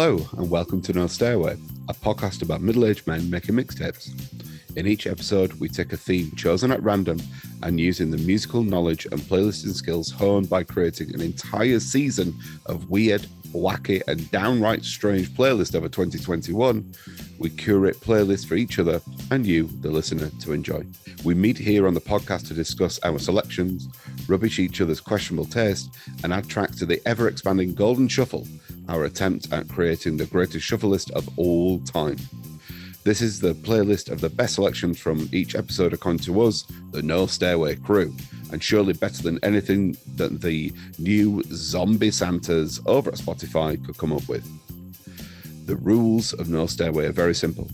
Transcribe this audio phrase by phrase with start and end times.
[0.00, 1.56] Hello, and welcome to No Stairway,
[1.88, 4.12] a podcast about middle aged men making mixtapes.
[4.76, 7.20] In each episode, we take a theme chosen at random
[7.64, 12.32] and using the musical knowledge and playlisting skills honed by creating an entire season
[12.66, 16.94] of weird, wacky, and downright strange playlist over 2021,
[17.40, 19.00] we curate playlists for each other
[19.32, 20.86] and you, the listener, to enjoy.
[21.24, 23.88] We meet here on the podcast to discuss our selections,
[24.28, 25.90] rubbish each other's questionable taste,
[26.22, 28.46] and add tracks to the ever expanding Golden Shuffle,
[28.88, 32.16] our attempt at creating the greatest shuffle list of all time.
[33.04, 37.02] This is the playlist of the best selections from each episode according to us, the
[37.02, 38.14] No Stairway crew,
[38.52, 44.12] and surely better than anything that the new zombie Santas over at Spotify could come
[44.12, 44.46] up with.
[45.66, 47.68] The rules of No Stairway are very simple.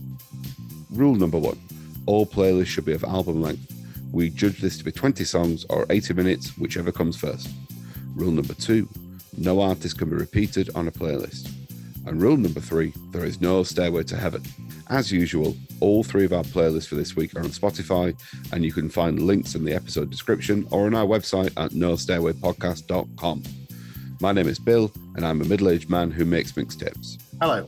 [0.91, 1.59] Rule number one
[2.07, 3.73] all playlists should be of album length.
[4.13, 7.49] We judge this to be 20 songs or 80 minutes, whichever comes first.
[8.15, 8.89] Rule number two
[9.37, 11.51] no artist can be repeated on a playlist.
[12.07, 14.43] And rule number three there is no stairway to heaven.
[14.91, 18.15] As usual, all three of our playlists for this week are on Spotify,
[18.53, 23.43] and you can find links in the episode description or on our website at nostairwaypodcast.com.
[24.21, 27.19] My name is Bill, and I'm a middle aged man who makes mixtapes.
[27.41, 27.67] Hello,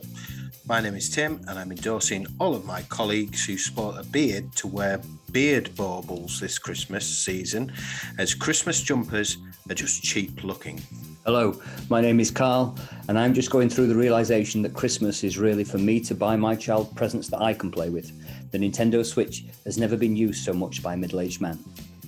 [0.67, 4.53] my name is Tim, and I'm endorsing all of my colleagues who sport a beard
[4.57, 5.01] to wear
[5.31, 7.71] beard baubles this Christmas season,
[8.17, 9.37] as Christmas jumpers
[9.69, 10.81] are just cheap looking.
[11.27, 12.73] Hello, my name is Carl,
[13.09, 16.37] and I'm just going through the realization that Christmas is really for me to buy
[16.37, 18.13] my child presents that I can play with.
[18.51, 21.59] The Nintendo Switch has never been used so much by a middle aged man.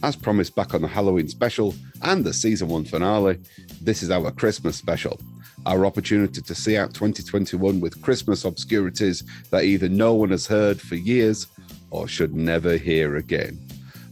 [0.03, 3.41] As promised back on the Halloween special and the season one finale,
[3.81, 5.19] this is our Christmas special.
[5.65, 10.79] Our opportunity to see out 2021 with Christmas obscurities that either no one has heard
[10.79, 11.47] for years
[11.91, 13.59] or should never hear again.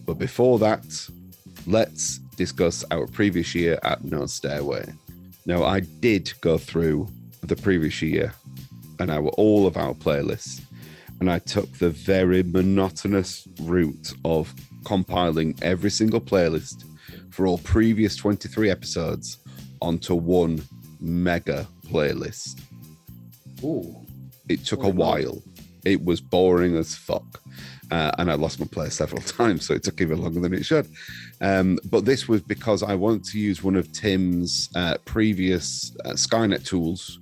[0.05, 0.83] But before that,
[1.65, 4.85] let's discuss our previous year at No Stairway.
[5.45, 7.09] Now, I did go through
[7.41, 8.33] the previous year
[8.99, 10.61] and our all of our playlists,
[11.19, 14.53] and I took the very monotonous route of
[14.85, 16.83] compiling every single playlist
[17.29, 19.37] for all previous 23 episodes
[19.81, 20.61] onto one
[20.99, 22.61] mega playlist.
[23.63, 23.95] Ooh.
[24.49, 25.41] It took a while.
[25.85, 27.41] It was boring as fuck.
[27.89, 30.65] Uh, and I lost my place several times, so it took even longer than it
[30.65, 30.87] should.
[31.41, 36.11] Um, but this was because I wanted to use one of Tim's uh, previous uh,
[36.11, 37.19] Skynet tools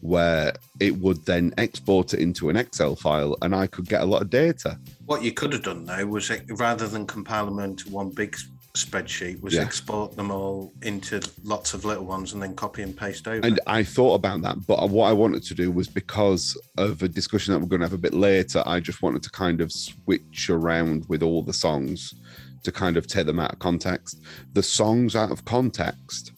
[0.00, 4.04] where it would then export it into an Excel file and I could get a
[4.04, 4.78] lot of data.
[5.06, 8.36] What you could have done though was rather than compile them into one big
[8.76, 9.62] spreadsheet, was Yeah.
[9.62, 13.46] export them all into lots of little ones and then copy and paste over.
[13.46, 17.08] And I thought about that, but what I wanted to do was because of a
[17.08, 19.72] discussion that we're going to have a bit later, I just wanted to kind of
[19.72, 22.14] switch around with all the songs
[22.62, 24.20] to kind of take them out of context.
[24.52, 26.32] The songs out of context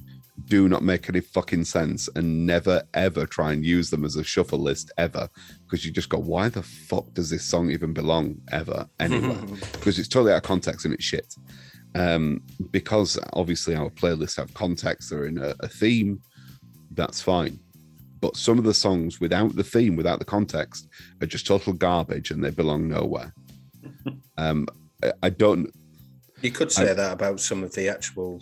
[0.46, 4.24] do not make any fucking sense and never ever try and use them as a
[4.24, 5.28] shuffle list ever
[5.64, 9.36] because you just go, why the fuck does this song even belong ever anywhere?
[9.72, 11.34] because it's totally out of context and it's shit.
[11.94, 16.20] Um, because obviously our playlists have context, they're in a, a theme,
[16.92, 17.58] that's fine.
[18.20, 20.88] But some of the songs without the theme, without the context,
[21.22, 23.32] are just total garbage and they belong nowhere.
[24.36, 24.66] um,
[25.02, 25.72] I- I don't
[26.42, 28.40] you could say that about some of the actual.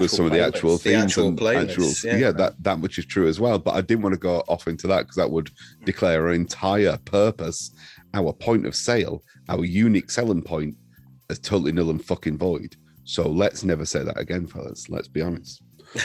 [0.00, 2.16] With some of the actual The themes actual and playlists, actual, yeah.
[2.16, 3.56] yeah, that that which is true as well.
[3.56, 5.50] But I didn't want to go off into that because that would
[5.84, 7.70] declare our entire purpose,
[8.12, 10.74] our point of sale, our unique selling point
[11.30, 12.76] as totally null and fucking void.
[13.04, 14.88] So let's never say that again, fellas.
[14.88, 15.62] Let's be honest.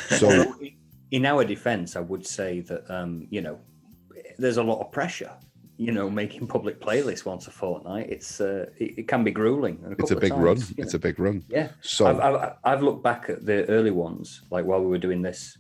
[0.09, 0.56] So
[1.12, 3.59] in our defense, I would say that um, you know
[4.38, 5.32] there's a lot of pressure.
[5.78, 9.80] You know, making public playlists once a fortnight, it's uh, it, it can be grueling.
[9.84, 10.58] and it's a big run.
[10.58, 11.44] times, you It's a big run.
[11.50, 11.70] yeah.
[11.82, 15.24] So I've, I've, I've looked back at the early ones, like while we were doing
[15.24, 15.58] this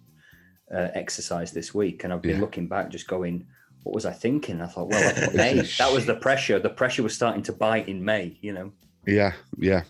[0.71, 2.41] uh, exercise this week, and I've been Yeah.
[2.41, 3.47] looking back, just going,
[3.81, 5.61] "What was I thinking?" I thought, "Well, May.
[5.79, 6.59] that was the pressure.
[6.59, 8.73] The pressure was starting to bite in May." You know,
[9.05, 9.83] yeah, yeah.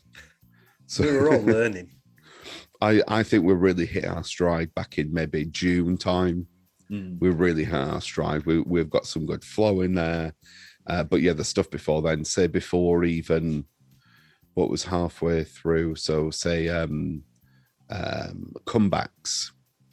[0.88, 1.90] So We were all learning.
[2.82, 6.48] I, I think we really hit our stride back in maybe June time.
[6.92, 7.20] Mm.
[7.20, 8.46] We really hit our stride.
[8.46, 10.34] We, we've got some good flow in there.
[10.88, 13.66] Uh, but yeah, the stuff before then, say before even
[14.56, 15.96] what was halfway through.
[15.96, 17.24] So say um,
[17.90, 19.52] um, comebacks.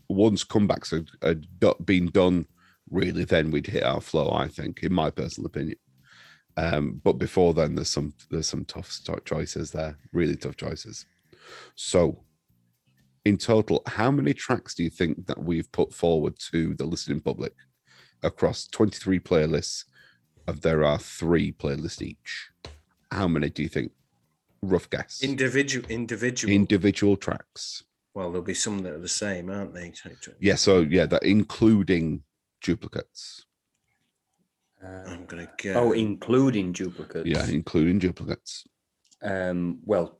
[0.09, 2.47] Once comebacks had, had been done,
[2.91, 4.31] really, then we'd hit our flow.
[4.33, 5.77] I think, in my personal opinion.
[6.59, 11.07] Um, but before then, there's some there's some tough choices there, really tough choices.
[11.77, 12.25] So,
[13.25, 17.21] in total, how many tracks do you think that we've put forward to the listening
[17.21, 17.53] public
[18.25, 19.85] across 23 playlists?
[20.49, 22.51] Of there are three playlists each.
[23.13, 23.93] How many do you think?
[24.63, 25.23] Rough guess.
[25.23, 26.53] Individual, individual.
[26.53, 27.85] Individual tracks.
[28.15, 29.93] well, there'll be some that are the same, aren't they?
[30.41, 30.57] Yeah.
[30.57, 32.25] So yeah, that including
[32.63, 33.45] duplicates.
[34.85, 35.73] Uh, I'm gonna go.
[35.75, 37.27] oh, including duplicates.
[37.29, 38.65] Yeah, including duplicates.
[39.23, 40.19] Um, well,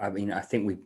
[0.00, 0.78] I mean, I think we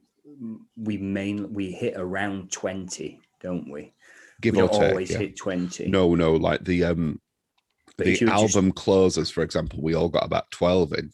[0.77, 3.93] we main we hit around twenty, don't we?
[4.41, 4.91] Give we or don't take.
[4.91, 5.19] always yeah.
[5.19, 5.87] hit twenty.
[5.87, 7.21] No, no, like the um
[7.97, 11.13] But the were just- album closers, for example, we all got about twelve in.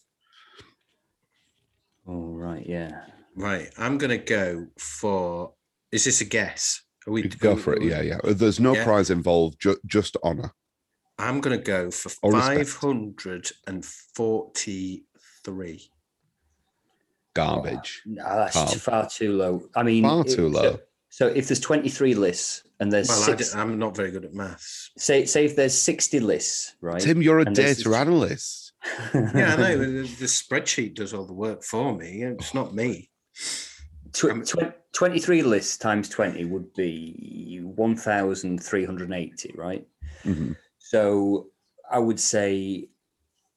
[2.07, 3.03] Oh right, yeah.
[3.37, 5.53] right, I'm gonna go for.
[5.93, 6.83] Is this a guess?
[7.07, 7.83] Are we go for it.
[7.83, 8.19] Yeah, yeah.
[8.25, 8.85] There's no Yeah.
[8.85, 10.53] prize involved, ju- just honor.
[11.21, 12.57] I'm gonna go for Or respect.
[12.59, 15.91] five hundred and forty-three.
[17.35, 18.03] Garbage.
[18.07, 18.67] No, that's Carl.
[18.69, 19.69] far too low.
[19.77, 20.79] I mean, Far too so- low.
[21.13, 24.93] So, if there's 23 lists and there's Well, I'm not very good at maths.
[24.97, 27.01] say say if there's 60 lists, right?
[27.03, 28.73] Tim, you're a And data is- analyst.
[29.15, 29.77] Yeah, I know.
[29.79, 32.23] The, the spreadsheet does all the work for me.
[32.23, 33.11] It's not me.
[34.13, 39.85] Tw- tw- 23 lists times 20 would be 1,380, right?
[40.25, 40.55] Mhm.
[40.91, 41.47] So
[41.89, 42.89] I would say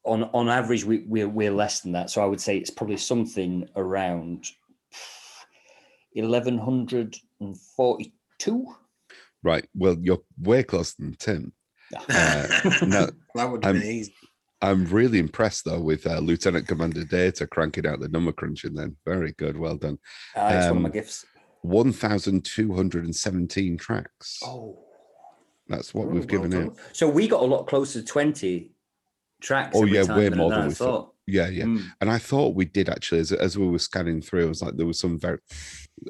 [0.05, 2.11] on on average we, we're, we're less than that.
[2.11, 4.45] So I would say it's probably something around
[6.13, 8.75] 1,142.
[9.41, 9.65] Right.
[9.75, 11.51] Well, you're way closer than Tim.
[11.95, 12.47] Uh,
[12.83, 14.13] no, that would I'm- be easy.
[14.61, 18.73] I'm really impressed though with uh, Lieutenant Commander Data cranking out the number crunching.
[18.75, 19.97] Then very good, well done.
[20.37, 21.25] Ah, it's one of my Um, gifts.
[21.63, 24.39] One thousand two hundred and seventeen tracks.
[24.45, 24.77] Oh,
[25.67, 26.75] That's what Oh, we've well given done.
[26.91, 28.71] so we got a lot closer to 20
[29.41, 29.75] tracks.
[29.75, 30.85] Oh, yeah, way more than I we thought.
[30.85, 31.13] thought.
[31.25, 31.63] Yeah, yeah.
[31.63, 31.83] Mm.
[32.01, 34.75] And I thought we did actually, as, as we were scanning through, I was like,
[34.75, 35.39] there was some very,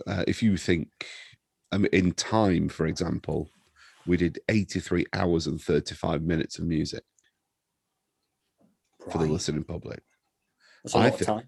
[0.07, 0.89] uh, if you think,
[1.71, 3.49] I mean, in time, for example,
[4.07, 7.03] we did 83 hours and 35 minutes of music
[9.11, 10.01] for the listening public.
[10.83, 11.47] That's a I lot of thi- time.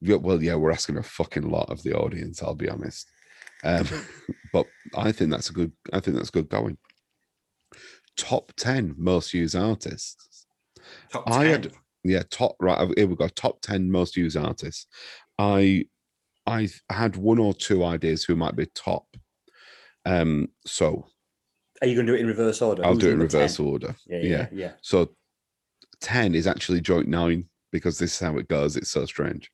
[0.00, 3.06] Yeah, well, yeah, we're asking a fucking lot of the audience, I'll be honest.
[3.62, 3.86] Um,
[4.52, 4.66] but
[4.96, 6.76] I think that's a good, I think that's good going.
[8.16, 10.46] Top 10 most used artists.
[11.10, 11.72] Top I had
[12.06, 14.86] yeah top right here we go top 10 most used artists
[15.38, 15.82] i
[16.46, 19.06] i had one or two ideas who might be top
[20.04, 21.06] um so
[21.80, 22.84] Are you going to do it in reverse order?
[22.84, 23.40] i'll Who's do it in number 10?
[23.40, 24.72] reverse order Yeah, yeah, yeah.
[24.82, 25.16] so
[26.02, 29.50] 10 is actually joint nine because this is how it goes it's so strange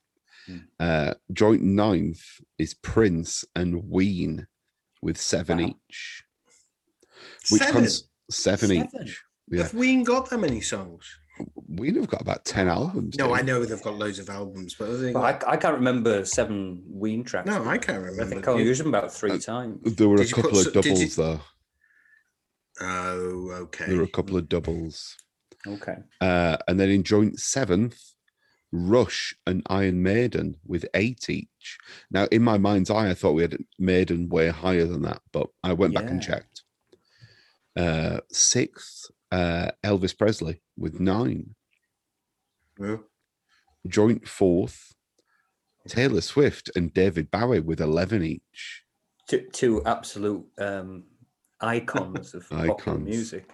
[0.47, 0.57] Hmm.
[0.81, 2.25] uh joint ninth
[2.59, 4.49] is prince and ween
[5.03, 5.67] with seven Wow.
[5.69, 6.25] each
[7.51, 7.73] which Seven.
[7.83, 8.89] cons- seven, Seven?
[9.03, 11.05] each yeah Have we got that many songs?
[11.69, 14.91] ween have got about 10 albums No, I know they've got loads of albums, but
[14.91, 17.47] I think, Well, I, I can't remember seven Ween tracks.
[17.47, 18.23] no, I can't remember.
[18.23, 19.79] I think I'll use them about three Uh, times.
[19.97, 21.41] there were Did a you put couple of s- did you- doubles though
[22.83, 23.87] Oh, okay.
[23.87, 25.17] there were a couple of doubles
[25.67, 25.97] Okay.
[26.23, 27.99] Uh, and then in joint seventh,
[28.73, 31.77] Rush and Iron Maiden with eight each.
[32.11, 35.49] Now, in my mind's eye, I thought we had Maiden way higher than that, but
[35.63, 36.63] I went back and checked.
[37.77, 41.55] Uh, sixth, uh, Elvis Presley with nine.
[42.81, 43.05] Oh,
[43.87, 44.95] Joint fourth,
[45.89, 48.83] Taylor Swift and David Bowie with 11 each.
[49.29, 51.05] Two, two absolute um,
[51.61, 53.05] icons of popular Icons.
[53.09, 53.51] music.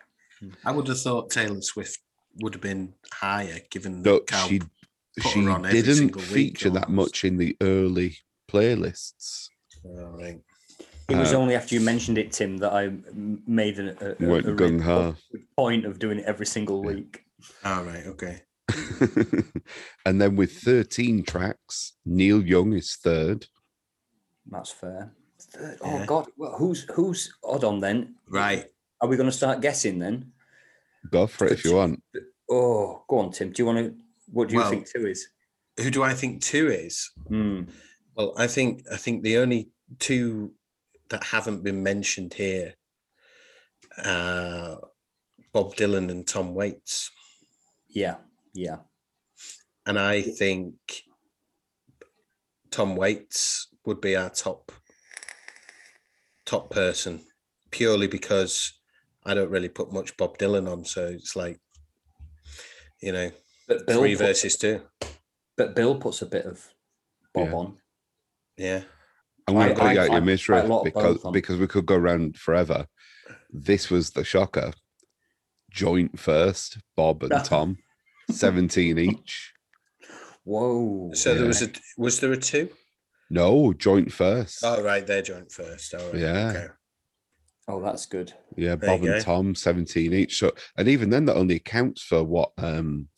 [0.65, 1.99] I would have thought Taylor Swift
[2.43, 4.61] would have been higher, given that she,
[5.31, 7.09] she her on every didn't single week feature that almost.
[7.13, 8.17] much in the early
[8.51, 9.49] playlists.
[9.87, 10.41] Oh, right.
[11.09, 12.91] It was Uh, only after you mentioned it, Tim, that I
[13.47, 15.17] made an, a, a, Went a real
[15.57, 16.95] point of doing it every single Yeah.
[16.97, 17.25] week.
[17.65, 18.07] All right.
[18.07, 18.43] Okay.
[20.05, 23.47] and then with 13 tracks, Neil Young is third.
[24.51, 25.13] That's fair.
[25.39, 26.03] Third- Yeah.
[26.03, 28.17] Oh God, well, who's who's odd on then?
[28.29, 28.65] Right.
[29.01, 30.33] Are we going to start guessing then?
[31.11, 32.03] Go for it if you want.
[32.51, 33.53] Oh, go on, Tim.
[33.53, 33.95] Do you want to?
[34.33, 35.29] What do you Well- think two is?
[35.79, 37.11] Who do I think two is?
[37.29, 37.63] Hmm.
[38.17, 40.53] Well, I think I think the only two
[41.11, 42.75] that haven't been mentioned here
[44.05, 44.79] are
[45.53, 47.11] Bob Dylan and Tom Waits,
[47.89, 48.17] Yeah,
[48.53, 48.79] yeah.
[49.87, 50.75] and I think
[52.71, 54.73] Tom Waits would be our top
[56.45, 57.25] top person
[57.71, 58.73] purely because
[59.25, 61.59] I don't really put much Bob Dylan on, so it's like
[63.01, 63.31] you know
[63.69, 64.83] But Bill, three puts, versus two.
[65.57, 66.67] but Bill puts a bit of
[67.33, 67.55] Bob Yeah.
[67.55, 67.79] on.
[68.59, 68.83] Yeah,
[69.49, 70.85] I'm going to I- put you I out your find misery quite a lot of
[70.85, 72.87] because because we could go around forever.
[73.51, 74.73] This was the shocker.
[75.71, 77.77] Joint first, Bob and Tom,
[78.31, 79.53] 17 each.
[80.45, 81.11] Whoa.
[81.15, 82.69] so there was a was there a two?
[83.31, 84.61] No, joint first.
[84.65, 85.95] Oh right, they're joint first.
[85.95, 86.49] All right, Yeah.
[86.51, 86.67] okay.
[87.69, 88.33] Oh, that's good.
[88.57, 89.21] yeah, there Bob and go.
[89.21, 90.39] Tom, 17 each.
[90.39, 93.09] So and even then that only accounts for what um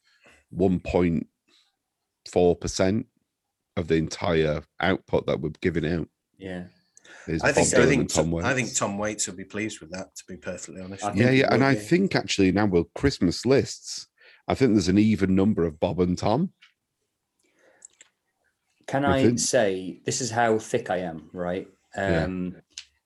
[0.57, 3.05] 1.4%
[3.77, 6.09] of the entire output that we're giving out.
[6.38, 6.64] Yeah.
[7.26, 8.78] Is I think Bob I think Tom Tom, I think Waits.
[8.78, 10.14] Tom Waits will be pleased with that.
[10.14, 11.80] To be perfectly honest, I Yeah, yeah, and will I be.
[11.80, 14.09] think actually now with Christmas lists,
[14.47, 16.52] I think there's an even number of Bob and Tom.
[18.87, 21.68] Can I I say this is how thick I am, right?
[21.97, 22.25] Yeah.
[22.25, 22.57] Um,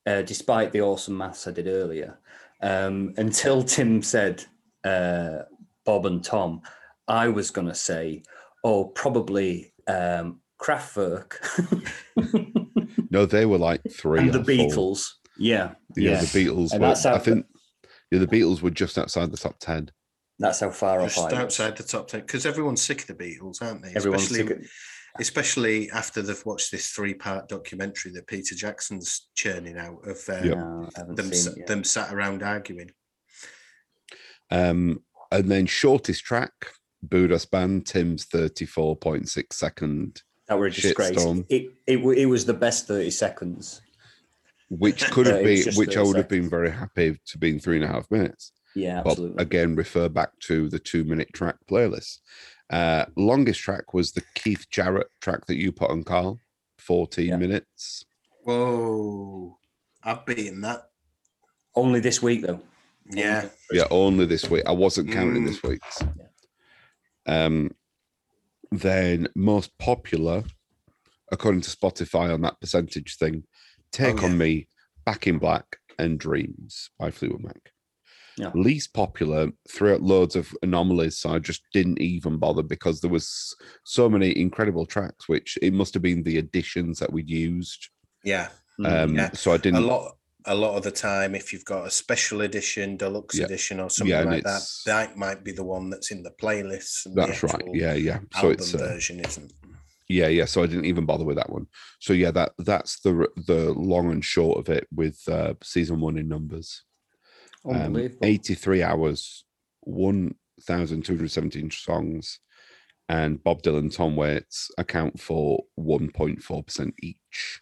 [0.07, 2.19] uh, despite the awesome maths I did earlier,
[2.61, 4.45] um, until Tim said
[4.85, 5.39] uh,
[5.85, 6.63] Bob and Tom,
[7.09, 8.23] I was going to say,
[8.65, 11.35] oh, probably um, Kraftwerk
[13.13, 14.21] No, they were like three.
[14.21, 14.55] and the or four.
[14.55, 15.07] Beatles.
[15.39, 16.21] Yeah, Yeah, yeah.
[16.21, 16.73] the Beatles.
[16.73, 17.47] And Were, that's how- I think
[18.11, 19.91] yeah, the Beatles were just outside the top ten.
[20.39, 21.33] That's how far off just I was.
[21.35, 23.93] outside the top ten because everyone's sick of the Beatles, aren't they?
[23.95, 24.71] Everyone's especially, sick of-
[25.21, 30.57] especially after they've watched this three-part documentary that Peter Jackson's churning out of uh, Yep.
[30.59, 31.67] No, I haven't them, seen it yet.
[31.67, 32.91] them sat around arguing.
[34.51, 36.53] Um, and then shortest track,
[37.07, 41.13] Budas Band, Tim's thirty-four point six second, That were a disgrace.
[41.17, 41.47] shitstorm.
[41.49, 43.81] It, it it was the best thirty seconds.
[44.69, 47.59] which could have been, which I 30 would have been very happy to be in
[47.59, 48.53] three and a half minutes.
[48.75, 49.43] Yeah, But absolutely.
[49.43, 52.19] again, refer back to the two-minute track playlist.
[52.71, 56.39] Uh, longest track was the Keith Jarrett track that you put on, Carl,
[56.79, 57.37] fourteen Yeah.
[57.37, 58.05] minutes.
[58.45, 59.57] Whoa,
[60.03, 60.91] I've beaten that.
[61.75, 62.61] Only this week though.
[63.11, 64.65] Yeah, Yeah, only this week.
[64.67, 65.47] I wasn't counting Mm.
[65.47, 66.03] this week's.
[67.27, 67.71] Um,
[68.73, 70.45] then most popular,
[71.31, 73.45] according to Spotify on that percentage thing,
[73.93, 74.39] Take Oh, on.
[74.39, 74.69] Me,
[75.05, 77.71] Back in Black, and Dreams by Fleetwood Mac.
[78.39, 78.51] Yeah.
[78.55, 83.11] Least popular, threw out loads of anomalies, so I just didn't even bother because there
[83.11, 87.89] was so many incredible tracks, which it must have been the additions that we'd used.
[88.25, 88.49] yeah.
[88.81, 89.03] Mm.
[89.05, 89.33] Um, Yeah.
[89.33, 89.83] So I didn't.
[89.83, 93.45] A lot, a lot of the time, if you've got a special edition, deluxe Yeah.
[93.45, 97.07] edition, or something Yeah, like that, that might be the one that's in the playlist.
[97.07, 97.63] And the That's right.
[97.73, 98.19] Yeah, yeah.
[98.33, 99.53] So album it's uh, version isn't.
[100.09, 100.45] Yeah, yeah.
[100.47, 101.67] So I didn't even bother with that one.
[102.01, 106.19] So yeah, that that's the the long and short of it with uh, season one
[106.19, 106.83] in numbers.
[107.65, 108.27] Um, Unbelievable.
[108.27, 109.45] 83 hours,
[109.83, 112.41] 1,217 songs,
[113.09, 117.61] and Bob Dylan, Tom Waits account for 1.4% each,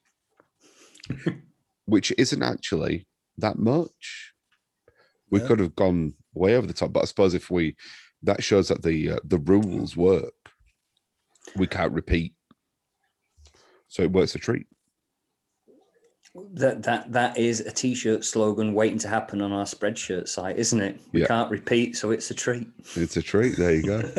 [1.87, 3.07] which isn't actually
[3.39, 4.33] that much.
[5.31, 5.47] We Yeah.
[5.47, 7.77] could have gone way over the top, but I suppose if we,
[8.23, 10.35] that shows that the uh, the rules work.
[11.57, 12.35] We can't repeat,
[13.89, 14.67] so it works a treat.
[16.55, 20.81] That that that is a t-shirt slogan waiting to happen on our spreadshirt site, isn't
[20.81, 21.01] it?
[21.13, 21.27] We Yeah.
[21.27, 22.69] can't repeat, so it's a treat.
[22.95, 23.57] It's a treat.
[23.57, 24.03] There you go.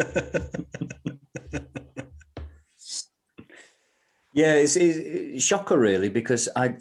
[4.33, 6.75] Yeah, it's, it's, it's shocker really because I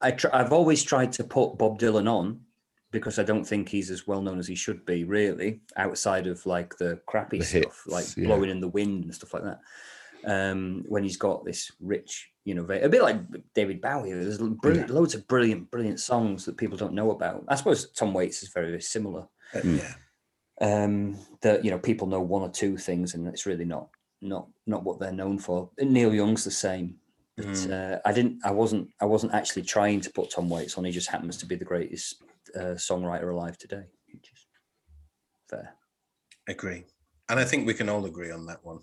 [0.00, 2.40] I tr- I've always tried to put Bob Dylan on
[2.90, 6.44] because I don't think he's as well known as he should be really outside of
[6.46, 8.26] like the crappy The stuff hits, like yeah.
[8.26, 9.60] blowing in the wind and stuff like that.
[10.24, 13.18] Um, when he's got this rich, you know, a bit like
[13.54, 14.12] David Bowie.
[14.12, 17.44] There's l- brilliant, loads of brilliant, brilliant songs that people don't know about.
[17.48, 19.26] I suppose Tom Waits is very, very similar.
[19.54, 19.78] Mm.
[20.60, 20.84] yeah.
[20.84, 23.88] um, that you know people know one or two things, and it's really not
[24.20, 25.70] not not what they're known for.
[25.78, 26.96] And Neil Young's the same.
[27.36, 27.70] But, Mm.
[27.96, 28.40] uh, I didn't.
[28.44, 28.88] I wasn't.
[29.00, 30.84] I wasn't actually trying to put Tom Waits on.
[30.84, 32.22] He just happens to be the greatest
[32.54, 33.84] uh, songwriter alive today.
[34.12, 34.46] Which is
[35.50, 35.74] fair.
[36.48, 36.84] Agree.
[37.28, 38.78] And I think we can all agree on that one,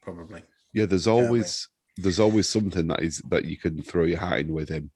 [0.00, 0.42] probably.
[0.72, 4.40] Yeah, there's we- always there's always something that is that you can throw your hat
[4.40, 4.90] in with him.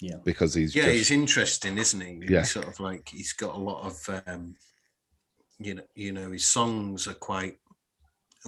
[0.00, 0.16] Yeah.
[0.24, 2.20] because he's Yeah, just he's interesting, isn't he?
[2.28, 2.40] Yeah.
[2.40, 4.54] He's sort of like he's got a lot of um
[5.60, 7.58] you know, you know, his songs are quite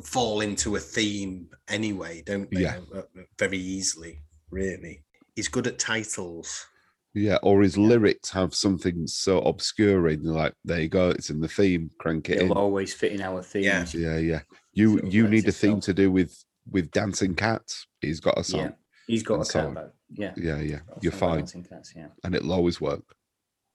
[0.05, 2.63] fall into a theme anyway, don't they?
[2.63, 2.79] Yeah.
[2.95, 5.03] Uh, uh, Very easily, really.
[5.37, 6.67] He's good at titles.
[7.15, 11.41] yeah, or his lyrics have something so obscure in like there you go, it's in
[11.41, 12.57] the theme, crank it It'll in.
[12.57, 13.65] always fit in our theme.
[13.65, 14.19] Yeah, yeah.
[14.19, 14.41] yeah.
[14.73, 15.85] You Sort of you need a theme itself.
[15.85, 17.87] to do with with dancing cats.
[18.01, 18.61] He's got a song.
[18.61, 18.71] Yeah.
[19.09, 19.75] He's got And a song.
[19.75, 20.33] cat Yeah.
[20.37, 20.81] Yeah, yeah.
[21.01, 22.09] You're fine, dancing cats, yeah.
[22.23, 23.03] and it'll always work.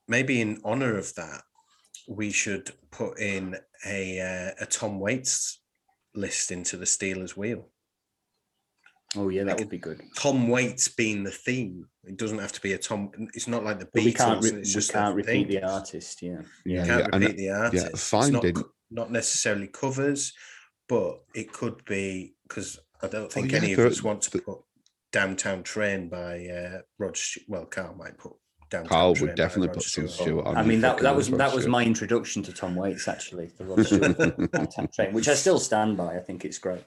[0.07, 1.41] Maybe in honor of that,
[2.07, 5.59] we should put in a uh, a Tom Waits
[6.15, 7.69] list into the Steelers wheel.
[9.15, 10.01] Oh yeah, that Like- would be good.
[10.17, 11.87] Tom Waits being the theme.
[12.03, 13.11] It doesn't have to be a Tom.
[13.33, 14.05] It's not like the But Beatles.
[14.05, 14.43] we can't.
[14.43, 15.61] Re- it's we just can't repeat thing.
[15.61, 16.21] the artist.
[16.21, 16.41] Yeah.
[16.65, 16.85] You Yeah.
[16.85, 17.85] can't yeah, and, repeat the artist.
[17.87, 20.33] It's finding- not, not necessarily covers,
[20.89, 24.31] but it could be because I don't think Oh, yeah, any of us want to
[24.31, 24.59] the- put
[25.11, 27.15] "Downtown Train" by uh, Rod.
[27.15, 28.33] Stu- well, Carl might put
[28.75, 30.57] "Downtown Carl would Train" definitely Rod put some Stewart Stewart on.
[30.57, 33.85] I mean that that was that was my introduction to Tom Waits actually, the Rod
[33.85, 36.15] Stewart Train, which I still stand by.
[36.15, 36.83] I think it's great.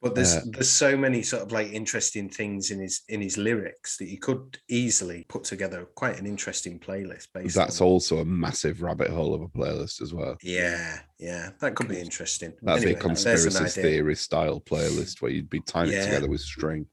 [0.00, 3.38] But there's Uh, there's so many sort of like interesting things in his in his
[3.38, 7.54] lyrics that you could easily put together quite an interesting playlist based.
[7.54, 10.36] That's on, also a massive rabbit hole of a playlist as well.
[10.42, 12.52] Yeah, yeah, that could be interesting.
[12.62, 16.40] That'd Anyway, be a conspiracy theory style playlist where you'd be tying it together with
[16.40, 16.86] string.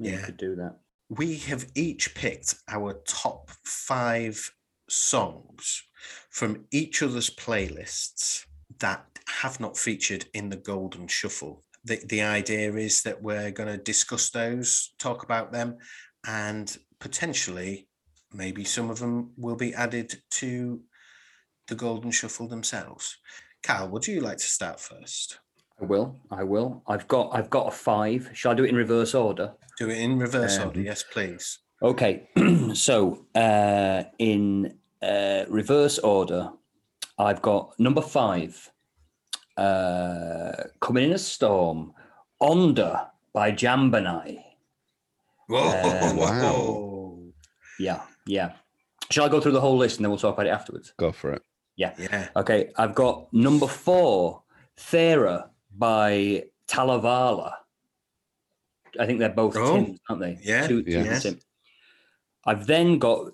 [0.00, 0.24] Yeah, you Yeah.
[0.26, 0.78] could do that.
[1.08, 4.52] We have each picked our top five
[4.88, 5.82] songs
[6.30, 8.44] from each other's playlists
[8.80, 11.62] that have not featured in the Golden Shuffle.
[11.84, 15.78] The, the idea is that we're going to discuss those, talk about them,
[16.26, 17.88] and potentially
[18.32, 20.82] maybe some of them will be added to
[21.68, 23.16] the Golden Shuffle themselves.
[23.62, 25.38] Carl, would you like to start first?
[25.80, 26.16] I will.
[26.30, 26.82] I will.
[26.86, 27.30] I've got.
[27.32, 28.30] I've got a five.
[28.34, 29.52] Shall I do it in reverse order?
[29.78, 31.60] Do it in reverse Um, order, yes, please.
[31.82, 32.28] Okay.
[32.74, 36.50] so uh, in uh, reverse order,
[37.18, 38.72] I've got number five.
[39.56, 41.92] Uh, coming in a storm,
[42.42, 44.38] Onda by Jambinai.
[45.48, 47.18] Whoa, Uh, wow.
[47.80, 48.52] Yeah, yeah.
[49.10, 50.92] Shall I go through the whole list and then we'll talk about it afterwards?
[50.96, 51.42] Go for it.
[51.76, 51.94] Yeah.
[51.98, 52.28] Yeah.
[52.36, 54.42] Okay, I've got number four,
[54.76, 57.52] Thera by Talavala.
[58.98, 60.38] I think they're both Oh, Tims, aren't they?
[60.42, 61.18] yeah, Two, yeah.
[61.18, 61.40] Tim Tim.
[62.46, 63.32] I've then got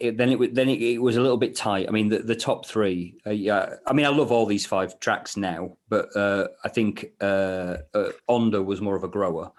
[0.00, 1.86] it, then it then it, it was a little bit tight.
[1.86, 3.18] I mean, the, the top three.
[3.26, 7.06] Uh, yeah, I mean, I love all these five tracks now, but uh, I think
[7.20, 9.52] uh, uh, Onda was more of a grower.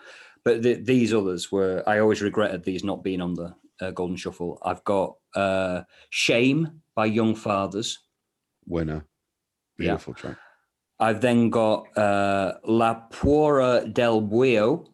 [0.43, 1.83] But the, these others were.
[1.85, 4.57] I always regretted these not being on the uh, Golden Shuffle.
[4.63, 7.99] I've got uh, "Shame" by Young Fathers.
[8.65, 9.05] Winner.
[9.77, 9.89] Yeah.
[9.89, 10.37] Beautiful track.
[10.99, 14.85] I've then got uh, La Paura del Buio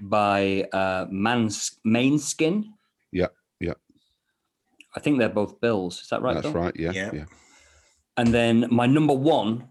[0.00, 2.64] by uh, Mans- Mainskin.
[3.12, 3.26] Yeah,
[3.60, 3.74] yeah.
[4.96, 6.00] I think they're both Bills.
[6.02, 6.34] Is that right?
[6.34, 6.54] That's Bill?
[6.62, 6.74] right.
[6.76, 7.10] Yeah, Yeah.
[7.12, 7.24] yeah.
[8.16, 9.68] And then my number one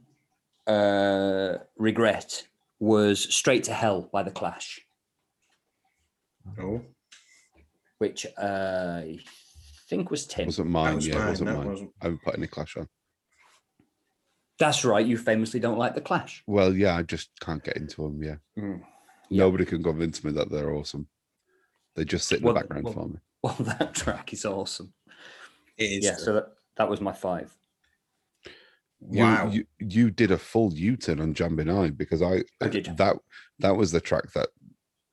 [0.68, 2.44] uh, regret
[2.80, 4.80] was Straight to Hell by The Clash,
[6.60, 6.82] Oh,
[7.98, 9.18] which uh, I
[9.90, 10.46] think was Tim.
[10.46, 10.96] Wasn't that mine.
[10.96, 11.28] was yeah, it mine.
[11.30, 11.68] wasn't That mine.
[11.70, 11.92] wasn't.
[12.02, 12.88] I haven't put any clash on.
[14.60, 15.06] That's right.
[15.06, 16.44] You famously don't like The Clash.
[16.48, 18.24] Well, yeah, I just can't get into them.
[18.24, 18.36] Yeah.
[18.58, 18.82] Mm.
[19.30, 19.44] Yeah.
[19.44, 21.08] Nobody can convince me that they're awesome.
[21.96, 23.16] They just sit in Well, the background well, for me.
[23.44, 24.94] Well, that track is awesome.
[25.78, 26.06] It is.
[26.06, 26.16] yeah.
[26.16, 27.56] So that, that was my five.
[29.12, 29.48] You, wow.
[29.52, 32.98] you you did a full U-turn on Jambinai because I, I did.
[32.98, 33.16] that
[33.60, 34.50] that was the track that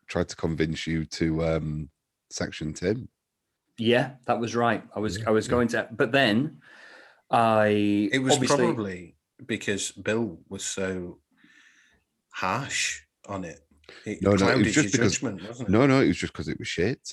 [0.07, 1.91] tried to convince you to um
[2.31, 3.09] section Tim.
[3.77, 4.83] Yeah, that was right.
[4.97, 5.51] I was Yeah, I was yeah.
[5.51, 6.63] going to, but then
[7.31, 11.19] I it was probably because Bill was so
[12.33, 13.61] harsh on it.
[14.05, 15.73] It No, no, it was just because- judgment, wasn't it?
[15.73, 17.13] No, no, it was just because it was shit.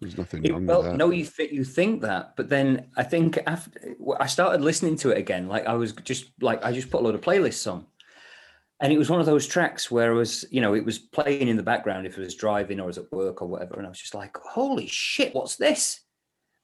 [0.00, 0.96] There's nothing It- wrong well, with that.
[0.96, 5.10] no, you think you think that, but then I think after I started listening to
[5.10, 7.84] it again, like I was just like I just put a load of playlists on,
[8.80, 11.48] and it was one of those tracks where I was, you know, it was playing
[11.48, 13.86] in the background if I was driving or I was at work or whatever, and
[13.86, 16.00] I was just like, "Holy shit, what's this?"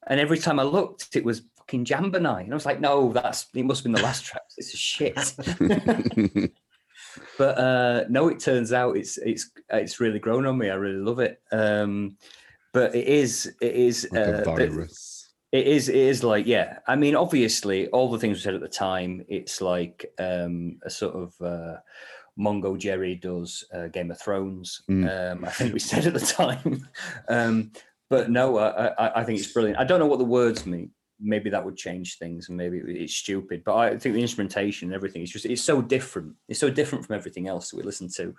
[0.06, 3.46] And every time I looked, it was fucking Jambinai, and I was like, "No, that's
[3.54, 4.42] it must have been the last track.
[4.56, 5.14] This is shit."
[7.38, 10.70] but uh, no, it turns out it's it's it's really grown on me.
[10.70, 11.40] I really love it.
[11.52, 12.16] Um,
[12.72, 15.32] but it is it is like uh, a virus.
[15.52, 16.78] it is it is like yeah.
[16.86, 20.90] I mean, obviously, all the things we said at the time, it's like um, a
[20.90, 21.34] sort of.
[21.40, 21.76] Uh,
[22.36, 24.82] Mungo Jerry does uh, Game of Thrones.
[24.90, 25.34] Mm.
[25.34, 26.88] Um, I think we said at the time,
[27.28, 27.70] um,
[28.10, 29.78] but no, I, I, I think it's brilliant.
[29.78, 30.90] I don't know what the words mean.
[31.20, 33.62] Maybe that would change things, and maybe it's stupid.
[33.64, 36.34] But I think the instrumentation and everything is just it's so different.
[36.48, 38.34] It's so different from everything else that we listen to.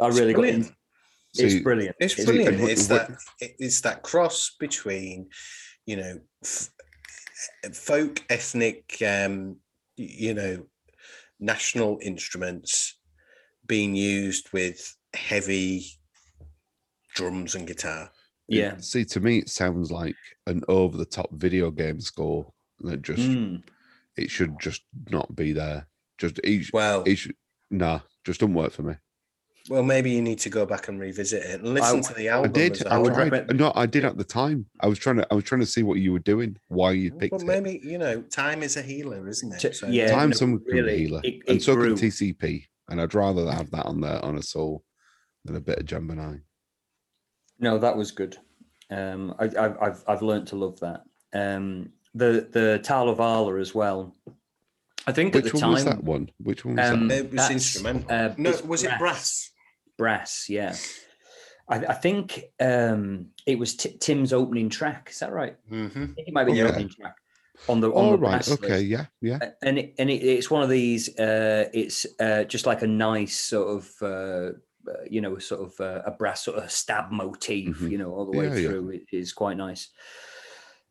[0.00, 0.66] I It's really got brilliant.
[0.68, 1.96] in, it's brilliant.
[2.00, 2.60] It's It's brilliant.
[2.60, 5.30] what- It's that it's that cross between,
[5.86, 6.70] you know, f-
[7.74, 9.56] folk, ethnic, um,
[9.96, 10.66] you know,
[11.40, 12.98] national instruments
[13.66, 15.86] being used with heavy
[17.14, 18.10] drums and guitar.
[18.48, 18.76] It- Yeah.
[18.78, 23.62] See, to me, it sounds like an over-the-top video game score that just Mm.
[24.16, 25.88] it should just not be there.
[26.18, 27.34] Just it, sh- Well, it should,
[27.70, 28.94] nah, just don't work for me.
[29.70, 32.50] well, maybe you need to go back and revisit it and listen to the album.
[32.50, 32.72] I did.
[32.72, 33.24] as a I would whole.
[33.30, 34.66] recommend- No, I did at the time.
[34.80, 35.26] I was trying to.
[35.30, 37.46] I was trying to see what you were doing, why you picked Well, it.
[37.46, 39.74] maybe you know, time is a healer, isn't it?
[39.74, 40.10] So yeah.
[40.10, 41.96] Time no, some can really, healer, it- and so grew.
[41.96, 42.66] can TCP.
[42.90, 44.84] And I'd rather have that on there on a soul
[45.46, 46.36] than a bit of Gemini.
[47.58, 48.36] No, that was good.
[48.90, 51.02] Um, I, I've I've I've learned to love that.
[51.32, 54.14] Um, the the Talavala as well.
[55.06, 56.30] I think Which at the one time was that one?
[56.38, 57.18] Which one was Um, that?
[57.26, 58.10] It was instrumental.
[58.10, 58.98] uh, no, it's was it brass.
[59.00, 59.50] brass?
[59.98, 60.74] brass, yeah.
[61.68, 65.08] I, I think um, it was Ti- Tim's opening track.
[65.10, 65.56] Is that right?
[65.70, 66.02] Mm-hmm.
[66.02, 66.70] I think it might be the Okay.
[66.70, 67.16] opening track
[67.68, 68.30] on the on All the right.
[68.32, 68.68] brass Okay.
[68.68, 68.84] list.
[68.86, 69.06] Yeah.
[69.20, 69.38] Yeah.
[69.62, 71.08] And it, and it, it's one of these.
[71.18, 74.54] Uh, it's uh, just like a nice sort of.
[74.88, 77.90] Uh, you know, sort of uh, a brass sort of stab motif, Mhm.
[77.90, 78.68] you know, all the way Yeah, yeah.
[78.68, 78.90] through.
[78.90, 79.88] It is quite nice.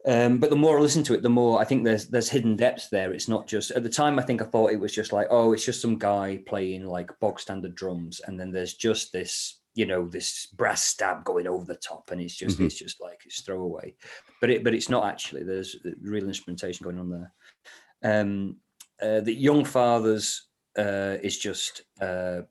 [0.05, 2.57] Um, but the more I listen to it, the more I think there's there's hidden
[2.57, 3.13] depths there.
[3.13, 4.19] It's not just at the time.
[4.19, 7.17] I think I thought it was just like, oh, it's just some guy playing like
[7.21, 11.65] bog standard drums, and then there's just this you know this brass stab going over
[11.65, 12.65] the top and it's just Mhm.
[12.67, 13.95] it's just like it's throwaway
[14.39, 17.33] but it but it's not actually there's real instrumentation going on there
[18.03, 18.57] um
[19.01, 20.43] uh, the young fathers
[20.77, 22.41] uh is just uh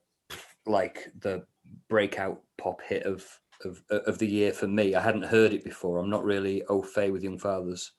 [0.66, 1.44] like the
[1.88, 3.26] breakout pop hit of
[3.64, 6.82] of of the year for me i hadn't heard it before i'm not really au
[6.82, 7.92] fait with young fathers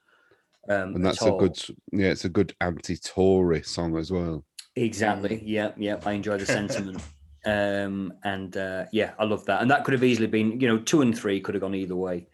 [0.69, 1.59] um And that's a good,
[1.91, 4.45] yeah, it's a good anti-Tory song as well.
[4.75, 5.41] Exactly.
[5.45, 5.97] Yeah, yeah.
[6.05, 7.01] I enjoy the sentiment.
[7.45, 9.61] um, and uh, yeah, I love that.
[9.61, 11.95] And that could have easily been, you know, two and three could have gone either
[11.95, 12.27] way.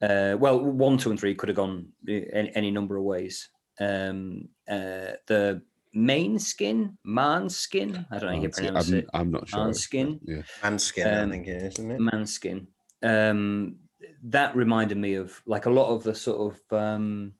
[0.00, 3.48] Uh, well, one, two, and three could have gone uh, any, any number of ways.
[3.80, 5.62] Um, uh, the
[5.94, 8.06] main skin, man skin.
[8.10, 9.06] I don't know how you pronounce I'm, it.
[9.12, 9.60] I'm not sure.
[9.60, 10.18] Manskin.
[10.24, 10.42] Yeah.
[10.62, 12.00] Manskin, Um, I think it is, isn't it?
[12.00, 12.66] Manskin.
[13.02, 13.76] Um,
[14.24, 17.32] that reminded me of like a lot of the sort of um,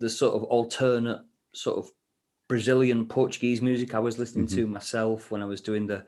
[0.00, 1.90] the sort of alternate sort of
[2.48, 6.04] Brazilian Portuguese music I was listening to myself when I was doing the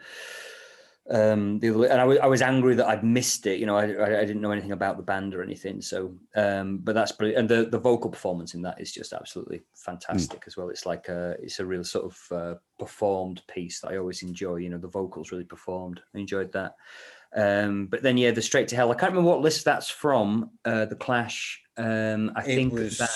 [1.09, 3.77] um the other, and I was, I was angry that I'd missed it you know
[3.77, 7.13] I, I I didn't know anything about the band or anything so um but that's
[7.13, 7.39] brilliant.
[7.39, 10.69] And the the vocal performance in that is just absolutely fantastic as well.
[10.69, 14.57] It's like a it's a real sort of uh, performed piece that I always enjoy
[14.57, 16.01] you know the vocals really performed.
[16.13, 16.75] I enjoyed that.
[17.37, 20.51] Um but then yeah the straight to hell I can't remember what list that's from
[20.65, 23.11] uh the Clash um I It think was that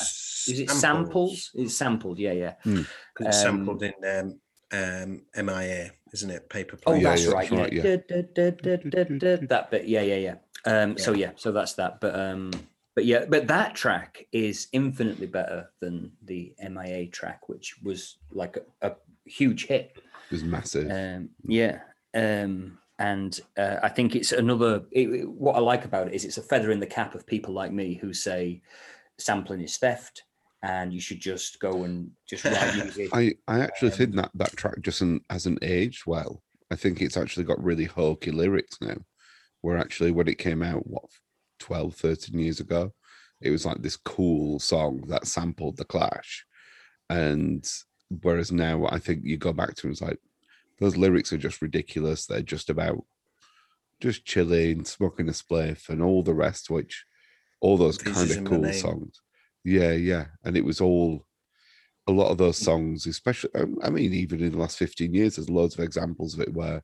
[0.49, 1.51] is it samples?
[1.55, 2.55] It's sampled yeah yeah.
[2.65, 4.41] It's um, sampled in um,
[4.73, 6.49] um, MIA, isn't it?
[6.49, 7.03] Paper Oh, plane.
[7.03, 7.51] Yeah, that's yeah, right.
[7.51, 7.83] that's Yeah.
[7.91, 9.87] right, du- du- That bit.
[9.87, 10.35] Yeah, yeah, yeah.
[10.67, 12.01] Um, So yeah, so that's that.
[12.01, 12.51] But um,
[12.95, 18.59] but yeah, but that track is infinitely better than the MIA track, which was like
[18.83, 19.93] a, a huge hit.
[19.97, 20.91] It was massive.
[20.91, 21.81] Um, yeah.
[22.15, 24.83] Um, and uh, I think it's another.
[24.93, 27.27] It, it- what I like about it is it's a feather in the cap of
[27.27, 28.61] people like me who say
[29.19, 30.25] sampling is theft,
[30.63, 33.09] and you should just go and just write music.
[33.13, 36.43] I, I actually um, think that that track just hasn't, hasn't aged well.
[36.71, 38.97] I think it's actually got really hokey lyrics now.
[39.63, 41.05] Where actually, when it came out, what,
[41.59, 42.93] 12, 13 years ago,
[43.41, 46.47] it was like this cool song that sampled The Clash.
[47.11, 47.67] And
[48.23, 50.19] whereas now, I think you go back to it, it's like,
[50.79, 52.25] those lyrics are just ridiculous.
[52.25, 53.05] They're just about
[54.01, 57.05] just chilling, smoking a spliff, and all the rest, which
[57.61, 59.21] all those This kind of cool songs.
[59.65, 60.27] Yeah, yeah.
[60.45, 61.27] And it was all
[62.07, 62.65] a lot of those Mm.
[62.65, 66.35] songs, especially, um, I mean, even in the last 15 years, there's loads of examples
[66.35, 66.83] of it where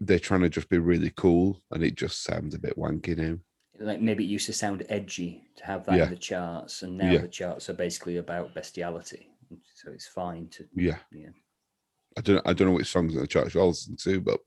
[0.00, 3.38] they're trying to just be really cool and it just sounds a bit wanky now.
[3.80, 6.04] like maybe it used to sound edgy to have that Yeah.
[6.04, 7.18] in the charts, and now Yeah.
[7.22, 9.28] the charts are basically about bestiality.
[9.74, 10.68] So it's fine to.
[10.74, 10.98] Yeah.
[11.10, 11.30] Yeah.
[12.16, 14.38] I don't I don't know which songs in the charts you'll listen to, but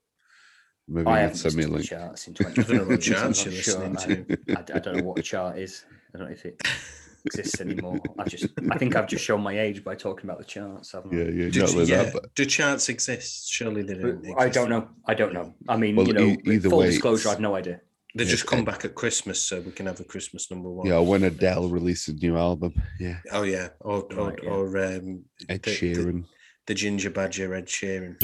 [0.88, 1.86] maybe I haven't send me a link.
[1.86, 3.88] charts in I don't know what charts you're sure.
[3.88, 5.84] listening I, I- I don't know what a chart is.
[6.14, 6.60] I don't know if it
[7.26, 7.98] exists anymore.
[8.18, 10.92] I just, I think I've just shown my age by talking about the charts.
[10.92, 11.16] Haven't I?
[11.16, 12.02] Yeah, yeah, Did not yeah.
[12.04, 13.48] that, but Do charts exist?
[13.50, 14.22] Surely they don't.
[14.22, 14.88] But I don't know.
[15.06, 15.54] I don't know.
[15.68, 17.80] I mean, Well, you know, e- either full way, disclosure, I've no idea.
[18.14, 20.86] They Yeah, just come back at Christmas, so we can have a Christmas number one.
[20.86, 24.50] yeah, when Adele released a new album, yeah, Oh yeah, or or, Right, yeah.
[24.50, 26.24] or um, Ed the, the- Sheeran.
[26.66, 28.16] the Ginger Badger, Ed Sheeran.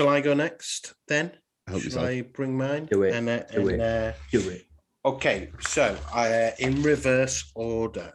[0.00, 1.32] Shall I go next then?
[1.68, 2.08] Help Shall yourself.
[2.08, 2.86] I bring mine?
[2.86, 3.80] Do it, And, uh, do and, it.
[3.82, 4.62] uh, Do it.
[5.04, 8.14] Okay, so uh, in reverse order,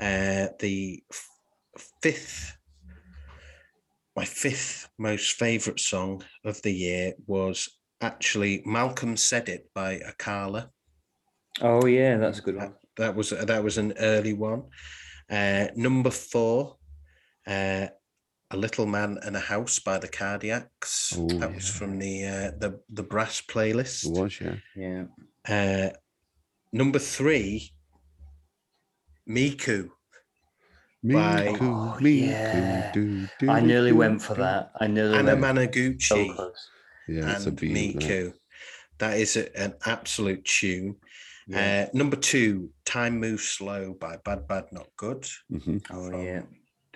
[0.00, 1.28] uh, the f-
[2.02, 2.56] fifth,
[4.16, 10.70] my fifth most favourite song of the year was actually "Malcolm Said It" by Akala.
[11.60, 12.74] Oh yeah, that's a good one.
[12.96, 14.64] That was that was an early one.
[15.30, 16.78] Uh, number four,
[17.46, 17.86] uh,
[18.50, 21.14] "A Little Man and a House" by the Cardiacs.
[21.16, 24.06] Oh, that was from the uh, the the brass playlist.
[24.06, 24.56] It was, yeah.
[24.76, 25.04] Yeah.
[25.48, 25.90] Uh,
[26.72, 27.72] number three,
[29.28, 29.90] Miku.
[31.02, 32.90] Me By- too, Oh, me yeah.
[32.92, 34.42] too, do, do, I nearly do, went for do.
[34.42, 34.70] that.
[34.80, 36.68] I nearly Anna went so Managuchi close.
[37.08, 37.76] Yeah, it's a and beat.
[37.96, 38.02] isn't?
[38.02, 38.34] Miku.
[38.98, 40.96] That is a- an absolute tune.
[41.48, 41.86] Yeah.
[41.88, 45.26] Uh, number two, Time Moves Slow by Bad Bad Not Good.
[45.50, 46.42] Mhm, oh yeah.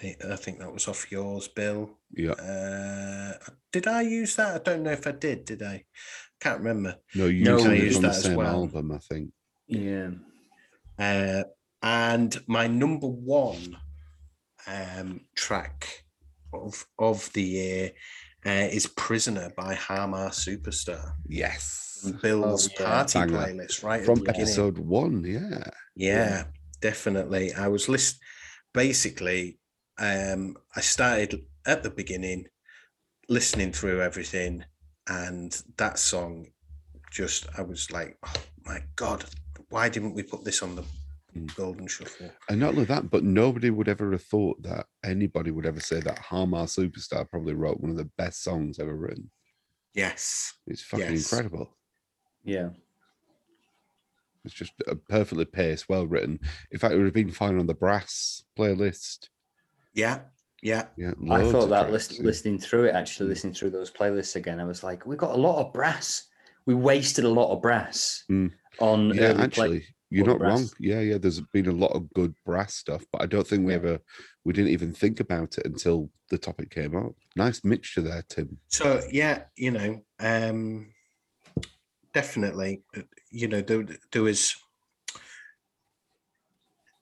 [0.02, 1.90] I I think that was off yours, Bill.
[2.12, 2.32] Yeah.
[2.32, 3.32] Uh,
[3.72, 4.54] did I use that?
[4.56, 5.44] I don't know if I did.
[5.44, 5.84] Did I?
[6.40, 6.96] Can't remember.
[7.14, 8.46] No, you No, used I used on the that as same well.
[8.62, 9.30] album, I think.
[9.66, 10.10] Yeah.
[10.98, 11.44] Uh,
[11.82, 13.76] and my number one
[14.66, 16.04] um, track
[16.52, 17.92] of of the year
[18.46, 21.12] uh, is "Prisoner" by Har Mar Superstar.
[21.28, 21.80] Yes.
[22.20, 22.86] Bill's Oh, yeah.
[22.86, 23.36] party Banger.
[23.38, 24.42] playlist, right at From the beginning.
[24.42, 25.64] episode one, yeah.
[25.96, 26.44] Yeah,
[26.82, 27.54] definitely.
[27.54, 28.18] I was list
[28.74, 29.58] basically
[29.98, 32.46] um I started at the beginning
[33.28, 34.64] listening through everything
[35.08, 36.48] and that song
[37.10, 38.32] just I was like, oh
[38.66, 39.24] my god,
[39.70, 40.84] why didn't we put this on the
[41.36, 41.52] Mm.
[41.56, 42.30] Golden Shuffle.
[42.48, 45.98] And not only that, but nobody would ever have thought that anybody would ever say
[46.00, 49.30] that Har Mar Superstar probably wrote one of the best songs ever written.
[49.94, 50.54] Yes.
[50.68, 51.32] It's fucking Yes.
[51.32, 51.76] incredible.
[52.44, 52.70] Yeah.
[54.44, 56.38] It's just a perfectly paced, well written.
[56.70, 59.28] In fact, it would have been fine on the brass playlist.
[59.94, 60.20] Yeah.
[60.62, 60.86] Yeah.
[60.96, 64.64] Yeah, I thought that list, listening through it, actually listening through those playlists again, I
[64.64, 66.24] was like, we got a lot of brass.
[66.66, 68.50] We wasted a lot of brass Mm.
[68.78, 70.68] on Yeah, early play- actually, you're on not wrong.
[70.80, 71.18] Yeah, yeah.
[71.18, 73.78] There's been a lot of good brass stuff, but I don't think we Yeah.
[73.78, 73.98] ever,
[74.44, 77.12] we didn't even think about it until the topic came up.
[77.36, 78.58] Nice mixture there, Tim.
[78.68, 80.90] So yeah, you know, um
[82.14, 84.54] definitely, uh, you know, there, there was.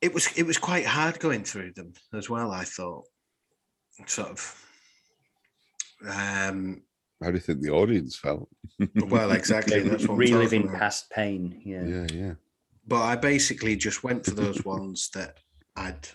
[0.03, 2.51] It was it was quite hard going through them as well.
[2.51, 3.05] I thought,
[4.07, 4.67] sort of.
[6.07, 6.83] Um.
[7.23, 8.49] How do you think the audience felt?
[8.97, 9.79] Well, exactly.
[9.79, 11.63] They That's what I'm reliving past pain.
[11.65, 11.85] Yeah.
[11.85, 12.35] Yeah, yeah.
[12.87, 15.39] but I basically just went for those ones that
[15.77, 16.09] I'd,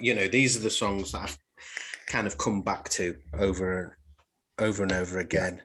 [0.00, 1.38] you know, these are the songs that I've
[2.06, 3.96] kind of come back to over,
[4.58, 5.62] over and over again.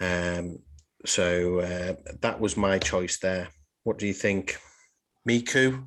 [0.00, 0.58] Um,
[1.04, 3.48] so uh, that was my choice there.
[3.84, 4.58] What do you think,
[5.28, 5.86] Miku?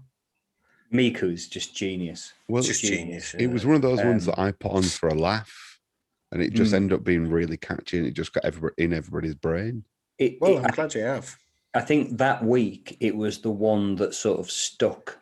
[0.91, 2.33] Miku's just genius.
[2.47, 3.33] Well, Just genius.
[3.37, 5.79] it was one of those ones Um, that I put on for a laugh,
[6.31, 6.75] and it just Mm.
[6.75, 9.83] ended up being really catchy, and it just got everybody in everybody's brain.
[10.17, 11.37] It, Well, it- I'm glad you have.
[11.75, 15.19] I think that week it was the one that sort of stuck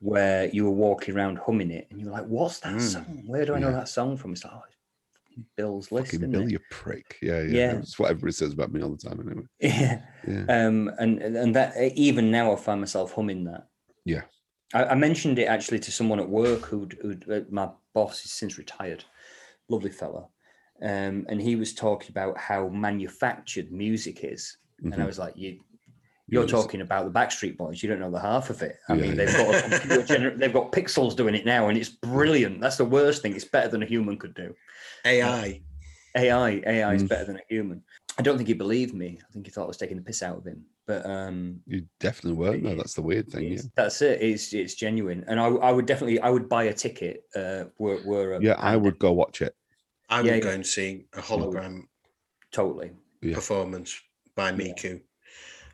[0.00, 2.80] where you were walking around humming it and you were like, what's that Mm.
[2.80, 3.22] song?
[3.26, 3.78] Where do I know Yeah.
[3.78, 4.32] that song from?
[4.32, 4.62] It's like, oh,
[5.56, 6.52] Bill's list, Fucking isn't Bill, it?
[6.52, 7.16] you prick.
[7.20, 7.46] Yeah, yeah.
[7.56, 7.74] Yeah.
[7.74, 9.46] That's what everybody says about me all the time, anyway.
[9.60, 10.02] Yeah.
[10.26, 10.44] Yeah.
[10.66, 13.66] Um, and and and that even now I find myself humming that.
[14.04, 14.22] Yeah.
[14.74, 18.58] I, I mentioned it actually to someone at work who'd uh, my boss is since
[18.58, 19.04] retired,
[19.68, 20.26] lovely fella,
[20.82, 25.06] um, and he was talking about how manufactured music is, and I Mhm.
[25.06, 25.60] was like, you.
[26.30, 26.50] You're Yes.
[26.50, 27.82] talking about the Backstreet Boys.
[27.82, 28.76] You don't know the half of it.
[28.90, 29.24] I Yeah, mean, yeah.
[29.24, 32.60] they've got a computer gener- they've got pixels doing it now, and it's brilliant.
[32.60, 33.34] That's the worst thing.
[33.34, 34.54] It's better than a human could do.
[35.06, 35.62] AI.
[36.14, 37.08] AI, AI is Mm.
[37.08, 37.82] better than a human.
[38.18, 39.18] I don't think he believed me.
[39.26, 40.66] I think he thought I was taking the piss out of him.
[40.88, 42.62] But um, You definitely weren't.
[42.62, 43.52] No, that's the weird thing.
[43.52, 43.60] Yeah.
[43.76, 44.22] that's it.
[44.22, 47.24] It's it's genuine, and I, I would definitely I would buy a ticket.
[47.36, 49.54] Uh, were were a Yeah, I would go watch it.
[50.08, 50.54] I Yeah, would go yeah.
[50.54, 51.82] and see a hologram
[52.52, 53.34] totally, Yeah.
[53.34, 54.00] performance
[54.34, 54.56] by Yeah.
[54.56, 55.02] Miku.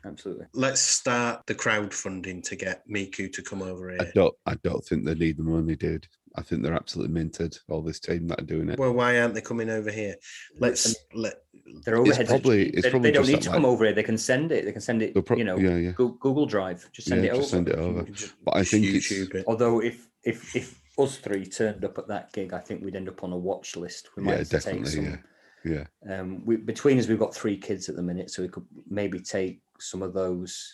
[0.03, 0.47] absolutely.
[0.53, 3.99] Let's start the crowdfunding to get Miku to come over here.
[4.01, 4.11] I here.
[4.15, 4.35] don't.
[4.45, 6.07] I don't think they need the money, dude.
[6.37, 7.57] I think they're absolutely minted.
[7.69, 8.77] All this team that are doing it.
[8.79, 10.15] Well, why aren't they coming over here?
[10.59, 11.35] Let's let.
[11.83, 12.27] Their overheads.
[12.27, 12.73] probably- are cheap.
[12.75, 13.93] it's they, probably they don't need to like- come over here.
[13.93, 14.65] They can send it.
[14.65, 15.13] They can send it.
[15.13, 15.91] They'll pro- you know, yeah, yeah.
[15.91, 16.89] Google Drive.
[16.91, 17.43] Just send Yeah, it over.
[17.43, 18.03] send it over.
[18.43, 19.45] But I just think it's- YouTube it.
[19.47, 23.09] Although if if if us three turned up at that gig, I think we'd end
[23.09, 24.09] up on a watch list.
[24.15, 24.91] We might Yeah, have to take definitely.
[24.91, 25.21] some.
[25.65, 26.19] Yeah, yeah.
[26.19, 29.19] Um, we, between us, we've got three kids at the minute, so we could maybe
[29.19, 30.71] take some of those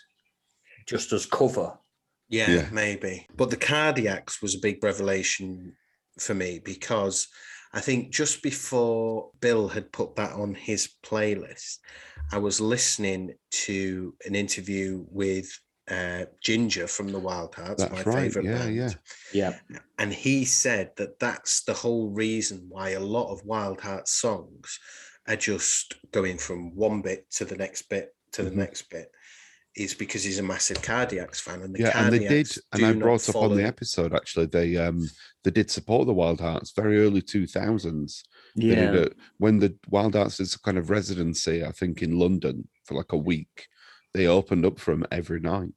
[0.86, 1.78] just as cover.
[2.32, 2.70] Yeah, Yeah.
[2.72, 3.28] maybe.
[3.36, 5.76] But the cardiacs was a big revelation
[6.20, 7.28] for me because
[7.74, 11.80] I think just before Bill had put that on his playlist,
[12.32, 15.48] I was listening to an interview with
[15.90, 18.24] uh, Ginger from the Wild Hearts, That's my right.
[18.24, 18.76] favorite Yeah, band.
[18.78, 18.94] yeah.
[19.34, 19.60] Yeah,
[20.00, 24.80] And he said that that's the whole reason why a lot of Wild Hearts songs
[25.28, 28.56] are just going from one bit to the next bit to the Mhm.
[28.56, 29.12] next bit
[29.76, 31.62] is because he's a massive Cardiacs fan.
[31.62, 34.48] And the yeah, and they did, and I brought up on the episode actually.
[34.48, 35.08] They um
[35.44, 38.24] they did support the Wild Hearts very early two thousands.
[38.56, 38.92] Yeah.
[38.94, 43.14] it when the Wild Hearts is kind of residency, I think, in London for like
[43.14, 43.68] a week.
[44.14, 45.74] They opened up for him every night.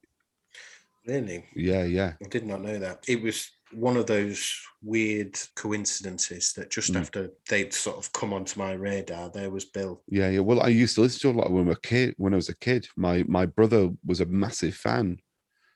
[1.07, 1.45] Really?
[1.55, 3.05] Yeah, yeah, I did not know that.
[3.07, 7.01] It was one of those weird coincidences that just Mm.
[7.01, 10.03] after they'd sort of come onto my radar, there was Bill.
[10.09, 10.41] yeah, yeah.
[10.41, 12.15] Well, I used to listen to a lot when I was a kid.
[12.17, 15.19] When I was a kid, my my brother was a massive fan,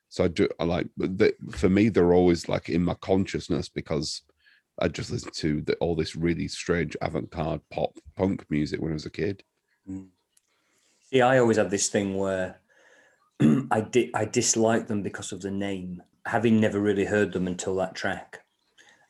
[0.09, 0.89] so I do I like.
[0.97, 4.23] but The, for me, they're always like in my consciousness because
[4.81, 8.95] I just listened to the, all this really strange avant-garde pop punk music when I
[8.95, 9.43] was a kid.
[11.11, 12.61] See, I always had this thing where
[13.71, 17.75] I did I dislike them because of the name, having never really heard them until
[17.77, 18.41] that track.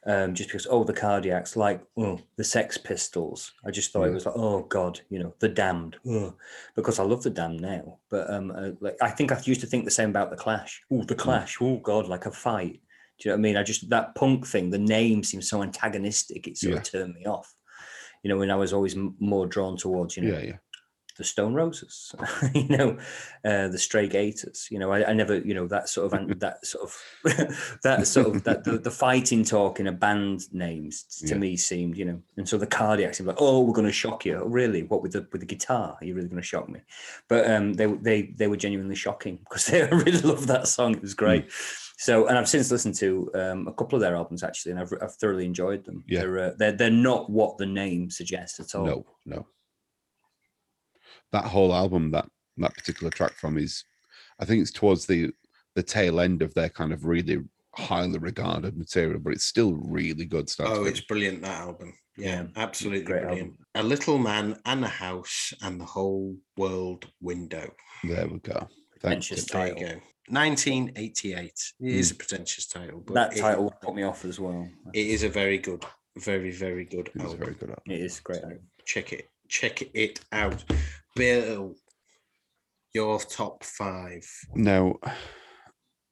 [0.06, 3.52] Um, just because, oh, the Cardiacs, like oh, the Sex Pistols.
[3.66, 4.10] I just thought Yeah.
[4.10, 5.96] it was like, oh God, you know, the Damned.
[6.10, 6.34] ugh.
[6.76, 9.66] Because I love the Damned now, but um, uh, like I think I used to
[9.66, 10.80] think the same about the Clash.
[10.90, 11.58] Oh, the Clash.
[11.60, 12.80] Oh God, like a fight.
[13.18, 13.56] Do you know what I mean?
[13.56, 14.70] I just that punk thing.
[14.70, 16.46] The name seems so antagonistic.
[16.46, 16.78] It sort Yeah.
[16.78, 17.52] of turned me off.
[18.22, 20.56] You know, when I was always m- more drawn towards, you know, Yeah, yeah.
[21.18, 22.14] The Stone Roses,
[22.54, 22.96] you know,
[23.44, 24.68] uh, the Stray Gators.
[24.70, 28.28] You know, I, I never, you know, that sort of that sort of that sort
[28.28, 31.34] of that the, the fighting talk in a band names to Yeah.
[31.38, 34.24] me seemed, you know, and so the cardiacs seemed like, oh, we're going to shock
[34.24, 34.40] you.
[34.42, 34.84] Oh, really?
[34.84, 35.98] What with the with the guitar?
[36.00, 36.80] Are you really going to shock me?
[37.28, 40.94] But um, they they they were genuinely shocking because they really loved that song.
[40.94, 41.50] It was great.
[42.00, 44.92] So, and I've since listened to um, a couple of their albums actually, and I've,
[45.02, 46.04] I've thoroughly enjoyed them.
[46.06, 46.20] Yeah.
[46.20, 48.86] They're, uh, they're they're not what the name suggests at all.
[48.86, 49.46] No, no.
[51.32, 53.84] That whole album, that that particular track from is,
[54.40, 55.30] I think it's towards the
[55.74, 57.38] the tail end of their kind of really
[57.74, 60.68] highly regarded material, but it's still really good stuff.
[60.70, 61.94] Oh, it's brilliant that album.
[62.16, 63.54] Yeah, Yeah, absolutely great brilliant.
[63.76, 67.72] A little man and a house and the whole world window.
[68.02, 68.68] there we go.
[69.00, 69.28] Thanks.
[69.28, 69.88] Pretentious There you title.
[69.88, 70.00] go.
[70.30, 71.52] 1988.
[71.80, 72.14] is hmm.
[72.14, 74.68] a pretentious title, but That title would put me off as well.
[74.92, 75.84] it is a very good,
[76.18, 77.38] very very good It was a album.
[77.38, 77.84] very good album.
[77.86, 78.42] It is great.
[78.42, 78.58] album.
[78.84, 80.64] Check it, check it out.
[81.18, 81.74] Bill,
[82.94, 84.24] your top five.
[84.54, 84.94] Now,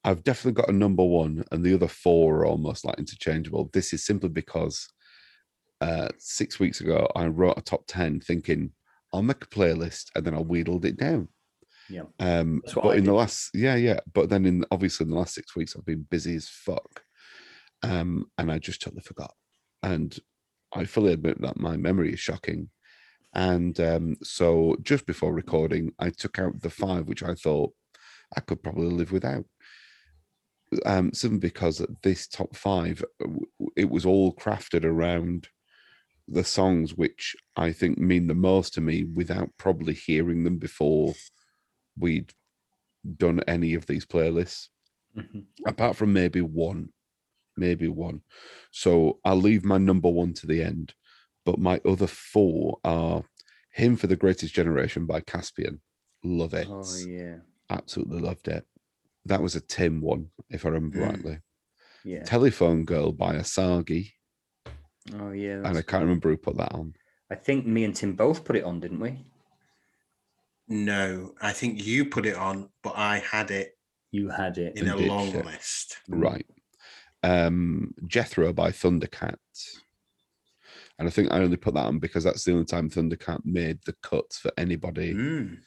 [0.03, 3.69] I've definitely got a number one, and the other four are almost like interchangeable.
[3.73, 4.87] This is simply because
[5.81, 8.71] uh, six weeks ago I wrote a top ten, thinking
[9.13, 11.29] I'll make a playlist, and then I wheedled it down.
[11.89, 12.03] Yeah.
[12.19, 14.01] Um, but I in the last, yeah, yeah.
[14.13, 17.01] But then in obviously in the last six weeks, I've been busy as fuck,
[17.81, 19.33] um, and I just totally forgot.
[19.83, 20.17] And
[20.73, 22.69] I fully admit that my memory is shocking.
[23.37, 27.71] And um, so just before recording, I took out the five which I thought
[28.35, 29.45] I could probably live without.
[30.85, 33.29] Um, simply because this top five, uh,
[33.77, 35.47] it was all crafted around
[36.27, 41.13] the songs which I think mean the most to me without probably hearing them before
[41.97, 42.33] we'd
[43.17, 44.69] done any of these playlists,
[45.17, 45.47] Mhm.
[45.65, 46.89] apart from maybe one,
[47.57, 48.23] maybe one.
[48.71, 50.93] So I'll leave my number one to the end,
[51.47, 53.23] but my other four are
[53.71, 55.79] "Hymn for the Greatest Generation" by Caspian.
[56.23, 57.37] Love it, Oh yeah,
[57.69, 58.65] absolutely loved it.
[59.25, 61.09] That was a Tim one, if I remember Mm.
[61.09, 61.37] rightly.
[62.03, 62.23] yeah.
[62.23, 64.11] Telephone Girl by Asagi,
[65.13, 65.59] Oh yeah.
[65.63, 65.99] and I can't cool.
[66.01, 66.93] remember who put that on.
[67.31, 69.25] I think me and Tim both put it on, didn't we?
[70.67, 73.77] No, I think you put it on, but I had it
[74.11, 74.77] You had it.
[74.77, 75.45] in a long it.
[75.45, 75.97] list.
[76.09, 76.45] Right.
[77.23, 79.37] Um, Jethro by Thundercat.
[80.99, 83.79] And I think I only put that on because that's the only time Thundercat made
[83.85, 85.13] the cuts for anybody.
[85.13, 85.57] Mm.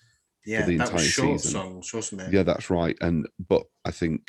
[0.45, 1.61] Yeah, the that was entire short season.
[1.61, 2.33] songs, wasn't?
[2.33, 2.97] Yeah, that's right.
[3.01, 4.29] And but I think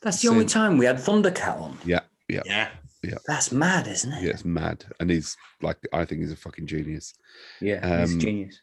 [0.00, 1.78] That's the only time we had Thundercat on.
[1.84, 2.70] yeah, yeah,
[3.04, 3.18] Yeah.
[3.26, 4.22] That's mad, isn't it?
[4.24, 4.84] yeah, it's mad.
[4.98, 7.12] And he's like I think he's a fucking genius.
[7.60, 8.60] Yeah, he's a Um, genius.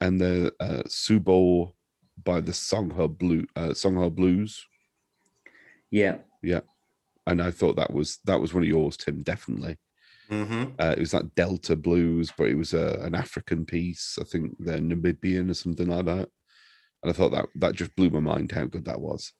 [0.00, 1.72] And the uh Subo
[2.24, 4.64] by the Songhoy Blue uh Songhoy Blues.
[5.90, 6.60] Yeah, yeah,
[7.26, 9.76] And I thought that was that was one of yours, Tim, definitely.
[10.32, 14.18] Hmm Uh, it was that Delta blues, but it was a, an African piece.
[14.20, 16.28] I think they're Namibian or something like that.
[17.02, 19.32] And I thought that that just blew my mind how good that was.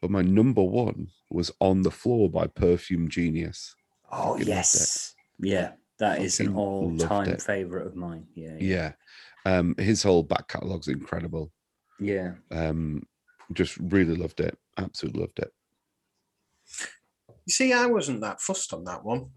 [0.00, 3.74] But my number one was On the Floor by Perfume Genius.
[4.12, 4.46] Oh Fucking loved it.
[4.48, 5.72] yes, yeah.
[5.98, 8.28] That is an Fucking all-time favorite of mine.
[8.34, 8.92] Yeah, yeah,
[9.44, 9.58] Yeah.
[9.58, 11.50] Um, his whole back catalog's incredible.
[11.98, 12.34] yeah.
[12.52, 13.02] Um,
[13.52, 14.56] just really loved it.
[14.76, 15.50] Absolutely loved it.
[17.46, 19.30] You see, I wasn't that fussed on that one.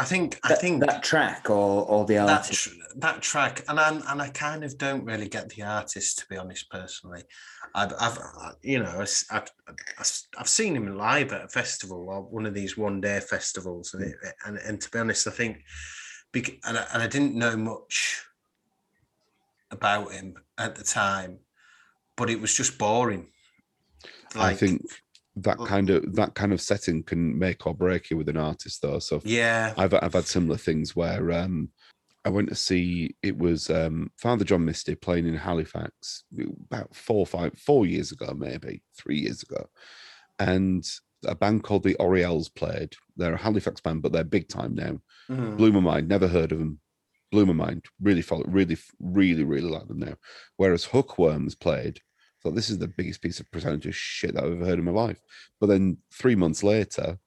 [0.00, 2.62] I think I That, think that track or or the that artist.
[2.64, 6.26] tr- that track, and I and I kind of don't really get the artist to
[6.30, 6.70] be honest.
[6.70, 7.22] Personally,
[7.74, 8.18] I've, I've
[8.62, 9.50] you know I've, I've
[9.98, 13.92] I've- I've seen him live at a festival or one of these one day festivals,
[13.92, 14.32] and it, mm.
[14.46, 15.62] and and to be honest, I think,
[16.34, 18.24] and I, and I didn't know much
[19.70, 21.38] about him at the time,
[22.16, 23.28] but it was just boring.
[24.34, 24.80] I think
[25.42, 28.82] that kind of that kind of setting can make or break you with an artist
[28.82, 28.98] though.
[28.98, 31.70] So yeah, I've I've had similar things where um,
[32.24, 36.24] I went to see it was um, Father John Misty playing in Halifax
[36.70, 39.68] about four five four years ago maybe three years ago,
[40.38, 40.84] and
[41.26, 42.94] a band called the Orielles played.
[43.16, 45.00] They're a Halifax band, but they're big time now.
[45.30, 45.56] Mhm.
[45.56, 46.08] Blew my mind.
[46.08, 46.80] Never heard of them.
[47.30, 47.84] Blew my mind.
[48.00, 48.44] Really follow.
[48.48, 50.14] Really, really, really like them now.
[50.56, 52.00] Whereas Hookworms played.
[52.42, 54.92] Thought this is the biggest piece of pretentious shit that I've ever heard in my
[54.92, 55.20] life.
[55.60, 57.18] But then three months later,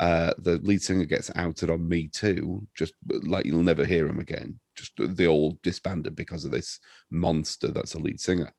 [0.00, 4.18] uh, the lead singer gets outed on Me Too, just like you'll never hear him
[4.18, 4.58] again.
[4.74, 8.52] Just they all disbanded because of this monster that's a lead singer.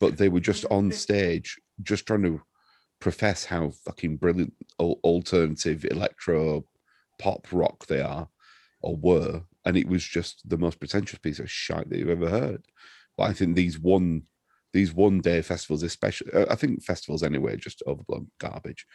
[0.00, 2.40] But they were just on stage, just trying to
[3.00, 6.64] profess how fucking brilliant alternative electro
[7.18, 8.28] pop rock they are
[8.80, 9.42] or were.
[9.64, 12.64] And it was just the most pretentious piece of shite that you've ever heard.
[13.16, 14.22] But I think these one
[14.72, 18.86] these one day festivals, especially, uh, I think festivals anyway, are just overblown garbage.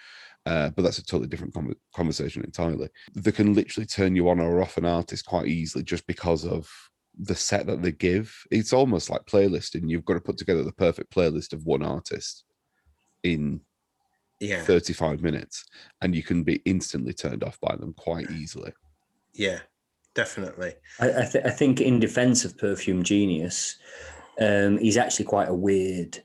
[0.45, 2.89] Uh, but that's a totally different con- conversation entirely.
[3.15, 6.69] They can literally turn you on or off an artist quite easily just because of
[7.17, 8.33] the set that they give.
[8.51, 9.89] It's almost like playlisting.
[9.89, 12.43] You've got to put together the perfect playlist of one artist
[13.23, 13.61] in
[14.39, 15.65] yeah, 35 minutes,
[16.01, 18.71] and you can be instantly turned off by them quite easily.
[19.33, 19.59] yeah,
[20.13, 20.73] definitely.
[20.99, 23.77] I, I, th- I think in defense of Perfume Genius,
[24.39, 26.23] um, he's actually quite a weird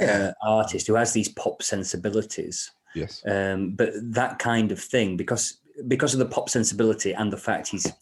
[0.00, 0.32] Yeah.
[0.44, 2.70] uh, artist who has these pop sensibilities.
[2.94, 3.22] Yes.
[3.26, 7.68] Um, but that kind of thing, because because of the pop sensibility and the fact
[7.68, 7.92] he's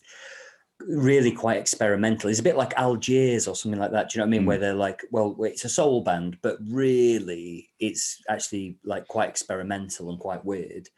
[0.80, 2.28] really quite experimental.
[2.28, 4.10] He's a bit like Algiers or something like that.
[4.10, 4.42] Do you know what I mean?
[4.42, 4.46] Mm.
[4.46, 10.10] Where they're like, well, it's a soul band, but really it's actually like quite experimental
[10.10, 10.88] and quite weird.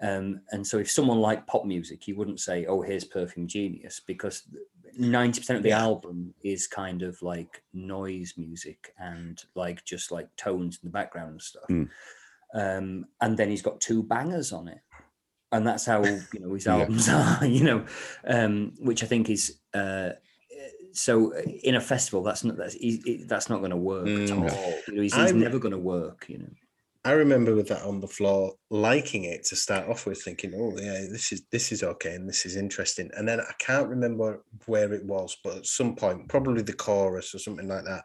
[0.00, 4.00] Um, and so if someone liked pop music, you wouldn't say, oh, here's Perfume Genius,
[4.06, 4.42] because
[4.98, 5.80] 90% of the Yeah.
[5.82, 11.30] album is kind of like noise music and like just like tones in the background
[11.32, 11.64] and stuff.
[11.70, 11.88] Mm.
[12.54, 14.78] Um, and then he's got two bangers on it.
[15.52, 16.76] And that's how you know his Yeah.
[16.78, 17.84] albums are, you know,
[18.26, 20.10] um, which I think is uh,
[20.92, 22.76] so in a festival that's not that's
[23.26, 24.24] that's not going to work Mm.
[24.46, 24.74] at all.
[24.88, 26.26] You know, he's, he's never going to work.
[26.28, 26.50] You know,
[27.06, 30.76] I remember with that on the floor, liking it to start off with, thinking, "Oh
[30.76, 34.42] yeah, this is this is okay and this is interesting." And then I can't remember
[34.66, 38.04] where it was, but at some point, probably the chorus or something like that,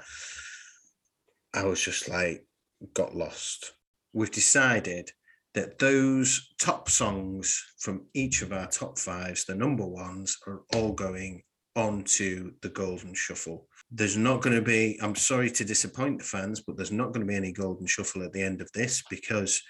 [1.56, 2.46] I was just like,
[2.94, 3.74] got lost.
[4.14, 5.10] We've decided
[5.56, 10.92] that those top songs from each of our top fives, the number ones, are all
[10.92, 11.42] going
[11.76, 13.68] onto the Golden Shuffle.
[13.92, 17.26] There's not going to be, I'm sorry to disappoint the fans, but there's not going
[17.26, 19.62] to be any Golden Shuffle at the end of this because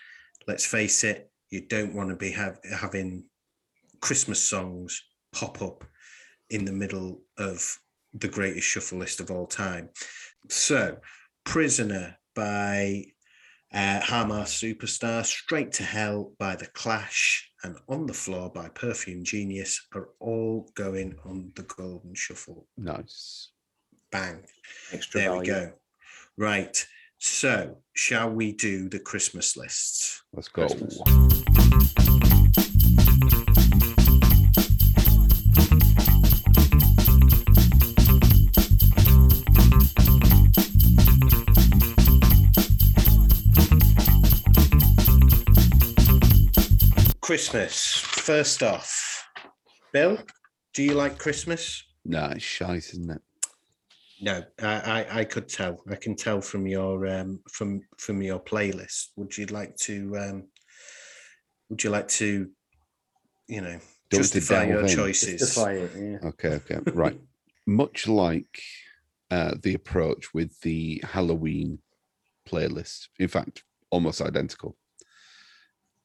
[0.47, 3.25] let's face it, you don't want to be have, having
[3.99, 5.01] Christmas songs
[5.33, 5.83] pop up
[6.49, 7.77] in the middle of
[8.13, 9.89] the greatest shuffle list of all time.
[10.49, 10.97] So,
[11.45, 13.05] Prisoner by
[13.73, 19.79] uh, Superstar, Straight to Hell by The Clash, and On the Floor by Perfume Genius
[19.93, 22.67] are all going on the Golden Shuffle.
[22.77, 23.51] Nice.
[24.11, 24.43] Bang.
[24.91, 25.71] extra There we go.
[26.37, 26.85] Right.
[27.17, 30.21] So, shall we do the Christmas lists?
[30.33, 30.67] Let's go.
[30.67, 31.01] Christmas.
[47.21, 47.95] Christmas.
[47.95, 49.25] First off,
[49.93, 50.17] Bill,
[50.73, 51.85] do you like Christmas?
[52.03, 53.21] Nah, it's shite, isn't it?
[54.21, 55.81] No, I, I, I could tell.
[55.89, 59.07] I can tell from your um, from from your playlist.
[59.15, 60.47] Would you like to um,
[61.69, 62.49] Would you like to,
[63.47, 63.79] you know,
[64.11, 64.87] to justify your in?
[64.87, 65.39] choices?
[65.39, 66.29] Justify it, yeah.
[66.29, 67.19] Okay, okay, right.
[67.67, 68.61] Much like
[69.31, 71.79] uh, the approach with the Halloween
[72.47, 74.77] playlist, in fact, almost identical.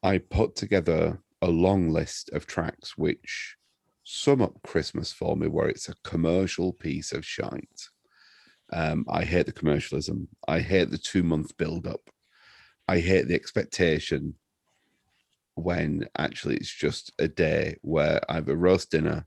[0.01, 3.57] I put together a long list of tracks which
[4.03, 7.89] sum up Christmas for me, where it's a commercial piece of shite.
[8.73, 10.27] Um, I hate the commercialism.
[10.47, 12.09] I hate the two month build up.
[12.87, 14.35] I hate the expectation
[15.55, 19.25] when actually it's just a day where I have a roast dinner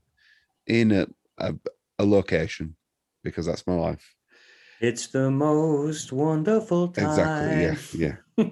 [0.67, 1.55] in a, a,
[1.99, 2.75] a location
[3.23, 4.15] because that's my life.
[4.79, 7.05] It's the most wonderful time.
[7.05, 7.61] Exactly.
[7.61, 7.77] Yeah.
[7.93, 8.15] Yeah.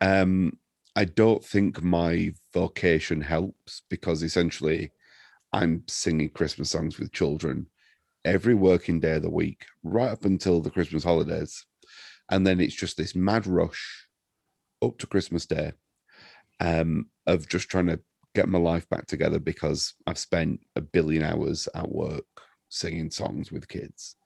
[0.00, 0.58] Um,
[0.94, 4.92] I don't think my vocation helps because essentially
[5.52, 7.66] I'm singing Christmas songs with children
[8.26, 11.64] every working day of the week, right up until the Christmas holidays.
[12.30, 14.08] And then it's just this mad rush
[14.82, 15.72] up to Christmas Day
[16.60, 18.00] um, of just trying to
[18.34, 22.24] get my life back together because I've spent a billion hours at work
[22.68, 24.16] singing songs with kids.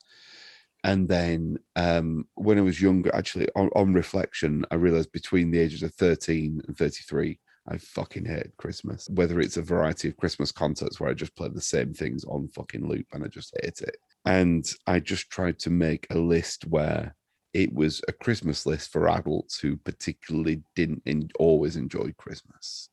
[0.82, 5.59] And then um, when I was younger, actually, on, on reflection, I realized between the
[5.59, 7.38] ages of 13 and 33,
[7.70, 9.08] I fucking hate Christmas.
[9.10, 12.48] Whether it's a variety of Christmas concerts where I just play the same things on
[12.48, 13.96] fucking loop and I just hate it.
[14.24, 17.14] And I just tried to make a list where
[17.54, 22.88] it was a Christmas list for adults who particularly didn't en- always enjoy Christmas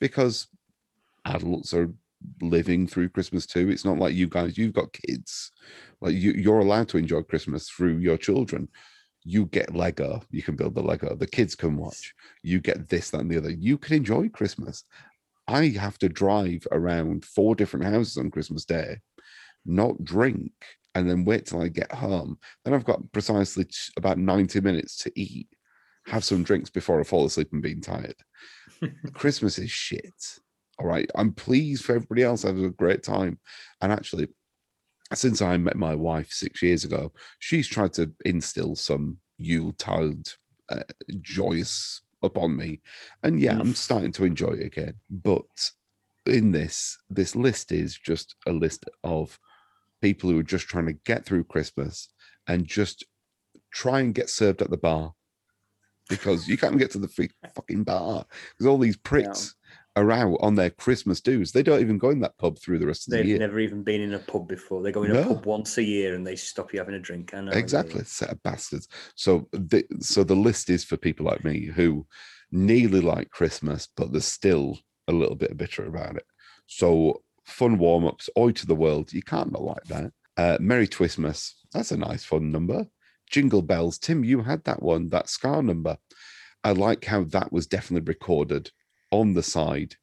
[0.00, 0.48] because
[1.24, 1.92] adults are
[2.42, 3.70] living through Christmas too.
[3.70, 5.50] It's not like you guys, you've got kids.
[6.00, 8.68] Like you, you're allowed to enjoy Christmas through your children.
[9.22, 11.14] You get Lego, you can build the Lego.
[11.14, 12.14] The kids can watch.
[12.42, 13.50] You get this, that, and the other.
[13.50, 14.84] You can enjoy Christmas.
[15.46, 19.00] I have to drive around four different houses on Christmas Day,
[19.66, 20.52] not drink,
[20.94, 22.38] and then wait till I get home.
[22.64, 23.66] Then I've got precisely
[23.96, 25.48] about 90 minutes to eat,
[26.06, 28.16] have some drinks before I fall asleep and being tired.
[29.12, 30.38] Christmas is shit.
[30.78, 31.10] All right.
[31.14, 33.38] I'm pleased for everybody else having a great time.
[33.80, 34.28] And actually,
[35.14, 40.28] since I met my wife six years ago, she's tried to instill some Yuletide
[40.68, 40.82] uh,
[41.20, 42.80] joyous upon me.
[43.22, 44.94] And yeah, I'm starting to enjoy it again.
[45.10, 45.70] But
[46.26, 49.38] in this, this list is just a list of
[50.00, 52.08] people who are just trying to get through Christmas
[52.46, 53.04] and just
[53.72, 55.14] try and get served at the bar
[56.08, 59.54] because you can't get to the free fucking bar because all these pricks
[59.96, 61.52] are out on their Christmas dues.
[61.52, 63.38] They don't even go in that pub through the rest of the year.
[63.38, 64.82] They've never even been in a pub before.
[64.82, 67.34] They go in a pub once a year and they stop you having a drink.
[67.34, 67.52] I know.
[67.52, 72.06] exactly set of bastards so the so the list is for people like me who
[72.50, 74.78] nearly like Christmas, but there's still
[75.08, 76.24] a little bit of bitter about it.
[76.66, 79.12] So fun warm ups, Oi to the World.
[79.12, 80.12] You can't not like that.
[80.36, 81.52] Uh, Merry Twistmas.
[81.72, 82.86] That's a nice fun number.
[83.30, 83.98] Jingle Bells.
[83.98, 85.96] Tim, you had that one, that ska number.
[86.64, 88.70] I like how that was definitely recorded
[89.10, 89.94] on the side.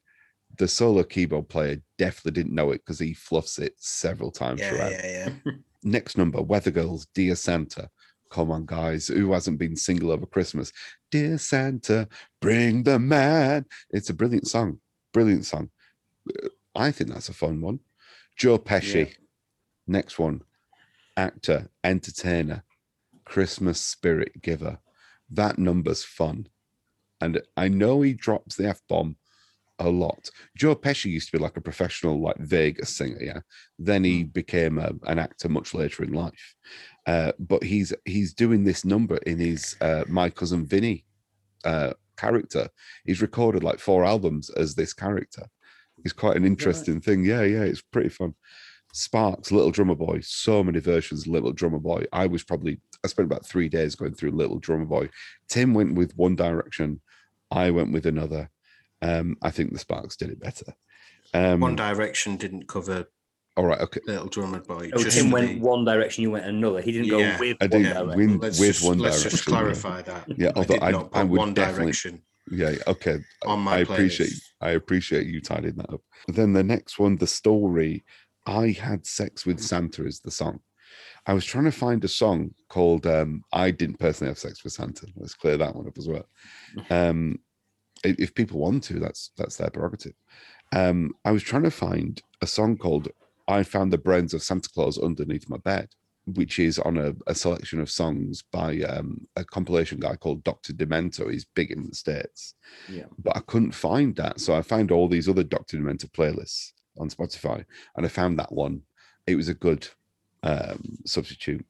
[0.58, 4.70] The solo keyboard player definitely didn't know it because he fluffs it several times Yeah,
[4.70, 4.92] throughout.
[4.92, 5.52] yeah, yeah.
[5.84, 7.90] Next number, Weather Girls, Dear Santa.
[8.32, 9.08] Come on, guys.
[9.08, 10.74] Who hasn't been single over Christmas?
[11.12, 12.08] Dear Santa,
[12.42, 13.66] bring the man.
[13.92, 14.80] It's a brilliant song.
[15.14, 15.70] Brilliant song.
[16.44, 17.80] Uh, I think that's a fun one.
[18.36, 19.08] Joe Pesci.
[19.08, 19.14] Yeah.
[19.88, 20.42] Next one,
[21.16, 22.64] actor, entertainer,
[23.24, 24.80] Christmas spirit giver.
[25.30, 26.48] That number's fun.
[27.22, 29.16] And I know he drops the F bomb
[29.80, 30.30] a lot.
[30.56, 33.40] Joe Pesci used to be like a professional, like Vegas singer, yeah.
[33.78, 36.56] Then he became a, an actor much later in life.
[37.06, 41.06] Uh, but he's he's doing this number in his uh, My Cousin Vinny
[41.64, 42.70] uh, character.
[43.06, 45.46] He's recorded like four albums as this character.
[46.04, 47.24] It's quite an interesting thing.
[47.24, 48.36] Yeah, yeah, it's pretty fun.
[48.94, 52.06] Sparks, Little Drummer Boy, so many versions Little Drummer Boy.
[52.12, 55.10] I was probably I spent about three days going through Little Drummer Boy.
[55.50, 57.02] Tim went with one direction,
[57.52, 58.50] I went with another.
[59.02, 60.74] Um, I think the Sparks did it better.
[61.34, 63.08] Um, One Direction didn't cover
[63.56, 64.02] all right, okay.
[64.06, 64.92] Little Drummer Boy.
[64.94, 66.80] Oh, just Tim the- went one direction, you went another.
[66.80, 67.34] He didn't Yeah.
[67.38, 68.16] go with I one did direction.
[68.16, 69.32] win Let's with just, one let's direction.
[69.32, 70.26] just clarify that.
[70.38, 72.22] Yeah, I although did I- not I put would one direction
[72.52, 73.18] Yeah, okay.
[73.48, 74.42] on my I appreciate playlist.
[74.62, 76.02] I appreciate you tidying that up.
[76.28, 78.06] Then the next one, the story.
[78.46, 80.60] I had sex with Santa is the song.
[81.28, 84.74] I was trying to find a song called um, I didn't personally have sex with
[84.74, 85.08] Santa.
[85.18, 86.26] Let's clear that one up as well.
[86.90, 87.40] Um,
[88.04, 90.14] if people want to, that's that's their prerogative.
[90.72, 93.08] Um, I was trying to find a song called
[93.48, 95.90] I found the brains of Santa Claus underneath my bed,
[96.36, 100.74] which is on a, a selection of songs by um, a compilation guy called Dr.
[100.74, 101.32] Demento.
[101.32, 102.54] He's big in the States
[102.88, 103.06] Yeah.
[103.18, 104.40] but I couldn't find that.
[104.40, 105.78] So I found all these other Dr.
[105.78, 107.66] Demento playlists on Spotify,
[107.96, 108.82] and I found that one.
[109.26, 109.88] It was a good
[110.44, 111.66] um, substitute.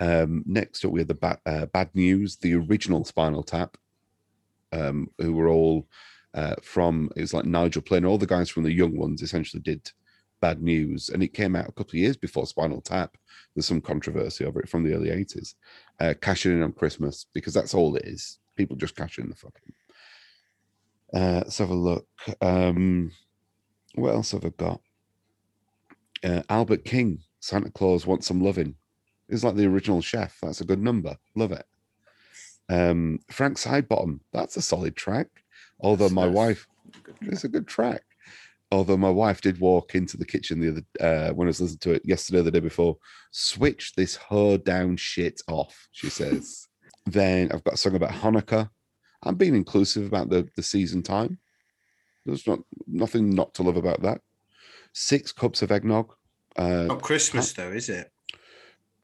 [0.00, 3.76] Um, next up, we had the ba- uh, Bad News, the original Spinal Tap,
[4.72, 5.88] um, who were all
[6.34, 9.60] uh, from, it was like Nigel Planer, all the guys from the young ones essentially
[9.60, 9.90] did
[10.40, 13.16] Bad News, and it came out a couple of years before Spinal Tap.
[13.54, 15.54] There's some controversy over it from the early 80s.
[15.98, 18.38] Uh, cashing in on Christmas, because that's all it is.
[18.54, 19.72] People just cash in the fucking
[21.14, 22.06] uh, let's have a look.
[22.40, 23.12] Um,
[23.94, 24.80] what else have I got?
[26.24, 28.74] Uh, Albert King, Santa Claus wants some loving.
[29.28, 30.38] It's like the original chef.
[30.42, 31.16] That's a good number.
[31.36, 31.64] Love it.
[32.70, 35.28] Um, Frank Sidebottom, that's a solid track.
[35.80, 36.66] Although That's- my that's wife,
[37.22, 38.02] it's a good track.
[38.70, 41.78] Although my wife did walk into the kitchen the other uh, when I was listening
[41.80, 42.98] to it yesterday, or the day before.
[43.30, 46.68] Switch this hoe down shit off, she says.
[47.06, 48.68] then I've got a song about Hanukkah.
[49.22, 51.38] I'm being inclusive about the the season time.
[52.26, 54.20] There's not nothing not to love about that.
[54.92, 56.14] Six cups of eggnog.
[56.56, 58.10] Uh, Not Christmas though, is it?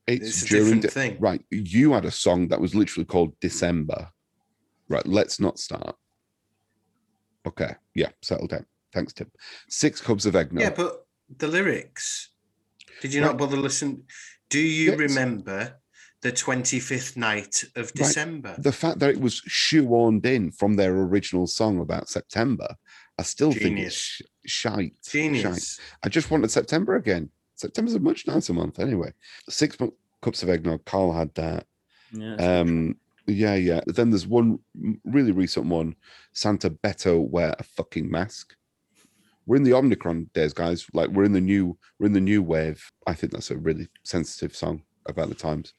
[0.06, 1.16] it's, It's a during different de- thing.
[1.20, 1.44] right.
[1.50, 4.10] You had a song that was literally called December.
[4.88, 5.06] Right.
[5.06, 5.96] Let's not start.
[7.46, 7.74] Okay.
[7.94, 8.10] Yeah.
[8.22, 8.66] Settle down.
[8.92, 9.30] Thanks, Tim.
[9.68, 10.62] Six cups of eggnog.
[10.62, 11.06] Yeah, but
[11.38, 12.30] the lyrics.
[13.00, 13.28] Did you Right.
[13.28, 14.04] not bother listen?
[14.50, 14.98] Do you Yes.
[14.98, 15.80] remember
[16.22, 18.54] the 25th night of December?
[18.58, 22.76] the fact that it was shoehorned in from their original song about September,
[23.18, 24.92] I still think it's sh- shite.
[25.04, 25.12] shite.
[25.12, 25.80] Genius.
[26.02, 27.30] I just wanted September again.
[27.54, 29.12] September's a much nicer month anyway.
[29.48, 29.76] Six
[30.20, 30.84] cups of eggnog.
[30.84, 31.66] Carl had that.
[32.12, 32.96] Yeah, Um,
[33.26, 33.80] yeah, yeah.
[33.86, 34.58] Then there's one
[35.04, 35.94] really recent one.
[36.32, 38.54] Santa better wear a fucking mask.
[39.46, 40.86] We're in the Omicron days, guys.
[40.92, 42.90] Like we're in the new, we're in the new wave.
[43.06, 45.74] I think that's a really sensitive song about the times.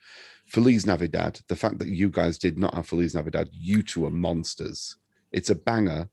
[0.48, 1.40] Feliz Navidad.
[1.48, 4.96] The fact that you guys did not have Feliz Navidad, you two are monsters.
[5.32, 6.08] It's a banger,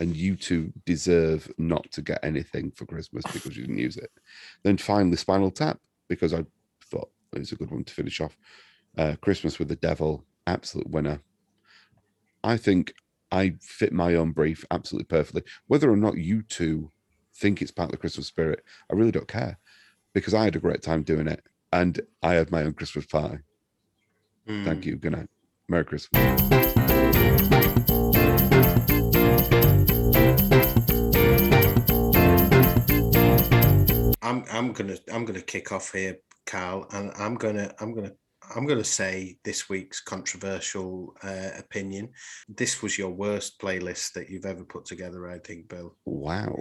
[0.00, 4.10] and you two deserve not to get anything for Christmas because you didn't use it.
[4.62, 6.44] Then finally, Spinal Tap, because I
[6.84, 8.36] thought it was a good one to finish off.
[8.96, 11.20] Uh, Christmas with the Devil, absolute winner.
[12.42, 12.94] I think
[13.30, 15.42] I fit my own brief absolutely perfectly.
[15.66, 16.90] Whether or not you two
[17.34, 19.58] think it's part of the Christmas spirit, I really don't care
[20.14, 23.38] because I had a great time doing it and I had my own Christmas party.
[24.46, 24.96] Thank you.
[24.96, 25.28] Good night.
[25.68, 26.18] Merry Christmas.
[34.28, 38.12] I'm I'm gonna I'm gonna kick off here, Carl, and I'm gonna I'm gonna
[38.54, 42.10] I'm gonna say this week's controversial uh, opinion.
[42.48, 45.96] This was your worst playlist that you've ever put together, I think, Bill.
[46.04, 46.58] Wow.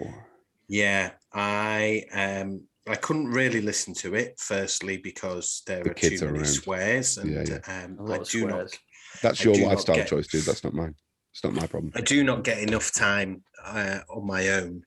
[0.70, 4.40] Yeah, I um I couldn't really listen to it.
[4.40, 6.54] Firstly, because there The are kids too are many around.
[6.54, 8.52] swears, and Yeah, um, A I lot of do not.
[8.52, 8.80] swears.
[9.22, 10.44] That's I your lifestyle get- choice, dude.
[10.46, 10.96] That's not mine.
[11.34, 11.92] It's not my problem.
[11.96, 14.84] I do not get enough time uh, on my own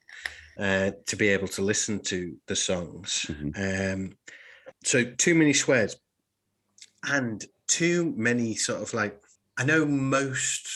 [0.60, 3.26] uh, to be able to listen to the songs.
[3.28, 3.94] Mhm.
[3.94, 4.18] Um,
[4.84, 5.96] so too many swears
[7.04, 9.18] and too many sort of like
[9.56, 10.68] I know most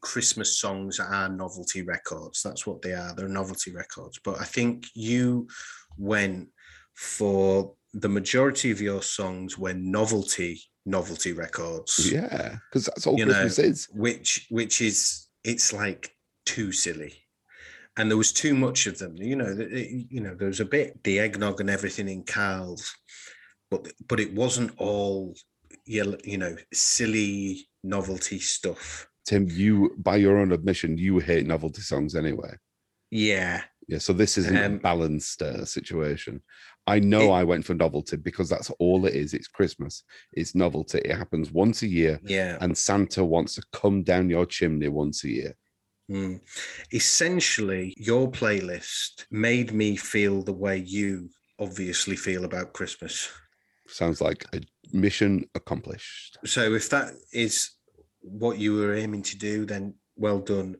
[0.00, 2.42] Christmas songs are novelty records.
[2.42, 3.14] That's what they are.
[3.14, 4.20] They're novelty records.
[4.22, 5.48] But I think you
[5.96, 6.48] went
[6.94, 12.10] for the majority of your songs were novelty novelty records.
[12.12, 13.88] Yeah, because that's all You know, Christmas is.
[13.92, 16.14] which which is it's like
[16.44, 17.14] too silly
[17.98, 20.64] and there was too much of them you know it- you know there was a
[20.64, 22.94] bit the eggnog and everything in carl's
[23.70, 25.34] but but it wasn't all
[25.84, 31.82] you you know silly novelty stuff Tim, you, by your own admission, you hate novelty
[31.82, 32.54] songs anyway.
[33.10, 36.42] yeah Yeah, so this isn't a Um, balanced uh, situation.
[36.86, 39.34] I know It- I went for novelty because that's all it is.
[39.34, 40.02] It's Christmas.
[40.32, 40.98] It's novelty.
[41.04, 45.24] It happens once a year, yeah and Santa wants to come down your chimney once
[45.24, 45.52] a year.
[46.10, 46.40] Mm.
[46.90, 51.28] essentially your playlist made me feel the way you
[51.58, 53.28] obviously feel about christmas
[53.88, 54.60] Sounds like a
[54.92, 56.38] mission accomplished.
[56.46, 57.72] so if that is
[58.22, 60.76] what you were aiming to do then well done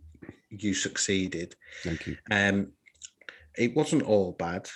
[0.49, 1.55] you succeeded
[1.85, 2.16] Thank you.
[2.31, 2.72] um
[3.57, 4.66] it wasn't all bad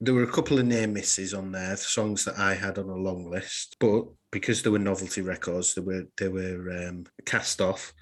[0.00, 2.96] there were a couple of near misses on there songs that i had on a
[2.96, 7.92] long list but because there were novelty records they were they were um, cast off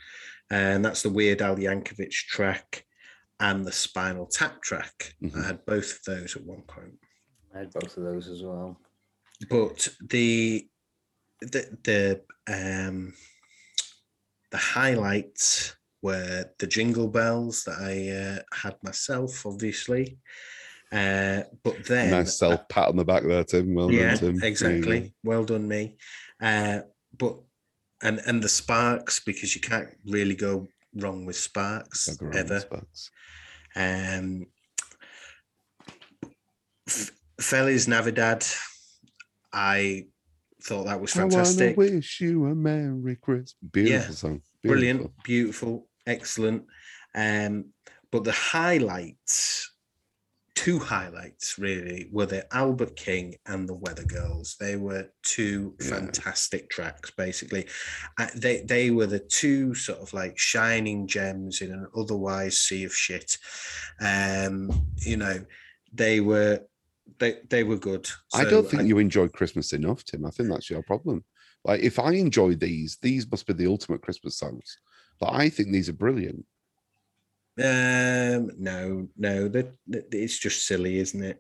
[0.53, 2.85] and that's the weird al yankovic track
[3.41, 5.37] and the spinal tap track Mhm.
[5.43, 6.95] i had both of those at one point
[7.55, 8.81] I had both of those as well.
[9.51, 10.67] but the
[11.41, 13.13] the the um
[14.51, 20.19] the highlights were the jingle bells that I uh, had myself, obviously.
[20.91, 23.75] Uh, but then, nice self pat on the back there, Tim.
[23.75, 24.19] Well yeah, done, Tim.
[24.19, 24.47] There you go.
[24.47, 25.15] exactly.
[25.25, 25.97] Well done, me.
[26.41, 26.81] Uh,
[27.17, 27.39] but
[28.03, 32.61] and and the sparks because you can't really go wrong with sparks wrong with ever.
[32.61, 33.11] Sparks.
[33.77, 34.47] Um,
[36.89, 38.45] F- Feliz Navidad.
[39.53, 40.07] I
[40.63, 41.77] thought that was I fantastic.
[41.77, 43.55] wanna wish you a Merry Christmas.
[43.71, 44.43] Beautiful song.
[44.63, 45.15] Brilliant, Beautiful.
[45.25, 46.65] beautiful, excellent.
[47.15, 47.67] Um,
[48.11, 49.72] but the highlights,
[50.63, 54.57] two highlights really, were the Albert King and the Weather Girls.
[54.61, 55.87] They were two Yeah.
[55.89, 57.67] fantastic tracks, basically.
[58.19, 62.85] Uh, they they were the two sort of like shining gems in an otherwise sea
[62.85, 63.39] of shit.
[64.01, 65.45] Um, you know,
[65.93, 66.61] they were
[67.19, 68.09] they they were good.
[68.35, 70.25] I don't think you enjoy Christmas enough, Tim.
[70.25, 71.25] I think that's your problem.
[71.65, 74.79] Like, if I enjoy these, these must be the ultimate Christmas songs.
[75.21, 76.45] But I think these are brilliant.
[77.59, 81.39] Um, no, no, that, that it's just silly, isn't it?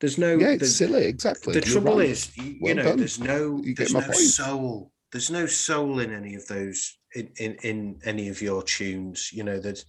[0.00, 0.36] There's no.
[0.36, 1.04] Yeah, it's there's- silly.
[1.06, 1.54] Exactly.
[1.54, 2.08] The You're trouble right.
[2.08, 2.96] is, you, you Well know, done.
[2.98, 4.16] there's no, You there's no point.
[4.16, 4.92] soul.
[5.12, 9.30] There's no soul in any of those in, in in any of your tunes.
[9.32, 9.84] You know, there's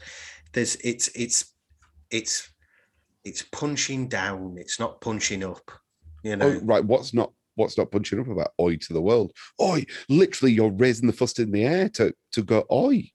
[0.52, 1.54] there's it's it's
[2.12, 2.50] it's
[3.24, 4.58] it's punching down.
[4.60, 5.72] It's not punching up.
[6.24, 6.84] You know, Oh, right.
[6.86, 9.32] What's not what's not punching up about oi to the world?
[9.62, 13.10] Oi, literally, you're raising the fist in the air to to go oi,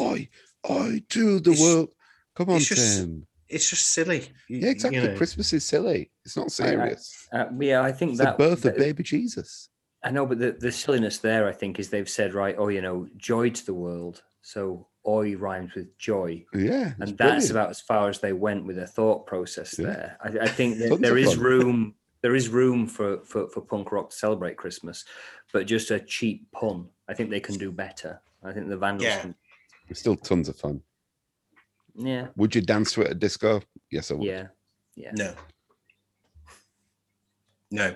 [0.00, 0.28] oi,
[0.70, 1.88] oi do the It's- world.
[2.34, 3.26] Come on, it's just Tim.
[3.48, 4.28] it's just silly.
[4.48, 5.00] You- Yeah, exactly.
[5.00, 6.10] You know, Christmas is silly.
[6.24, 7.28] It's not I- I- serious.
[7.32, 9.68] Uh, yeah, I think it's that the birth of baby Jesus.
[10.04, 12.80] I know, but the, the silliness there, I think, is they've said, right, oh, you
[12.80, 14.22] know, joy to the world.
[14.42, 16.44] So oi rhymes with joy.
[16.54, 17.50] Yeah, And that's brilliant.
[17.50, 19.86] about as far as they went with their thought process Yeah.
[19.86, 20.16] there.
[20.22, 21.42] I, I think that Tons there of is fun.
[21.42, 21.94] room.
[22.22, 25.04] There is room for, for, for punk rock to celebrate Christmas,
[25.52, 26.88] but just a cheap pun.
[27.08, 28.20] I think they can do better.
[28.44, 29.20] I think the Vandals Yeah.
[29.20, 29.34] can.
[29.88, 30.82] It's still tons of fun.
[31.94, 33.60] Yeah, Would you dance to it at disco?
[33.90, 34.24] Yes, I would.
[34.24, 34.46] yeah,
[34.94, 35.10] yeah.
[35.14, 35.34] No.
[37.70, 37.94] No.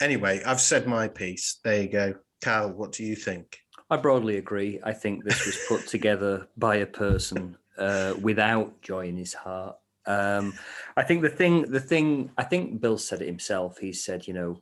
[0.00, 1.58] Anyway, I've said my piece.
[1.62, 2.14] There you go.
[2.42, 3.58] Carl, what do you think?
[3.90, 4.80] I broadly agree.
[4.82, 9.76] I think this was put together by a person uh, without joy in his heart.
[10.06, 10.54] Um,
[10.96, 13.78] I think the thing, the thing, I think Bill said it himself.
[13.78, 14.60] He said, you know,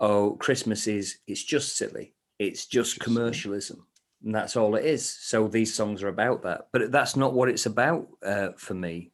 [0.00, 2.14] oh, Christmas is it's just silly.
[2.38, 3.04] It's just Just silly.
[3.16, 3.86] commercialism,
[4.24, 5.08] and that's all it is.
[5.08, 9.12] So these songs are about that, but that's not what it's about uh, for me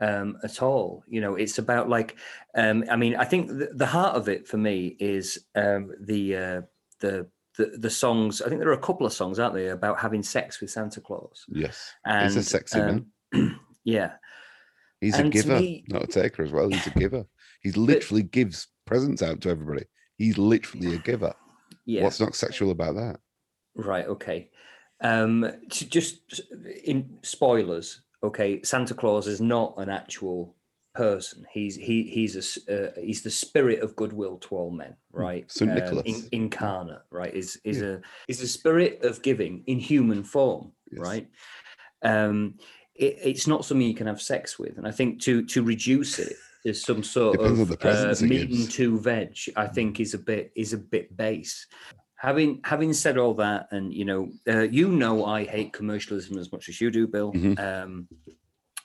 [0.00, 1.02] um, at all.
[1.08, 2.16] You know, it's about like,
[2.54, 6.36] um, I mean, I think the, the heart of it for me is um, the
[6.36, 6.60] uh,
[7.00, 7.26] the
[7.58, 8.42] the the songs.
[8.42, 11.00] I think there are a couple of songs, aren't there, about having sex with Santa
[11.00, 11.44] Claus.
[11.48, 11.92] Yes.
[12.04, 13.06] And He's a sexy man.
[13.34, 14.12] um, yeah,
[15.00, 16.68] He's a and to giver, me- not a taker as well.
[16.68, 17.26] He's a giver.
[17.60, 19.84] He literally gives presents out to everybody.
[20.16, 21.34] He's literally a giver.
[21.86, 22.04] yeah.
[22.04, 23.18] What's not sexual about that?
[23.74, 24.06] Right.
[24.06, 24.50] Okay.
[25.00, 26.40] Um, just
[26.84, 28.00] in spoilers.
[28.22, 30.54] Okay, Santa Claus is not an actual
[30.94, 31.44] person.
[31.52, 32.36] He's he he's
[32.68, 34.96] a uh, he's the spirit of goodwill to all men.
[35.12, 35.50] Right.
[35.50, 36.02] Saint Um, Nicholas.
[36.06, 37.02] in- incarnate.
[37.10, 37.34] Right.
[37.34, 37.86] Is is Yeah.
[37.88, 37.98] a
[38.28, 40.72] is a spirit of giving in human form.
[40.90, 41.00] Yes.
[41.00, 41.28] Right.
[42.02, 42.54] um,
[42.94, 44.78] it, it's not something you can have sex with.
[44.78, 47.60] And I think to to reduce it is some sort Depends
[48.20, 51.66] of uh, meat and two veg, I think is a bit is a bit base.
[52.16, 56.50] Having having said all that, and you know, uh, you know, I hate commercialism as
[56.52, 57.32] much as you do, Bill.
[57.32, 57.58] Mhm.
[57.58, 58.08] Um,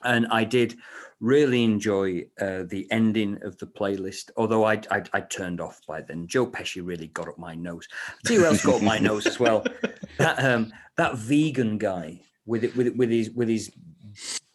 [0.02, 0.76] and I did
[1.20, 6.00] really enjoy uh, the ending of the playlist, although I I I turned off by
[6.02, 6.26] then.
[6.26, 7.86] Joe Pesci really got up my nose.
[8.26, 9.64] See who else got up my nose as well?
[10.18, 13.70] That um that vegan guy with it with with his with his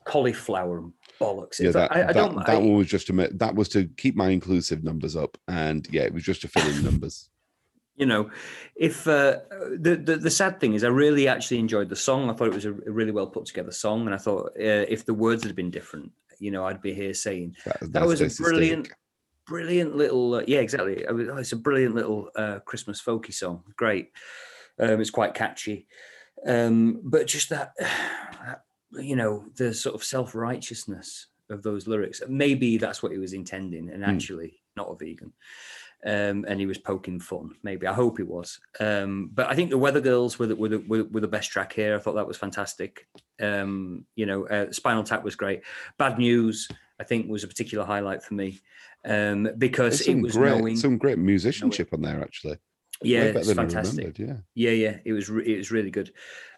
[0.05, 1.59] cauliflower and bollocks.
[1.59, 2.35] Yeah, that, I, I that, don't.
[2.37, 5.87] that I- one was just to that was to keep my inclusive numbers up, and
[5.91, 7.29] yeah, it was just to fill in numbers.
[7.95, 8.29] You know
[8.75, 9.39] if uh,
[9.79, 12.29] the, the the sad thing is i really actually enjoyed the song.
[12.29, 15.05] I thought it was a really well put together song and i thought uh, if
[15.05, 18.29] the words had been different you know i'd be here saying That, that was a
[18.43, 18.91] brilliant
[19.47, 21.05] brilliant little uh, yeah exactly.
[21.07, 23.63] I oh, it's a brilliant little uh, christmas folky song.
[23.77, 24.11] Great.
[24.79, 25.87] Um, it's quite catchy.
[26.45, 27.73] Um, but just that
[28.91, 33.89] you know the sort of self-righteousness of those lyrics maybe that's what he was intending
[33.89, 34.09] and Hmm.
[34.09, 35.31] actually not a vegan
[36.05, 37.87] um, and he was poking fun maybe.
[37.87, 38.59] I hope he was.
[38.79, 41.49] Um, but i think the weather girls were the, were, the, were, were the best
[41.51, 41.95] track here.
[41.95, 43.07] I thought that was fantastic.
[43.41, 45.61] Um, you know uh, spinal tap was great.
[45.97, 48.61] Bad news i think was a particular highlight for me
[49.03, 52.57] um, because it was great, knowing some great musicianship on there actually.
[53.03, 54.17] yeah it's fantastic.
[54.17, 56.11] yeah, Yeah, yeah, it was re- it was really good,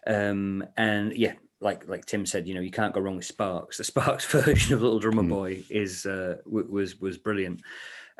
[0.06, 3.76] um, and yeah, like like Tim said, you know, you can't go wrong with Sparks.
[3.78, 5.28] The Sparks version of Little Drummer Mm.
[5.28, 7.60] Boy is uh, w- was was brilliant,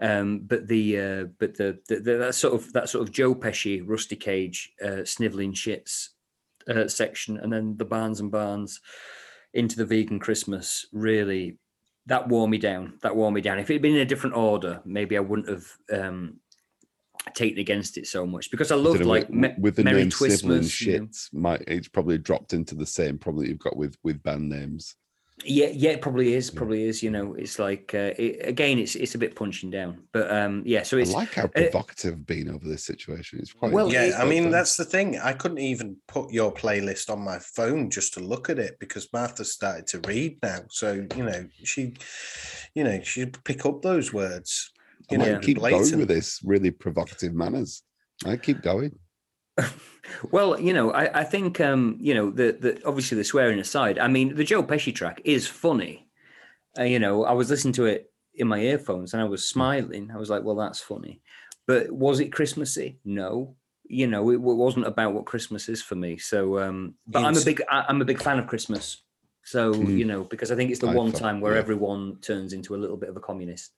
[0.01, 3.35] um, but the uh, but the, the, the that sort of that sort of Joe
[3.35, 6.09] Pesci, Rusty Cage, uh, sniveling shits
[6.69, 8.81] uh, section, and then the Barnes and Barnes
[9.55, 11.59] into the vegan Christmas really
[12.09, 12.95] that wore me down.
[13.03, 13.59] That wore me down.
[13.59, 16.41] If it had been in a different order, maybe I wouldn't have um,
[17.35, 19.85] taken against it so much because I I loved don't know, like with, with the
[19.85, 20.81] Merry name sniveling Twistmas.
[20.81, 21.07] you know.
[21.07, 24.49] shits, might it's probably dropped into the same problem that you've got with with band
[24.49, 24.97] names.
[25.45, 26.51] Yeah, yeah, it probably is.
[26.51, 27.03] Probably is.
[27.03, 30.63] You know, it's like uh, it, again, it's it's a bit punching down, but um,
[30.67, 30.83] yeah.
[30.83, 33.39] So I it's like how provocative I've been over this situation.
[33.41, 34.53] It's quite Well, yeah, I mean done.
[34.53, 35.19] that's the thing.
[35.19, 39.09] I couldn't even put your playlist on my phone just to look at it because
[39.13, 40.61] Martha started to read now.
[40.71, 41.95] So you know she,
[42.75, 44.73] you know she pick up those words.
[45.11, 47.83] You might know, keep going with this really provocative manners.
[48.27, 48.99] I keep going.
[50.31, 53.99] well, you know, I, I think um, you know the the obviously the swearing aside.
[53.99, 56.09] I mean, the Joe Pesci track is funny.
[56.79, 60.11] Uh, you know, I was listening to it in my earphones and I was smiling.
[60.13, 61.21] I was like, well, that's funny.
[61.67, 62.99] But was it Christmassy?
[63.05, 63.57] No.
[63.89, 66.19] You know, it, w- wasn't about what Christmas is for me.
[66.19, 69.03] So, um, but I'm a big I, I'm a big fan of Christmas.
[69.45, 69.99] So Mm.
[69.99, 71.59] you know, because I think it's the I one thought- time where yeah.
[71.61, 73.73] everyone turns into a little bit of a communist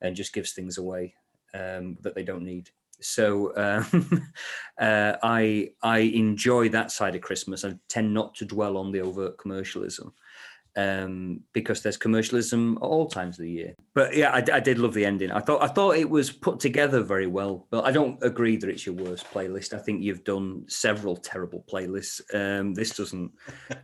[0.00, 1.14] and just gives things away
[1.54, 2.68] um, that they don't need.
[3.00, 4.28] So um,
[4.80, 7.64] uh, I I enjoy that side of Christmas.
[7.64, 10.12] I tend not to dwell on the overt commercialism
[10.76, 13.74] um, because there's commercialism at all times of the year.
[13.94, 15.30] But yeah, I did love the ending.
[15.30, 17.66] I thought I thought it was put together very well.
[17.70, 19.72] But I don't agree that it's your worst playlist.
[19.72, 22.20] I think you've done several terrible playlists.
[22.34, 23.30] Um, this doesn't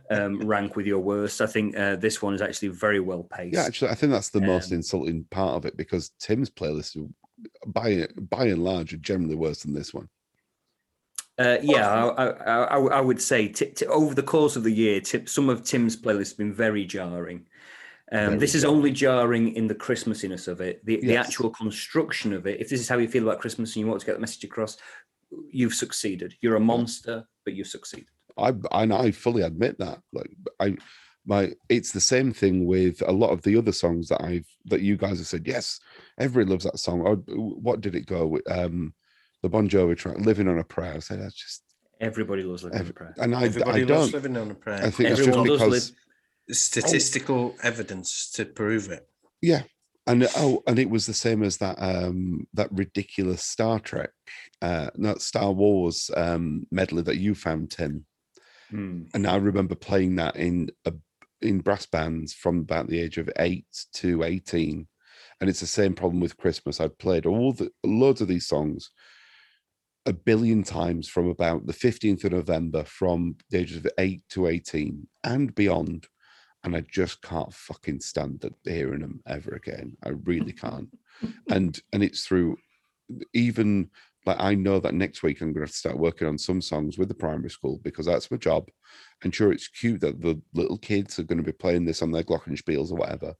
[0.09, 1.39] um, rank with your worst.
[1.39, 3.55] I think uh, this one is actually very well paced.
[3.55, 6.97] Yeah, actually, I think that's the most Um, insulting part of it because Tim's playlist,
[7.65, 10.09] by by and large, are generally worse than this one.
[11.37, 14.71] Uh, yeah, I, I, I, I would say t- t- over the course of the
[14.71, 17.47] year, t- some of Tim's playlists have been very jarring.
[18.11, 22.45] Um, this is only jarring in the Christmasiness of it, the, the actual construction of
[22.45, 22.59] it.
[22.59, 24.43] If this is how you feel about Christmas and you want to get the message
[24.43, 24.77] across,
[25.49, 26.35] you've succeeded.
[26.41, 28.07] You're a monster, but you've succeeded.
[28.37, 29.99] I and I fully admit that.
[30.11, 30.29] Like
[30.59, 30.75] I
[31.25, 34.81] my it's the same thing with a lot of the other songs that I've that
[34.81, 35.79] you guys have said, yes,
[36.19, 37.01] everybody loves that song.
[37.01, 38.49] Or what did it go with?
[38.51, 38.93] Um
[39.43, 40.93] the Bon Jovi track, Living on a Prayer.
[40.95, 41.63] I said that's just
[41.99, 43.13] Everybody loves living in Every- prayer.
[43.17, 44.83] and I, Everybody I loves don't living on a prayer.
[44.83, 45.91] I think it's just because live-
[46.55, 49.07] Statistical evidence to prove it.
[49.41, 49.63] Yeah.
[50.07, 54.09] And oh, and it was the same as that um that ridiculous Star Trek,
[54.61, 58.05] uh not Star Wars um medley that you found, Tim.
[58.71, 59.03] Hmm.
[59.13, 60.93] and I remember playing that in a,
[61.41, 64.87] in brass bands from about the age of eight to eighteen,
[65.39, 66.79] and it's the same problem with Christmas.
[66.79, 68.91] I've played all the loads of these songs
[70.05, 74.47] a billion times from about the fifteenth of November, from the ages of eight to
[74.47, 76.07] eighteen and beyond,
[76.63, 79.97] and I just can't fucking stand the, hearing them ever again.
[80.03, 80.89] I really can't,
[81.49, 82.57] and and it's through
[83.33, 83.89] even
[84.25, 86.61] like I know that next week I'm going to have to start working on some
[86.61, 88.69] songs with the primary school because that's my job.
[89.23, 92.11] And sure, it's cute that the little kids are going to be playing this on
[92.11, 93.33] their glockenspiels or whatever,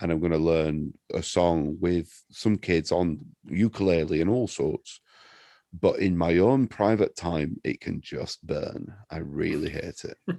[0.00, 3.18] and I'm going to learn a song with some kids on
[3.48, 5.00] ukulele and all sorts.
[5.78, 8.92] But in my own private time, it can just burn.
[9.08, 10.18] I really hate it.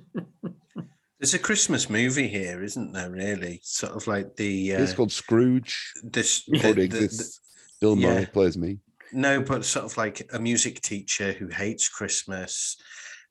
[1.20, 3.12] There's a Christmas movie here, isn't there?
[3.12, 4.76] Really, sort of like the.
[4.76, 5.94] Uh, It's called Scrooge.
[6.04, 6.44] this.
[6.46, 7.38] The- the- the-.
[7.80, 8.14] Bill yeah.
[8.14, 8.80] Murray plays me.
[9.14, 12.78] No, but sort of like a music teacher who hates Christmas.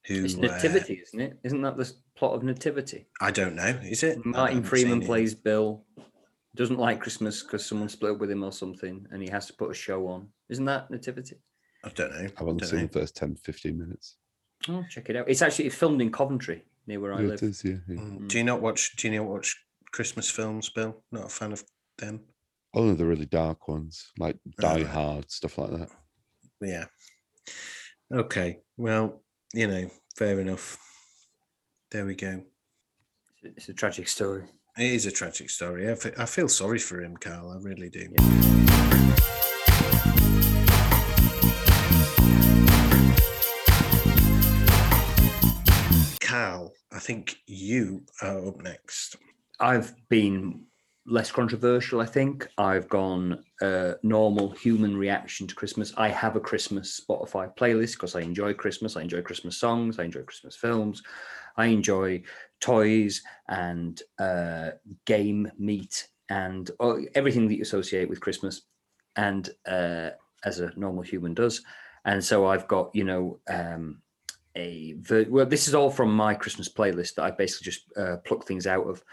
[0.07, 1.39] Who It's uh, Nativity, isn't it?
[1.45, 3.07] Isn't that the plot of Nativity?
[3.21, 3.79] I don't know.
[3.83, 5.07] Is it Martin Freeman seen it.
[5.07, 5.85] plays Bill.
[6.57, 9.53] Doesn't like Christmas because someone split up with him or something, and he has to
[9.53, 10.29] put a show on.
[10.49, 11.37] Isn't that Nativity?
[11.85, 12.29] I don't know.
[12.37, 12.87] I've only don't seen know.
[12.87, 14.17] the first 10, 15 minutes.
[14.69, 15.29] Oh, check it out.
[15.29, 17.43] It's actually it's filmed in Coventry, near where I Yeah, live.
[17.43, 17.97] it is, yeah, yeah.
[17.97, 18.97] Mm, Do you not watch?
[18.97, 19.57] Do you not watch
[19.93, 21.03] Christmas films, Bill?
[21.13, 21.63] Not a fan of
[21.99, 22.21] them.
[22.73, 24.87] Only the really dark ones, like Die Right.
[24.87, 25.89] Hard, stuff like that.
[26.61, 26.85] Yeah.
[28.13, 28.61] Okay.
[28.77, 30.79] Well, you know, fair enough.
[31.91, 32.43] There we go.
[33.43, 34.45] It's a tragic story.
[34.79, 35.91] It is a tragic story.
[35.91, 37.51] I I feel sorry for him, Carl.
[37.51, 38.09] I really do.
[46.21, 49.17] Carl, I think you are up next.
[49.59, 50.67] I've been
[51.07, 52.49] less controversial, I think.
[52.59, 55.93] I've gone uh, normal human reaction to Christmas.
[55.97, 58.97] I have a Christmas Spotify playlist because I enjoy Christmas.
[58.97, 59.99] I enjoy Christmas songs.
[59.99, 61.03] I enjoy Christmas films.
[61.57, 62.23] I enjoy
[62.61, 64.71] toys and uh,
[65.07, 68.63] game meat and uh, everything that you associate with Christmas.
[69.17, 70.11] And uh,
[70.45, 71.63] as a normal human does.
[72.05, 74.01] And so I've got, you know, um,
[74.57, 74.97] a
[75.29, 78.67] well, this is all from my Christmas playlist that I basically just uh, pluck things
[78.67, 79.05] out of.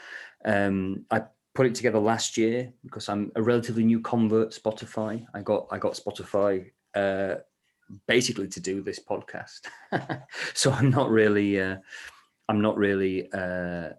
[0.45, 1.23] Um, I
[1.57, 5.25] put it together last year because I'm a relatively new convert Spotify.
[5.33, 7.37] I got I got Spotify uh,
[8.07, 9.61] basically to do this podcast,
[10.53, 11.77] so I'm not really uh,
[12.47, 13.89] I'm not really uh,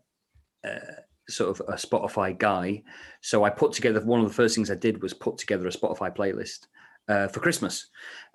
[0.64, 0.94] uh,
[1.28, 2.84] sort of a Spotify guy.
[3.22, 5.72] So I put together one of the first things I did was put together a
[5.72, 6.68] Spotify playlist.
[7.08, 7.86] Uh, for Christmas,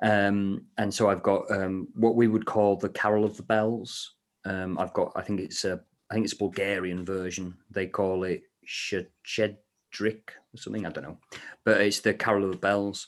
[0.02, 4.16] um, and so I've got um, what we would call the Carol of the Bells.
[4.46, 7.56] Um, I've got, I think it's a, I think it's a Bulgarian version.
[7.70, 9.58] They call it Shedrik
[10.54, 10.86] or something.
[10.86, 11.20] I don't know,
[11.66, 13.08] but it's the Carol of the Bells.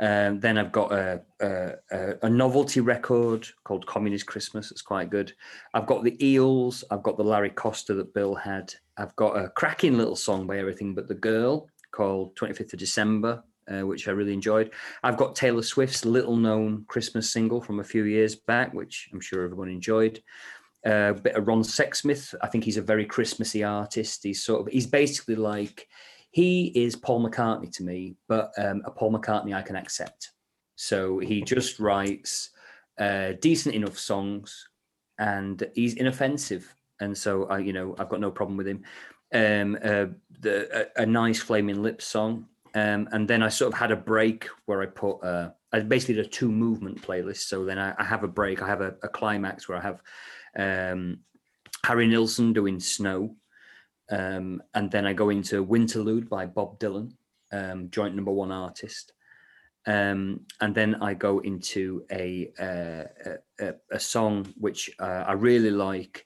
[0.00, 4.70] Um, then I've got a, a, a, a novelty record called Communist Christmas.
[4.70, 5.32] It's quite good.
[5.74, 6.82] I've got the Eels.
[6.90, 8.72] I've got the Larry Costa that Bill had.
[8.96, 13.44] I've got a cracking little song by Everything But the Girl called 25th of December,
[13.70, 14.72] uh, which I really enjoyed.
[15.02, 19.20] I've got Taylor Swift's little known Christmas single from a few years back, which I'm
[19.20, 20.22] sure everyone enjoyed.
[20.84, 22.34] Uh, bit of Ron Sexsmith.
[22.42, 24.24] I think he's a very Christmassy artist.
[24.24, 25.86] He's sort of, he's basically like,
[26.32, 30.30] he is Paul McCartney to me, but um, a Paul McCartney I can accept.
[30.74, 32.50] So he just writes
[32.98, 34.68] uh, decent enough songs
[35.18, 36.74] and he's inoffensive.
[37.00, 38.82] And so I, you know, I've got no problem with him.
[39.32, 40.06] Um, uh,
[40.40, 42.46] the, a, a nice flaming lips song.
[42.74, 46.16] Um, and then I sort of had a break where I put, uh, I basically
[46.16, 47.48] did a two movement playlist.
[47.48, 48.62] So then I, I have a break.
[48.62, 50.00] I have a, a climax where I have
[50.56, 51.20] um,
[51.84, 53.36] Harry Nilsson doing Snow.
[54.10, 57.12] Um, and then I go into Winterlude by Bob Dylan,
[57.50, 59.12] um, joint number one artist.
[59.86, 65.72] Um, and then I go into a uh, a, a, song which uh, I really
[65.72, 66.24] like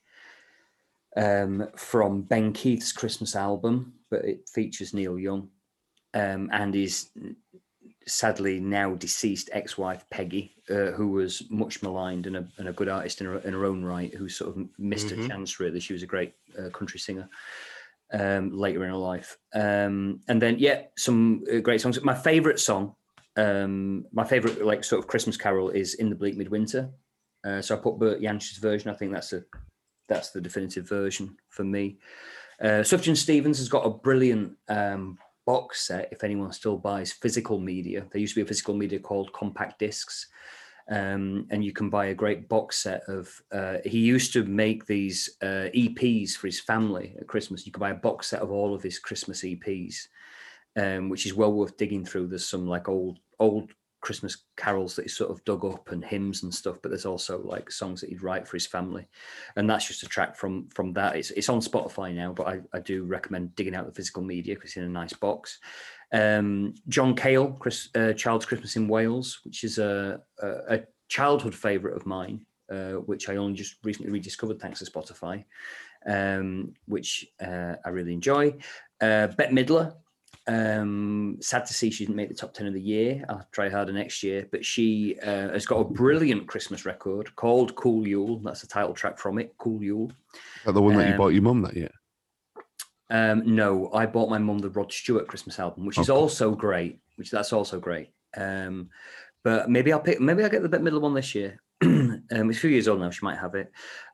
[1.16, 5.48] um, from Ben Keith's Christmas album, but it features Neil Young
[6.12, 7.08] um, and his
[8.06, 12.88] sadly now deceased ex-wife Pegi, uh, who was much maligned and a, and a good
[12.88, 15.24] artist in her, in her own right, who sort of missed Mhm.
[15.24, 15.58] a chance.
[15.60, 17.28] Really, she was a great uh, country singer
[18.12, 19.36] um, later in her life.
[19.54, 22.00] Um, and then, yeah, some uh, great songs.
[22.02, 22.94] My favorite song,
[23.36, 26.90] um, my favorite like sort of Christmas carol is "In the Bleak Midwinter."
[27.44, 28.90] Uh, so I put Bert Jansch's version.
[28.90, 29.42] I think that's a
[30.08, 31.98] that's the definitive version for me.
[32.60, 36.08] Uh, Sufjan Stevens has got a brilliant um, box set.
[36.12, 39.78] If anyone still buys physical media, there used to be a physical media called compact
[39.78, 40.26] discs,
[40.90, 43.30] um, and you can buy a great box set of.
[43.50, 47.64] Uh, he used to make these uh, EPs for his family at Christmas.
[47.64, 50.08] You could buy a box set of all of his Christmas EPs,
[50.76, 52.26] um, which is well worth digging through.
[52.26, 53.72] There's some like old old
[54.06, 57.42] Christmas carols that he sort of dug up and hymns and stuff, but there's also
[57.42, 59.08] like songs that he'd write for his family,
[59.56, 61.16] and that's just a track from from that.
[61.16, 64.54] It's it's on Spotify now, but I, I do recommend digging out the physical media
[64.54, 65.58] because it's in a nice box.
[66.12, 71.54] Um, John Cale, Chris, uh, Child's Christmas in Wales, which is a a, a childhood
[71.56, 75.44] favourite of mine, uh, which I only just recently rediscovered thanks to Spotify,
[76.06, 78.54] um, which uh, I really enjoy.
[79.00, 79.94] Uh, Bette Midler,
[80.48, 83.24] um, sad to see she didn't make the top 10 of the year.
[83.28, 84.46] I'll try harder next year.
[84.50, 88.38] But she uh, has got a brilliant Christmas record called Cool Yule.
[88.38, 90.12] That's the title track from it, Cool Yule.
[90.64, 91.90] The one that you Um, bought your mum that year?
[93.10, 97.00] Um, no, I bought my mum the Rod Stewart Christmas album, which is also great.
[97.16, 98.10] Which that's also great.
[98.36, 98.90] Um,
[99.42, 100.20] but maybe I'll pick.
[100.20, 101.60] Maybe I'll get the Bette Midler one this year.
[101.82, 103.10] um, it's a few years old now.
[103.10, 103.70] She might have it.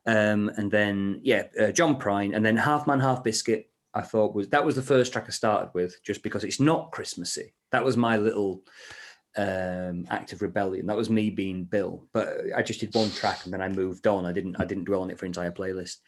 [0.07, 3.71] Um, and then yeah, uh, John Prine, and then Half Man Half Biscuit.
[3.95, 6.93] I thought was that was the first track I started with, just because it's not
[6.93, 7.55] Christmassy.
[7.71, 8.63] That was my little
[9.37, 10.87] um, act of rebellion.
[10.87, 12.07] That was me being Bill.
[12.13, 14.27] But I just did one track and then I moved on.
[14.27, 15.99] I didn't I didn't dwell on it for entire playlist.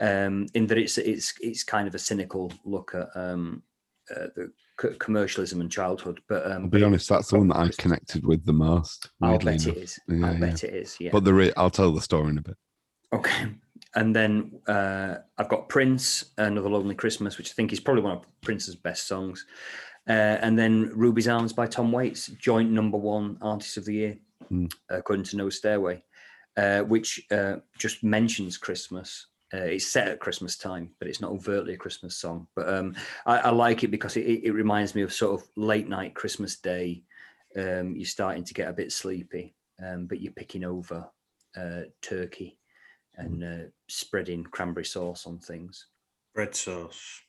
[0.00, 3.62] Um, in that it's it's it's kind of a cynical look at um,
[4.10, 6.20] uh, the c- commercialism and childhood.
[6.28, 9.10] But um, I'll be honest, that's the one that I connected with the most.
[9.22, 9.76] I'll bet it enough.
[9.76, 9.98] is.
[10.08, 10.40] Yeah, I'll yeah.
[10.40, 10.96] bet it is.
[11.00, 11.10] Yeah.
[11.12, 12.56] But the re- I'll tell the story in a bit.
[13.12, 13.48] Okay.
[13.96, 18.18] And then uh, I've got Prince, Another Lonely Christmas, which I think is probably one
[18.18, 19.46] of Prince's best songs.
[20.06, 24.18] Uh, and then Ruby's Arms by Tom Waits, joint number one artist of the year,
[24.52, 24.70] Mm.
[24.90, 26.04] according to No Stairway,
[26.56, 29.26] uh, which uh, just mentions Christmas.
[29.52, 32.46] Uh, it's set at Christmas time, but it's not overtly a Christmas song.
[32.54, 32.94] But um,
[33.24, 36.56] I, I like it because it, it reminds me of sort of late night Christmas
[36.56, 37.02] day.
[37.56, 41.08] Um, you're starting to get a bit sleepy, um, but you're picking over
[41.56, 42.58] uh, turkey
[43.16, 45.86] and uh, spreading cranberry sauce on things.
[46.34, 47.20] Bread sauce.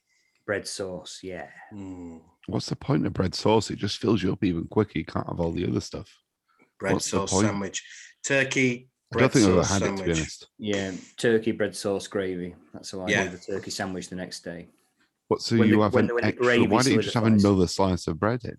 [0.45, 1.47] Bread sauce, yeah.
[1.73, 2.21] Mm.
[2.47, 3.69] What's the point of bread sauce?
[3.69, 4.99] It just fills you up even quicker.
[4.99, 6.07] You can't have all the other stuff.
[6.79, 7.47] Bread What's the sauce point?
[7.47, 7.83] sandwich.
[8.23, 8.89] Turkey.
[9.13, 10.47] I don't bread think I've ever sauce had it, to be honest.
[10.57, 12.55] Yeah, turkey, bread sauce, gravy.
[12.73, 13.23] That's how I Yeah.
[13.25, 14.69] do the turkey sandwich the next day.
[15.29, 16.43] What, so When you the- have when an the- when extra?
[16.45, 17.45] gravy Why don't you just have solidifies.
[17.45, 18.57] another slice of bread in?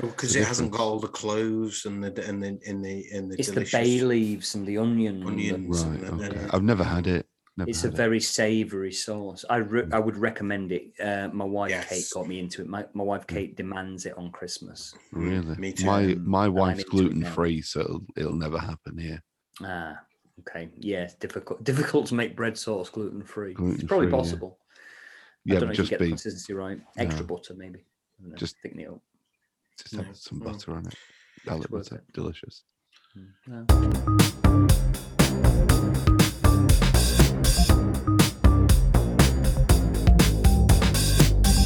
[0.00, 3.28] Because the it hasn't got all the cloves and the and the in the in
[3.28, 5.22] the It's delicious the bay leaves and the onion.
[5.26, 5.84] onions.
[5.84, 6.00] Right.
[6.02, 6.40] and the- Okay.
[6.40, 6.50] yeah.
[6.52, 7.26] I've never had it.
[7.56, 7.96] Never It's a had it.
[7.96, 9.44] very savoury sauce.
[9.50, 10.92] I re- I would recommend it.
[11.00, 12.68] Uh, my wife Kate got me into it.
[12.68, 14.94] My, my wife Kate demands it on Christmas.
[15.12, 15.56] Really?
[15.56, 15.84] Me too.
[15.84, 17.08] My my and wife's into it now.
[17.10, 19.22] gluten free, so it'll, it'll never happen here.
[19.62, 20.00] Ah,
[20.40, 20.70] okay.
[20.78, 21.62] Yeah, it's difficult.
[21.72, 23.50] Difficult to make bread sauce gluten free.
[23.50, 24.10] It's probably Gluten-free, yeah.
[24.10, 24.58] possible.
[24.62, 24.78] I
[25.44, 26.80] Yeah, don't but know if just you get the consistency right.
[26.96, 27.26] Extra No.
[27.34, 27.80] butter, maybe.
[27.80, 29.02] I don't know, Just- thicken it up.
[29.82, 30.12] Just have Yeah.
[30.14, 30.44] some Mm.
[30.44, 30.94] butter on it.
[31.46, 32.64] Pellet It's worth butter, delicious.
[33.16, 34.70] Mm, no.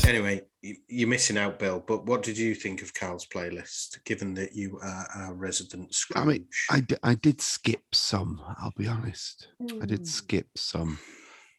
[0.06, 0.42] Anyway,
[0.86, 1.82] you're missing out, Bill.
[1.84, 4.04] But what did you think of Carl's playlist?
[4.04, 6.22] Given that you are a resident Scrooge.
[6.22, 8.40] I mean, I, d- I did skip some.
[8.58, 9.48] I'll be honest.
[9.60, 9.86] I Mm.
[9.86, 10.98] did skip some.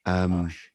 [0.05, 0.71] Um, Gosh.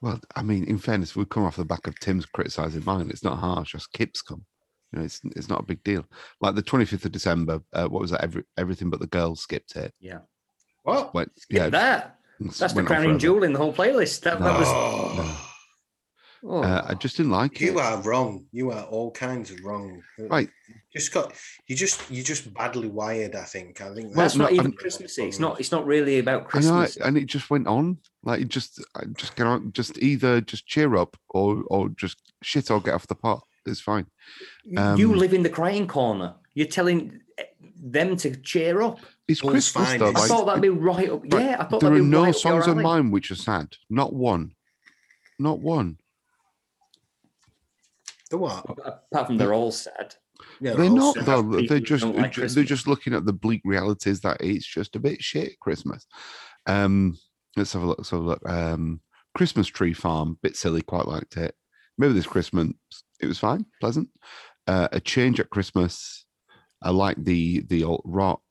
[0.00, 3.08] Well, I mean, in fairness, we come off the back of Tim's criticizing mine.
[3.10, 3.72] It's not harsh.
[3.72, 4.44] Just Kip's come.
[4.92, 6.04] You know, it's it's not a big deal.
[6.40, 7.60] Like the 25th of December.
[7.72, 8.22] Uh, what was that?
[8.22, 9.92] Every, everything but the girls skipped it.
[10.00, 10.20] Yeah.
[10.82, 11.12] what?
[11.14, 12.14] Went, Yeah, yeah, that.
[12.40, 14.20] That's the crowning jewel in the whole playlist.
[14.20, 14.68] That, that was.
[14.70, 15.47] Oh,
[16.44, 17.82] Oh, Uh, I just didn't like you it.
[17.82, 18.44] are wrong.
[18.52, 20.02] You are all kinds of wrong.
[20.18, 20.48] Right.
[20.94, 21.32] Just got
[21.66, 21.74] you.
[21.74, 23.34] Just you just badly wired.
[23.34, 23.80] I think.
[23.80, 25.24] I think Well, that's no, not even I'm- Christmassy.
[25.24, 25.58] It's not.
[25.58, 26.96] It's not really about I know, Christmas.
[26.98, 27.98] and it just went on.
[28.22, 29.46] Like it just, I just get.
[29.72, 33.42] Just either just cheer up or or just shit or get off the pot.
[33.66, 34.06] It's fine.
[34.64, 36.34] Y- you um, live in the crying corner.
[36.54, 37.44] You're telling eh,
[37.82, 39.00] them to cheer up.
[39.26, 40.08] It's All's Christmas fine, though.
[40.10, 41.22] it's- I thought that'd be right up.
[41.26, 43.74] Yeah, I thought there are that'd be no right songs of mine which are sad.
[43.90, 44.52] Not one.
[45.38, 45.98] Not one.
[48.28, 48.64] The what?
[49.12, 50.14] Apart from they're all sad.
[50.60, 51.26] Yeah, They're all not set.
[51.26, 51.42] though.
[51.42, 54.96] people They're who just like they're just looking at the bleak realities that it's just
[54.96, 56.06] a bit shit Christmas.
[56.66, 57.18] Um,
[57.56, 57.98] let's have a look.
[57.98, 58.48] Let's have a look.
[58.48, 59.00] Um,
[59.36, 60.82] Christmas Tree Farm, bit silly.
[60.82, 61.54] Quite liked it.
[61.96, 62.68] Maybe this Christmas
[63.20, 64.08] it was fine, pleasant.
[64.66, 66.24] Uh, a change at Christmas.
[66.82, 68.42] I like the the alt rock.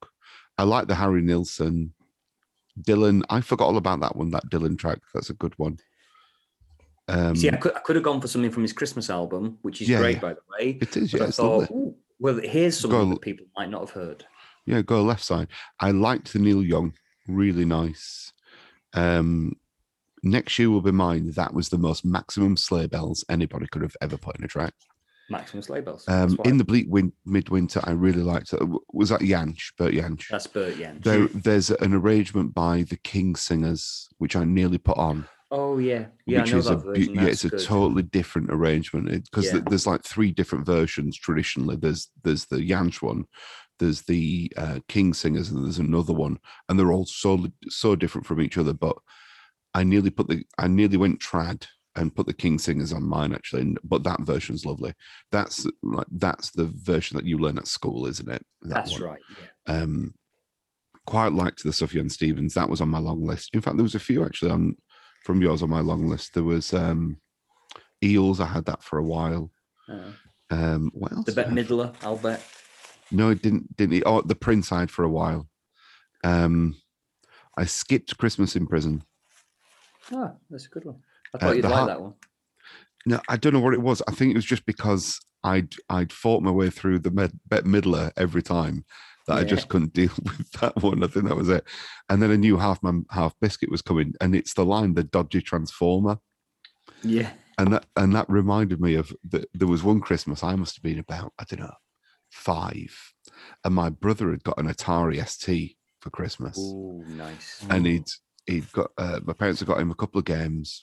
[0.57, 1.93] I like the Harry Nilsson.
[2.81, 4.31] Dylan, I forgot all about that one.
[4.31, 4.99] That Dylan track.
[5.13, 5.77] That's a good one.
[7.09, 9.81] Um, See, I could, I could have gone for something from his Christmas album, which
[9.81, 10.21] is Yeah, great, yeah.
[10.21, 10.77] by the way.
[10.81, 11.13] it is.
[11.13, 11.69] Yeah, I thought,
[12.19, 14.25] well, here's something that people might not have heard.
[14.65, 15.47] Yeah, go left side.
[15.79, 16.93] I liked the Neil Young,
[17.27, 18.33] really nice.
[18.93, 19.53] Um,
[20.23, 21.31] next year will be mine.
[21.31, 24.73] That was the most maximum sleigh bells anybody could have ever put in a track.
[25.29, 26.05] Maximus Labels.
[26.07, 28.61] Um, in the bleak win- midwinter, I really liked it.
[28.93, 29.71] Was that Jansch?
[29.77, 30.27] Bert Jansch?
[30.29, 30.99] That's Bert Yen.
[31.03, 35.27] There, there's an arrangement by the King Singers, which I nearly put on.
[35.49, 37.15] Oh yeah, yeah, which I know is a version.
[37.15, 39.61] yeah, That's it's a totally different arrangement because Yeah.
[39.69, 41.77] there's like three different versions traditionally.
[41.77, 43.25] There's there's the Jansch one,
[43.79, 46.37] there's the uh, King Singers, and there's another one,
[46.67, 48.73] and they're all so so different from each other.
[48.73, 48.97] But
[49.73, 53.33] I nearly put the I nearly went trad and put the King Singers on mine
[53.33, 54.93] actually, and- but that version's lovely.
[55.31, 58.45] That's like that's the version that you learn at school, isn't it?
[58.63, 59.01] That That's one.
[59.03, 59.21] right.
[59.67, 59.73] Yeah.
[59.81, 60.13] Um,
[61.05, 62.53] quite liked the Sufjan Stevens.
[62.53, 63.51] That was on my long list.
[63.53, 64.75] In fact, there was a few actually on
[65.23, 66.33] from yours on my long list.
[66.33, 67.17] There was um,
[68.03, 68.39] Eels.
[68.39, 69.51] I had that for a while.
[69.89, 70.11] Uh,
[70.49, 71.25] Um, what else?
[71.25, 71.67] the Bet I Bette have?
[71.69, 72.41] Midler, I'll bet.
[73.11, 73.75] No, it didn't.
[73.77, 74.03] Didn't.
[74.05, 75.47] Oh, the Prince I had for a while.
[76.23, 76.75] Um,
[77.57, 79.03] I skipped Christmas in prison.
[80.13, 80.99] Ah, that's a good one.
[81.33, 82.13] I Uh, thought you'd like that one.
[83.05, 84.01] No, I don't know what it was.
[84.07, 87.67] I think it was just because I'd I'd fought my way through the Med- Bette
[87.67, 88.85] Midler every time
[89.27, 91.03] that I just couldn't deal with that one.
[91.03, 91.63] I think that was it.
[92.09, 95.03] And then a new half man half biscuit was coming, and it's the line the
[95.03, 96.17] dodgy transformer.
[97.03, 97.31] Yeah.
[97.59, 100.83] and that and that reminded me of that there was one christmas i must have
[100.83, 101.73] been about i don't know
[102.31, 103.13] five
[103.63, 107.63] and my brother had got an atari st for christmas Oh, nice.
[107.69, 108.07] and he'd
[108.47, 110.81] he'd got uh, my parents had got him a couple of games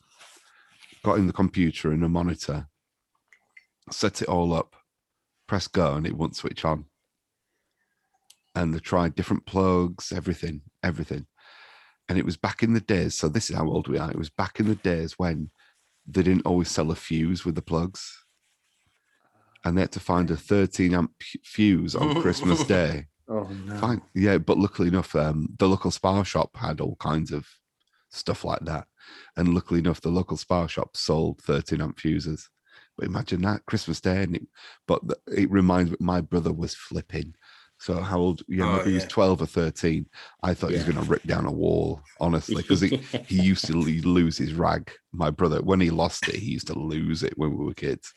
[1.05, 2.69] got him the computer and a monitor
[3.91, 4.77] set it all up
[5.49, 6.85] press go and it won't switch on
[8.55, 11.27] and they tried different plugs everything everything
[12.09, 14.19] and it was back in the days so this is how old we are it
[14.19, 15.51] was back in the days when
[16.07, 18.25] they didn't always sell a fuse with the plugs
[19.65, 23.77] and they had to find a 13 amp fuse on christmas day Oh no.
[23.77, 24.03] Fine.
[24.15, 27.47] Yeah, but luckily enough, um, the local spa shop had all kinds of
[28.11, 28.87] stuff like that.
[29.37, 32.49] And luckily enough, the local spa shop sold 13 amp fuses.
[32.97, 34.23] But imagine that Christmas Day.
[34.23, 34.47] And it,
[34.87, 37.35] but th- it reminds me, my brother was flipping.
[37.85, 38.43] So how old?
[38.49, 40.07] Yeah, Oh, maybe he was 12 or 13.
[40.43, 43.67] I thought he was going to rip down a wall, honestly, because he, he used
[43.67, 44.91] to lose his rag.
[45.13, 48.15] My brother, when he lost it, he used to lose it when we were kids,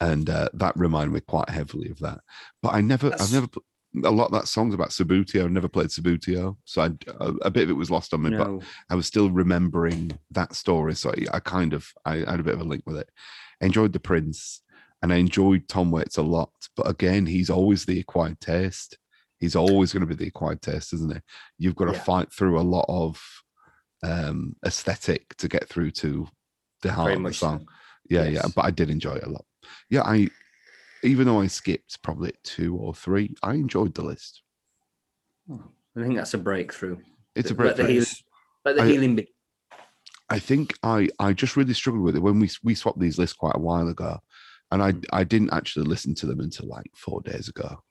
[0.00, 2.18] and uh, that reminded me quite heavily of that.
[2.60, 3.46] But I never, That's- I've never.
[4.04, 5.44] A lot of that song's about Subbuteo.
[5.44, 6.86] I never played Subbuteo, so I,
[7.20, 8.30] a, a bit of it was lost on me.
[8.36, 8.64] But.
[8.90, 12.54] I was still remembering that story, so I, I kind of I, had a bit
[12.54, 13.08] of a link with it.
[13.60, 14.62] enjoyed the Prince,
[15.00, 16.50] and I enjoyed Tom Waits a lot.
[16.74, 18.98] But again, he's always the acquired taste.
[19.40, 21.20] He's always going to be the acquired taste, isn't he?
[21.58, 22.02] You've got to Yeah.
[22.02, 23.20] fight through a lot of
[24.02, 26.28] um aesthetic to get through to
[26.82, 27.46] the heart of the much so.
[27.48, 27.68] song.
[28.10, 28.30] Yeah, yeah.
[28.42, 28.52] Yes.
[28.52, 29.44] But I did enjoy it a lot.
[29.90, 30.28] Yeah, I
[31.02, 34.42] even though I skipped probably two or three, I enjoyed the list.
[35.50, 35.56] I
[36.02, 36.98] think that's a breakthrough.
[37.36, 37.94] It's a Let the, breakthrough.
[38.00, 38.04] heal,
[38.64, 39.28] let the I- healing be.
[40.30, 43.36] I think I I just really struggled with it when we we swapped these lists
[43.36, 44.18] quite a while ago,
[44.70, 45.04] and I Mm.
[45.12, 47.82] I didn't actually listen to them until like four days ago.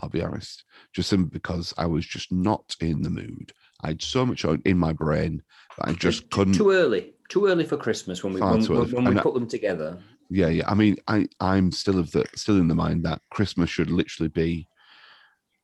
[0.00, 3.52] I'll be honest, just simply because I was just not in the mood.
[3.82, 5.42] I had so much in my brain
[5.78, 6.54] that I just couldn't.
[6.54, 7.14] Too early.
[7.28, 9.98] Too early for Christmas when we when, when we And I- put them together.
[10.30, 10.68] Yeah, yeah.
[10.68, 14.28] I mean, I I'm still of the still in the mind that Christmas should literally
[14.28, 14.68] be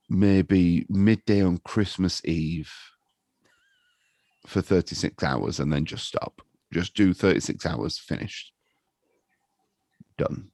[0.09, 2.72] maybe midday on Christmas Eve
[4.47, 6.41] for 36 hours and then just stop.
[6.72, 8.53] Just do 36 hours, finished,
[10.18, 10.51] done.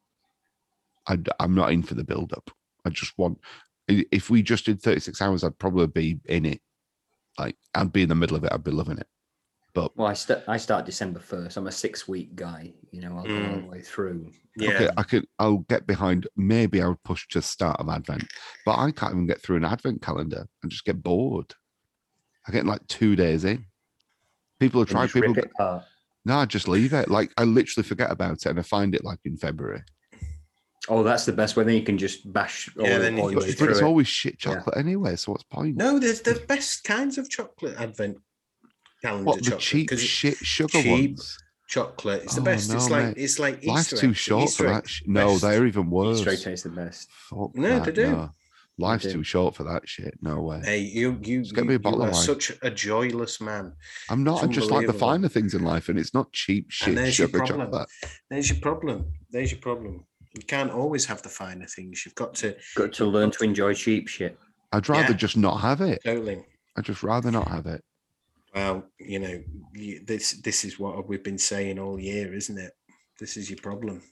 [1.06, 2.50] I, I'm not in for the build up.
[2.84, 3.71] I just want, i-
[4.10, 6.60] if we just did 36 hours, I'd probably be in it.
[7.38, 8.52] Like, I'd be in the middle of it.
[8.52, 9.06] I'd be loving it.
[9.74, 11.56] But Well, I start I start December first.
[11.56, 12.74] I'm a six week guy.
[12.90, 13.62] You know, I'll go all Mm.
[13.62, 14.30] the way through.
[14.56, 14.68] Yeah.
[14.70, 15.26] Okay, I could.
[15.38, 16.26] I'll get behind.
[16.36, 18.24] Maybe I would push to start of Advent,
[18.66, 21.54] but I can't even get through an Advent calendar and just get bored.
[22.46, 23.64] I get like two days in.
[24.60, 25.12] People have and tried.
[25.12, 25.50] People, it
[26.24, 27.08] no, I just leave it.
[27.10, 29.82] Like I literally forget about it, and I find it like in February.
[30.88, 31.64] Oh, that's the best way.
[31.64, 33.70] Then you can just bash all, Yeah, the- then you all can your just- But
[33.70, 33.84] it's it.
[33.84, 34.54] always shit Yeah.
[34.54, 35.16] chocolate anyway.
[35.16, 35.76] So what's the point?
[35.76, 38.18] No, there's the best kinds of chocolate advent
[39.02, 39.60] calendar what the chocolate.
[39.60, 41.38] cheap 'cause it- shit sugar cheap ones?
[41.68, 42.22] chocolate.
[42.24, 42.70] It's the Oh, best.
[42.72, 43.14] it's no, like mate.
[43.16, 44.16] it's like Easter Life's too eggs.
[44.18, 44.88] short Easter for egg that.
[44.88, 46.20] Sh- no, they're even worse.
[46.20, 47.08] Straight taste the best.
[47.30, 48.10] Fuck No, that, they do.
[48.10, 48.30] no.
[48.78, 49.12] Life's do.
[49.12, 50.18] too short for that shit.
[50.22, 50.60] No way.
[50.64, 52.22] Hey, you you, Just get you, me a you bottle of are wine.
[52.24, 53.72] such a joyless man.
[54.08, 54.42] I'm not.
[54.42, 57.18] I it's just like the finer things in life, and it's not cheap shit there's
[57.18, 57.60] your sugar problem.
[57.70, 57.88] chocolate.
[58.30, 59.04] There's your problem.
[59.30, 60.04] There's your problem.
[60.34, 62.04] You can't always have the finer things.
[62.04, 64.38] You've got to Got to learn to enjoy cheap shit.
[64.72, 65.16] I'd rather Yeah.
[65.18, 66.00] just not have it.
[66.04, 66.44] totally.
[66.76, 67.82] I'd just rather not have it.
[68.54, 69.42] Well, you know,
[69.74, 72.72] you, this this is what we've been saying all year, isn't it?
[73.18, 74.02] This is your problem.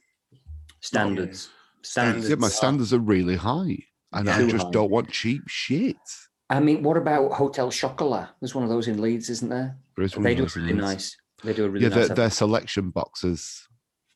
[0.80, 0.80] Standards.
[0.80, 1.48] Standards.
[1.82, 2.28] Standards.
[2.28, 3.78] Yeah, my standards are really high,
[4.12, 4.70] and I just high.
[4.70, 5.96] don't want cheap shit.
[6.50, 8.28] I mean, what about Hotel Chocolat?
[8.40, 9.78] There's one of those in Leeds, isn't there?
[9.96, 11.16] There is one They of do those it in really nice.
[11.44, 11.98] They do a really Yeah, nice.
[12.08, 13.66] their, ad- their selection boxes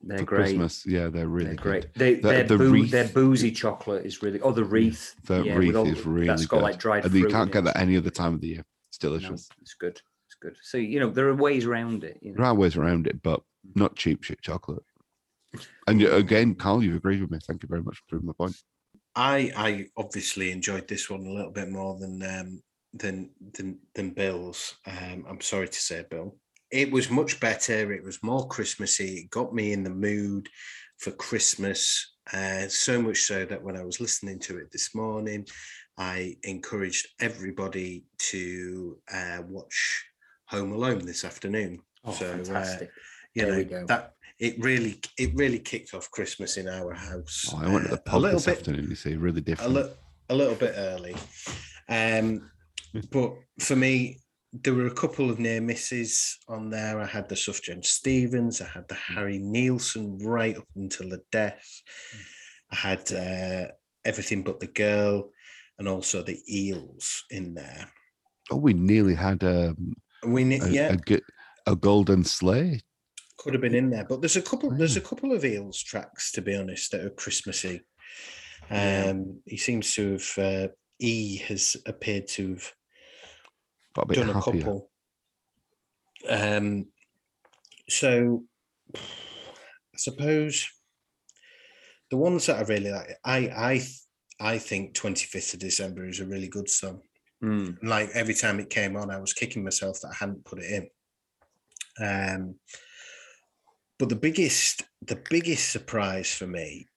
[0.07, 0.41] they're for great.
[0.45, 0.85] Christmas.
[0.87, 1.63] Yeah, they're really they're good.
[1.63, 1.95] great.
[1.95, 4.41] They, The- their, the boo- wreath- their boozy chocolate is really.
[4.41, 5.15] Oh, the wreath.
[5.25, 7.21] The yeah, wreath all- is really That's got good, like dried and fruit.
[7.21, 8.65] you can't get that any other time of the year.
[8.91, 9.49] It's No, delicious.
[9.61, 10.01] it's good.
[10.29, 10.57] It's good.
[10.63, 12.19] So you know there are ways around it.
[12.23, 12.37] You know?
[12.37, 13.41] There are ways around it, but
[13.75, 14.83] not cheap shit chocolate.
[15.87, 17.39] And again, Carl, you've agreed with me.
[17.47, 18.57] Thank you very much for proving my point.
[19.15, 22.63] I I obviously enjoyed this one a little bit more than um,
[22.93, 24.75] than than than Bill's.
[24.87, 26.37] Um, I'm sorry to say, Bill.
[26.75, 27.93] It was much better.
[27.93, 29.19] It was more Christmassy.
[29.21, 30.49] It got me in the mood
[30.99, 32.15] for Christmas.
[32.33, 35.47] Uh, so much so that when I was listening to it this morning,
[35.97, 40.05] I encouraged everybody to uh, watch
[40.47, 41.79] Home Alone this afternoon.
[42.05, 42.91] Oh, so uh, fantastic.
[43.35, 43.87] you There we know go.
[43.87, 47.55] that it really it really kicked off Christmas in our house.
[47.55, 48.87] Oh, I went to uh, the a pub little this bit afternoon.
[48.91, 49.71] You see, really different.
[49.71, 49.93] a, different.
[49.93, 49.97] li-
[50.31, 51.15] a little bit early.
[51.89, 52.51] Um,
[53.13, 54.19] but for me,
[54.63, 57.01] there were a couple of near misses on there.
[57.01, 61.67] I had the Sufjan Stevens, I had the Harry Nilsson right up until the death.
[62.71, 63.69] I had uh,
[64.05, 65.31] Everything But the Girl.
[65.79, 67.89] and also the eels in there.
[68.51, 69.95] Oh, we nearly had um,
[70.25, 71.23] We ne- a, yeah, a, g-
[71.67, 72.81] a golden sleigh.
[73.39, 74.73] could have been in there, but there's a couple.
[74.73, 77.81] Oh, There's a couple of eels tracks, to be honest, that are Christmassy.
[78.71, 79.07] Yeah.
[79.11, 80.39] Um, he seems to have.
[80.39, 80.69] Uh,
[81.01, 82.73] E has appeared to have
[83.95, 84.91] Got a bit done a couple.
[86.29, 86.87] Um,
[87.89, 88.45] so
[88.95, 88.99] I
[89.97, 90.67] suppose
[92.11, 93.87] the ones that I really like, I I
[94.41, 97.03] I think Twenty Fifth of December is a really good song.
[97.43, 97.77] Mm.
[97.83, 100.89] Like every time it came on, I was kicking myself that I hadn't put it
[101.99, 102.05] in.
[102.05, 102.55] Um,
[103.99, 106.89] but the biggest the biggest surprise for me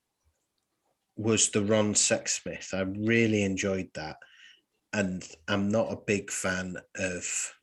[1.16, 2.74] was the Ron Sexsmith.
[2.74, 4.18] I really enjoyed that,
[4.94, 7.54] and I'm not a big fan of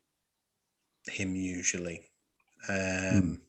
[1.07, 2.09] him usually.
[2.69, 3.41] Um,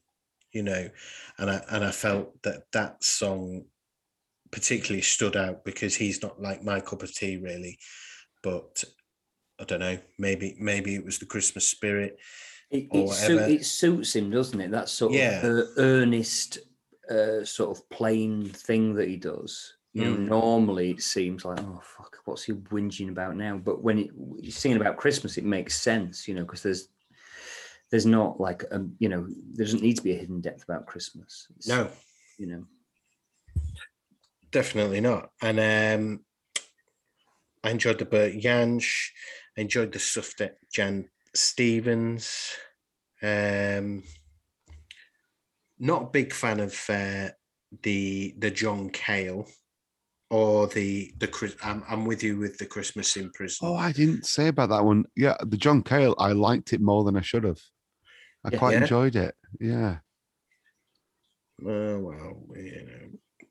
[0.52, 0.88] You know,
[1.36, 3.66] and I and I felt that that song
[4.50, 7.78] particularly stood out because he's not like my cup of tea really,
[8.42, 8.82] but
[9.60, 9.98] I don't know.
[10.18, 12.18] Maybe maybe it was the Christmas spirit.
[12.70, 13.40] It, it, whatever.
[13.42, 14.70] it suits him, doesn't it?
[14.70, 15.44] That sort Yeah.
[15.44, 16.58] of uh, earnest,
[17.10, 19.74] uh, sort of plain thing that he does.
[19.96, 20.28] You know, Mm.
[20.28, 23.56] normally it seems like, oh fuck, what's he whinging about now?
[23.56, 24.10] But when it,
[24.42, 26.88] you're singing about Christmas, it makes sense, you know, because there's
[27.90, 30.84] there's not like um, you know, there doesn't need to be a hidden depth about
[30.84, 31.46] Christmas.
[31.56, 31.88] It's, No,
[32.36, 32.66] you know,
[34.50, 35.30] definitely not.
[35.40, 36.24] And um,
[37.64, 39.08] I enjoyed the Bert Jansch.
[39.56, 42.54] I enjoyed the stuff that Jan Stevens.
[43.22, 44.02] Um,
[45.78, 47.30] not a big fan of uh,
[47.82, 49.46] the the John Cale
[50.30, 51.56] or the the Chris.
[51.62, 53.68] I'm, I'm with you with the Christmas in prison.
[53.68, 55.04] Oh, I didn't say about that one.
[55.16, 57.60] Yeah, the John Cale, I liked it more than I should have.
[58.44, 58.58] I Yeah.
[58.58, 58.80] quite Yeah?
[58.82, 59.34] enjoyed it.
[59.60, 59.98] Yeah.
[61.66, 63.48] Oh well, you know.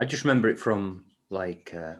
[0.00, 1.94] I just remember it from like uh,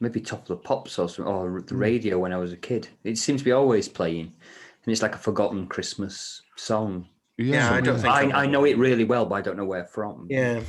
[0.00, 1.78] maybe Top of the Pops or something, or the Mm.
[1.80, 2.88] radio when I was a kid.
[3.04, 7.08] It seems to be always playing, and it's like a forgotten Christmas song.
[7.36, 9.56] Yeah, I don't think I, I've I ever know it really well, but I don't
[9.56, 10.26] know where from.
[10.30, 10.62] Yeah,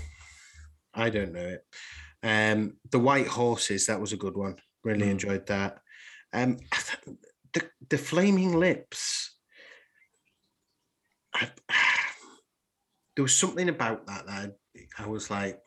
[0.93, 1.65] I don't know it.
[2.26, 4.56] Um, the White Horses, that was a good one.
[4.84, 5.11] Really Mm.
[5.11, 5.80] enjoyed that.
[6.34, 6.57] Um,
[7.53, 9.38] the the Flaming Lips.
[11.34, 11.49] I,
[13.15, 14.56] there was something about that that
[14.97, 15.61] I, I was like,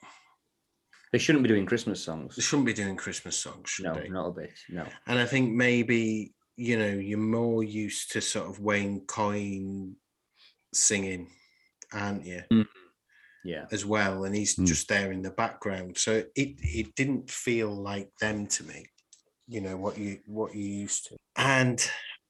[1.12, 2.36] They shouldn't be doing Christmas songs.
[2.36, 4.08] they shouldn't be doing Christmas songs, should No, they?
[4.08, 4.52] not a bit.
[4.68, 4.86] No.
[5.06, 9.94] And I think maybe you know you're more used to sort of Wayne Coyne
[10.74, 11.30] singing,
[11.92, 12.42] aren't you?
[13.44, 13.66] Yeah.
[13.70, 14.66] as well, and he's Hmm.
[14.66, 15.96] just there in the background.
[15.98, 18.86] So it it didn't feel like them to me,
[19.46, 21.16] you know what you what you used to.
[21.36, 21.80] And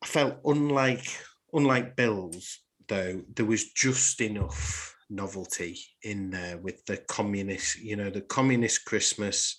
[0.02, 1.06] I felt unlike
[1.52, 8.10] unlike Bill's though, there was just enough novelty in there with the communist, you know,
[8.10, 9.56] the communist Christmas,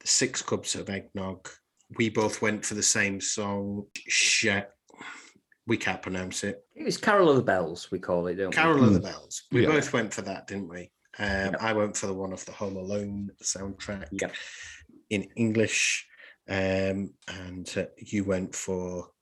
[0.00, 1.48] the six cups of eggnog.
[1.96, 3.86] We both went for the same song.
[3.96, 4.70] Shit.
[5.66, 6.64] We can't pronounce it.
[6.74, 8.54] It was Carol of the Bells, we call it, don't we?
[8.54, 8.86] Carol we?
[8.88, 9.42] of the Bells.
[9.52, 9.68] We Yeah.
[9.72, 10.90] both went for that, didn't we?
[11.18, 11.56] Um, Yep.
[11.60, 14.34] I went for the one of the Home Alone soundtrack Yep.
[15.10, 16.06] in English,
[16.48, 19.12] um, and uh, you went for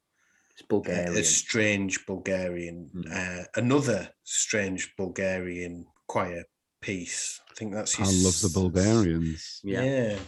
[0.53, 1.17] It's a, Bulgarian.
[1.17, 3.43] a strange Bulgarian, Mm.
[3.43, 6.45] uh, another strange Bulgarian choir
[6.81, 7.41] piece.
[7.51, 7.99] I think that's.
[7.99, 9.61] I love the Bulgarians.
[9.65, 9.83] yeah.
[9.83, 10.19] Yeah,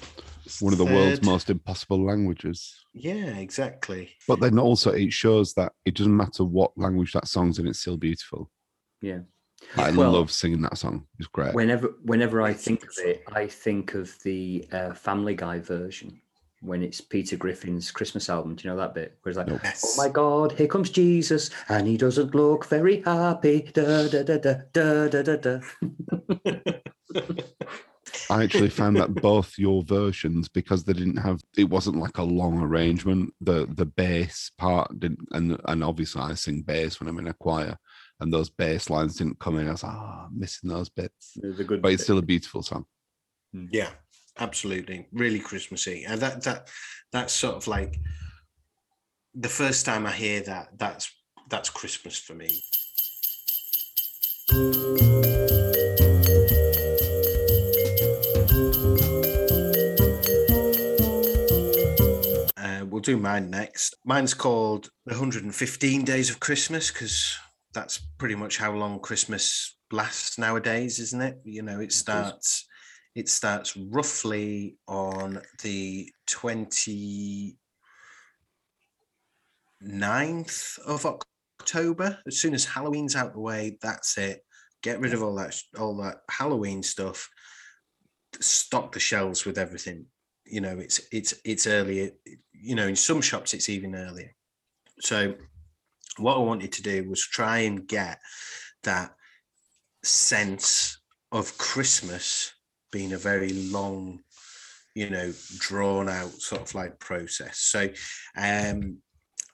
[0.60, 2.74] One of the world's most impossible languages.
[2.92, 4.10] Yeah, exactly.
[4.26, 7.80] But then also it shows that it doesn't matter what language that song's in, it's
[7.80, 8.50] still beautiful.
[9.00, 9.20] Yeah.
[9.76, 11.06] I Well- love singing that song.
[11.18, 11.54] It's great.
[11.54, 16.20] Whenever whenever I think of it, I think of the uh, Family Guy version
[16.60, 18.54] when it's Peter Griffin's Christmas album.
[18.54, 19.18] Do you know that bit?
[19.22, 19.60] Where it's like, Nope.
[19.64, 23.70] Oh my God, here comes Jesus, and he doesn't look very happy.
[23.72, 25.60] Da da da da da da da da.
[28.28, 32.22] I actually found that both your versions, because they didn't have, it wasn't like a
[32.22, 33.34] long arrangement.
[33.40, 37.34] The the bass part didn't, and and obviously I sing bass when I'm in a
[37.34, 37.76] choir,
[38.20, 39.68] and those bass lines didn't come in.
[39.68, 41.32] I was like, oh, I'm missing those bits.
[41.36, 41.82] There's a good.
[41.82, 42.84] But it's still a beautiful song.
[43.52, 43.90] Yeah,
[44.38, 45.06] absolutely.
[45.12, 46.04] Really Christmassy.
[46.04, 46.68] And that that
[47.12, 47.98] that's sort of like
[49.34, 51.12] the first time I hear that, that's
[51.48, 52.62] that's Christmas for me.
[62.56, 63.96] Uh, we'll do mine next.
[64.04, 67.36] Mine's called 115 Days of Christmas because
[67.72, 71.38] that's pretty much how long Christmas lasts nowadays, isn't it?
[71.44, 72.66] You know, it starts
[73.14, 77.56] it starts roughly on the 29th
[80.86, 82.18] of October.
[82.26, 84.44] As soon as Halloween's out the way, that's it.
[84.82, 87.28] Get rid of all that all that Halloween stuff.
[88.40, 90.06] Stock the shelves with everything,
[90.50, 92.10] you know, it's it's it's earlier.
[92.52, 94.34] You know, in some shops it's even earlier.
[95.00, 95.34] So
[96.18, 98.20] what I wanted to do was try and get
[98.82, 99.14] that
[100.02, 100.98] sense
[101.32, 102.52] of Christmas
[102.90, 104.20] being a very long,
[104.94, 107.58] you know, drawn out sort of like process.
[107.58, 107.88] So
[108.36, 108.98] um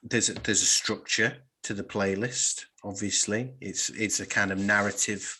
[0.03, 2.65] there's a, there's a structure to the playlist.
[2.83, 5.37] Obviously, it's it's a kind of narrative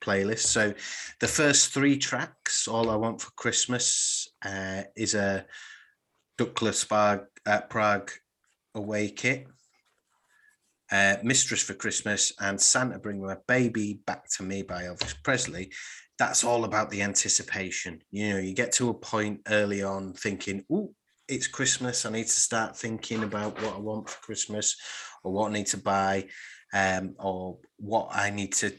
[0.00, 0.46] playlist.
[0.46, 0.72] So
[1.20, 5.44] the first three tracks, "All I Want for Christmas," uh, is a
[6.38, 8.10] Dukla Prague, uh, Prague
[8.74, 9.46] away kit.
[10.90, 15.70] Uh, Mistress for Christmas and Santa Bring My Baby Back to Me by Elvis Presley.
[16.20, 18.02] That's all about the anticipation.
[18.10, 20.92] You know, you get to a point early on thinking, oh,
[21.26, 22.04] it's Christmas.
[22.04, 24.76] I need to start thinking about what I want for Christmas
[25.24, 26.26] or what I need to buy
[26.74, 28.70] um, or what I need to.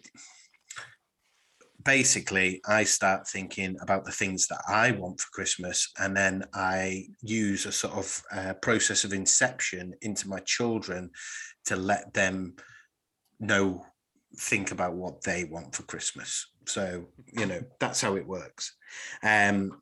[1.84, 7.08] Basically, I start thinking about the things that I want for Christmas, and then I
[7.24, 11.10] use a sort of uh, process of inception into my children
[11.66, 12.54] to let them
[13.40, 13.84] know,
[14.38, 16.51] think about what they want for Christmas.
[16.66, 18.76] So, you know, that's how it works.
[19.24, 19.82] Um,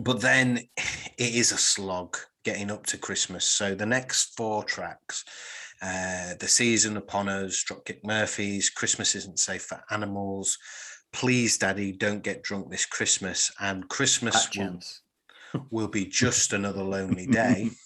[0.00, 0.58] but then
[1.18, 3.44] it is a slog getting up to Christmas.
[3.44, 5.24] So the next four tracks,
[5.82, 10.58] uh, The Season Upon Us, Dropkick Murphys, Christmas Isn't Safe for Animals,
[11.12, 14.80] Please Daddy, Don't Get Drunk This Christmas, and Christmas will,
[15.70, 17.70] will be just another lonely day.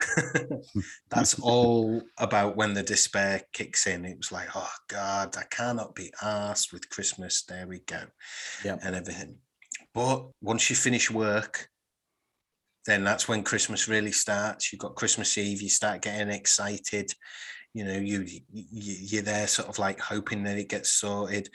[1.10, 4.04] That's all about when the despair kicks in.
[4.04, 7.42] It was like, oh God, I cannot be asked with Christmas.
[7.44, 8.02] There we go.
[8.64, 8.76] Yeah.
[8.82, 9.36] And everything.
[9.94, 11.68] But once you finish work,
[12.86, 14.72] then that's when Christmas really starts.
[14.72, 17.12] You've got Christmas Eve, you start getting excited.
[17.74, 21.48] You know, you, you you're there sort of like hoping that it gets sorted.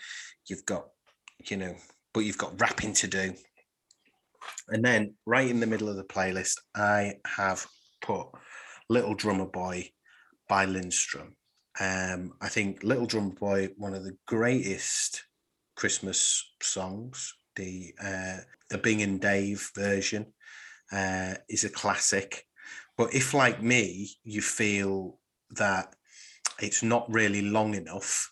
[0.48, 0.86] You've got,
[1.50, 1.76] you know,
[2.14, 3.34] but you've got wrapping to do.
[4.70, 7.66] And then right in the middle of the playlist, I have
[8.04, 8.28] put
[8.90, 9.90] Little Drummer Boy
[10.48, 11.36] by Lindstrom.
[11.80, 15.24] Um, I think Little Drummer Boy, one of the greatest
[15.76, 18.38] Christmas songs the uh,
[18.70, 20.34] the Bing and Dave version
[20.92, 22.46] uh, is a classic.
[22.98, 25.20] But if, like me, you feel
[25.52, 25.96] that
[26.60, 28.32] it's not really long enough,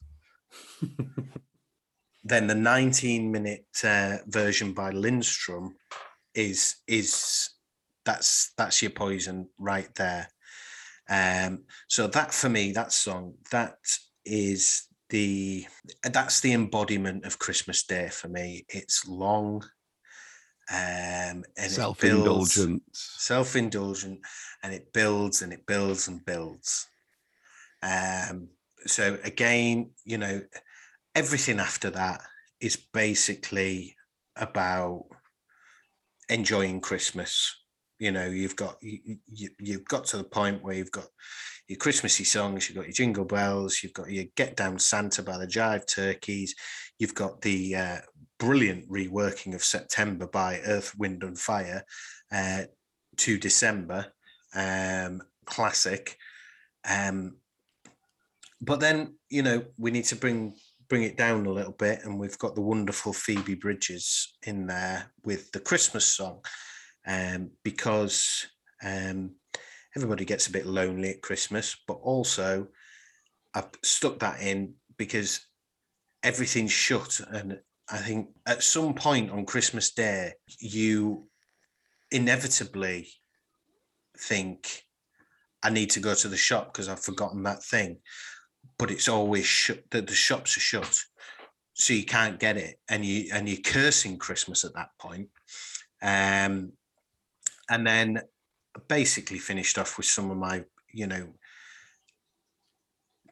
[2.24, 5.76] then the 19 minute uh, version by Lindstrom
[6.34, 7.50] is is
[8.06, 10.28] that's that's your poison right there.
[11.10, 13.78] Um, so that for me, that song, that
[14.26, 15.66] is the
[16.04, 18.66] that's the embodiment of Christmas Day for me.
[18.70, 19.64] It's long,
[20.72, 24.20] um, and self-indulgent, self-indulgent,
[24.64, 26.88] and it builds and it builds and builds.
[27.84, 28.50] Um,
[28.86, 30.42] so again, you know,
[31.14, 32.22] everything after that
[32.62, 33.96] is basically
[34.36, 35.06] about
[36.30, 37.58] enjoying Christmas.
[38.02, 41.06] You know, you've got you, you, you've got to the point where you've got
[41.68, 45.38] your Christmassy songs, you've got your Jingle Bells, you've got your Get Down Santa by
[45.38, 46.56] the Jive Turkeys,
[46.98, 47.98] you've got the uh,
[48.40, 51.86] brilliant reworking of September by Earth, Wind and Fire
[52.32, 52.64] uh,
[53.18, 54.08] to December,
[54.56, 56.18] um, classic.
[56.90, 57.38] Um,
[58.60, 60.56] but then you know we need to bring
[60.90, 65.12] bring it down a little bit, and we've got the wonderful Phoebe Bridgers in there
[65.24, 66.42] with the Christmas song,
[67.06, 68.48] um, because
[68.84, 69.36] um,
[69.96, 72.68] everybody gets a bit lonely at Christmas, but also
[73.54, 75.46] I've stuck that in because
[76.24, 77.20] everything's shut.
[77.32, 77.60] And
[77.90, 81.28] I think at some point on Christmas Day, you
[82.12, 83.10] inevitably
[84.18, 84.84] think,
[85.64, 88.00] I need to go to the shop because I've forgotten that thing.
[88.78, 91.00] But it's always shut, the, the shops are shut.
[91.74, 92.78] So you can't get it.
[92.90, 95.30] And you and you're cursing Christmas at that point.
[96.02, 96.74] Um,
[97.72, 98.22] and then
[98.88, 101.30] basically finished off with some of my, you know,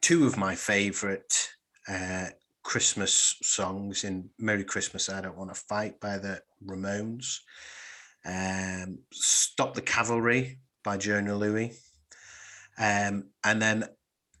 [0.00, 1.50] two of my favorite
[1.86, 2.28] uh,
[2.62, 7.40] Christmas songs in Merry Christmas, I Don't Want to Fight by the Ramones,
[8.24, 11.76] um, Stop the Cavalry by Jona Lewie.
[12.78, 13.84] Um, and then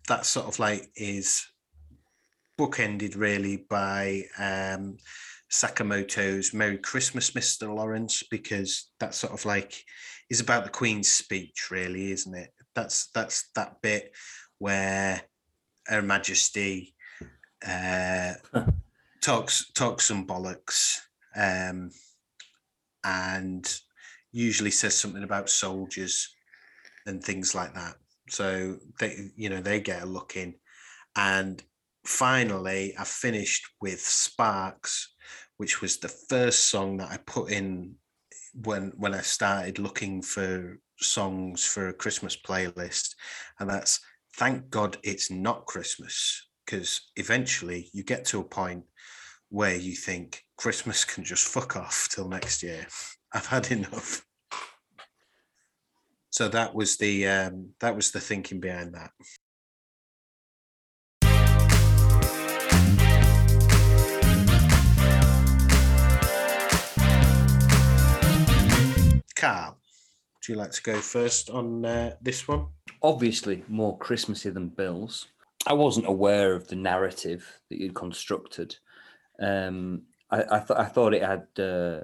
[0.08, 1.46] that sort of like is
[2.58, 4.96] bookended really by um,
[5.50, 7.74] Sakamoto's Merry Christmas, Mr.
[7.74, 9.84] Lawrence, because that's sort of like
[10.30, 12.50] is about the Queen's speech, really, isn't it?
[12.74, 14.12] That's that's that bit
[14.58, 15.20] where
[15.88, 16.94] Her Majesty
[17.66, 18.34] uh,
[19.22, 20.98] talks talks some bollocks,
[21.34, 21.90] um,
[23.04, 23.80] and
[24.32, 26.28] usually says something about soldiers
[27.06, 27.96] and things like that.
[28.28, 30.54] So they, you know, they get a look in,
[31.16, 31.60] and
[32.06, 35.12] finally, I finished with Sparks,
[35.60, 37.96] which was the first song that I put in
[38.54, 43.14] when when I started looking for songs for a Christmas playlist,
[43.58, 44.00] and that's
[44.38, 48.84] thank God it's not Christmas because eventually you get to a point
[49.50, 52.86] where you think Christmas can just fuck off till next year.
[53.34, 54.24] I've had enough.
[56.30, 59.10] So that was the um, that was the thinking behind that.
[69.40, 69.78] Carl,
[70.34, 72.66] would you like to go first on uh, this one?
[73.02, 75.28] Obviously, more Christmassy than Bills.
[75.66, 78.76] I wasn't aware of the narrative that you'd constructed.
[79.40, 82.00] Um, I, I, th- I thought it had uh,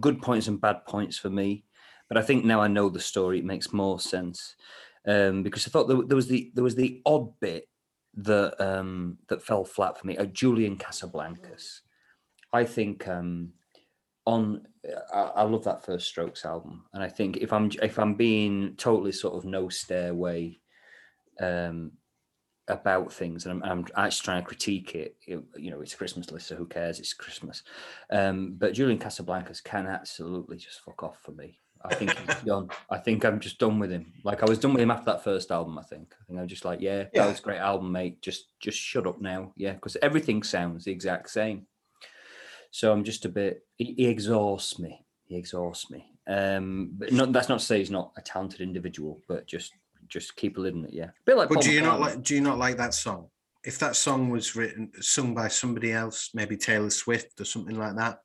[0.00, 1.64] good points and bad points for me,
[2.10, 4.56] but I think now I know the story, it makes more sense.
[5.08, 7.70] Um, because I thought there, there was the there was the odd bit
[8.16, 10.18] that um, that fell flat for me.
[10.18, 11.80] Uh, Julian Casablancas.
[12.52, 13.54] I think um,
[14.26, 14.66] on
[15.12, 18.74] I, I love that first Strokes album, and I think if I'm if I'm being
[18.76, 20.58] totally sort of no stairway
[21.40, 21.92] um,
[22.68, 25.16] about things, and I'm, I'm, actually trying to critique it.
[25.26, 26.98] You know, it's Christmas list, so who cares?
[26.98, 27.62] It's Christmas.
[28.10, 31.58] Um, but Julian Casablancas can absolutely just fuck off for me.
[31.84, 32.68] I think he's done.
[32.90, 34.12] I think I'm just done with him.
[34.24, 35.78] Like I was done with him after that first album.
[35.78, 36.14] I think.
[36.20, 37.22] I think I'm just like, yeah, Yeah.
[37.22, 38.22] that was a great album, mate.
[38.22, 39.52] Just, just shut up now.
[39.56, 41.66] Yeah, because everything sounds the exact same.
[42.74, 43.64] So I'm just a bit.
[43.76, 45.06] He, he exhausts me.
[45.26, 46.10] He exhausts me.
[46.26, 49.72] Um, but not, that's not to say he's not a talented individual, but just,
[50.08, 50.92] just keep a lid on it.
[50.92, 51.48] Yeah, a bit like.
[51.48, 53.28] But Paul do you not like do you not like that song?
[53.64, 57.94] If that song was written sung by somebody else, maybe Taylor Swift or something like
[57.94, 58.18] that,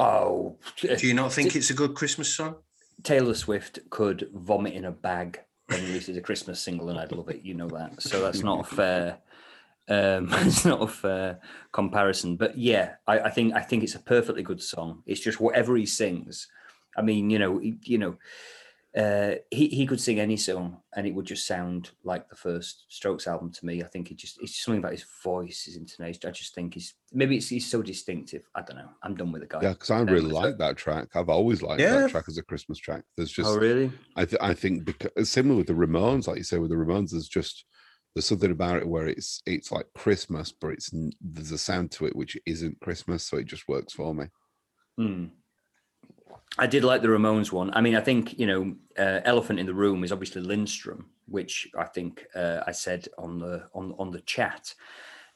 [0.00, 2.56] Oh, do you not think it's a good Christmas song?
[3.04, 7.28] Taylor Swift could vomit in a bag and releases a Christmas single, and I'd love
[7.28, 7.42] it.
[7.42, 8.02] You know that.
[8.02, 9.18] So that's not fair.
[9.88, 11.38] Um, it's not a
[11.72, 15.02] comparison, but yeah, I, I think I think it's a perfectly good song.
[15.06, 16.48] It's just whatever he sings.
[16.96, 18.16] I mean, you know, he, you know,
[18.96, 22.86] uh, he he could sing any song, and it would just sound like the first
[22.88, 23.82] Strokes album to me.
[23.82, 26.22] I think it just it's just something about his voice, his intonation.
[26.26, 28.48] I just think he's maybe it's he's so distinctive.
[28.54, 28.88] I don't know.
[29.02, 29.60] I'm done with the guy.
[29.62, 31.08] Yeah, because I Um, really like that track.
[31.14, 31.98] I've always liked Yeah.
[31.98, 33.02] that track as a Christmas track.
[33.16, 33.92] There's just, oh really?
[34.16, 37.10] I, th- I think, because similar with the Ramones, like you say with the Ramones,
[37.10, 37.66] there's just
[38.16, 40.90] there's something about it where it's it's like Christmas, but it's
[41.20, 44.24] there's a sound to it which isn't Christmas, so it just works for me.
[44.96, 45.26] Hmm.
[46.56, 47.70] I did like the Ramones one.
[47.74, 51.68] I mean, I think you know, uh, "Elephant in the Room" is obviously Lindstrom, which
[51.78, 54.74] I think uh, I said on the on on the chat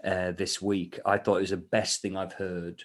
[0.03, 0.99] uh, this week.
[1.05, 2.83] I thought it was the best thing I've heard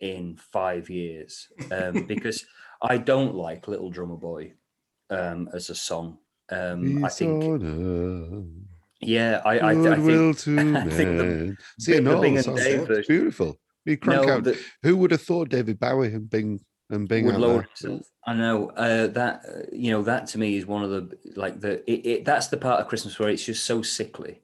[0.00, 2.46] in five years um, because
[2.80, 4.54] I don't like "Little Drummer Boy"
[5.10, 6.16] um, as a song.
[6.48, 7.42] Um, I think,
[9.00, 11.56] yeah, I I, I think goodwill to I think the.
[11.78, 13.58] See, no, Bing and Dave it's version- beautiful.
[13.84, 14.44] You crank no, out.
[14.44, 16.60] the, Who would have thought David Bowie and Bing
[16.90, 18.06] and Bing would lower himself.
[18.26, 19.42] I know uh, that.
[19.48, 22.48] Uh, you know that to me is one of the like the it, it, that's
[22.48, 24.40] the part of Christmas where it's just so sickly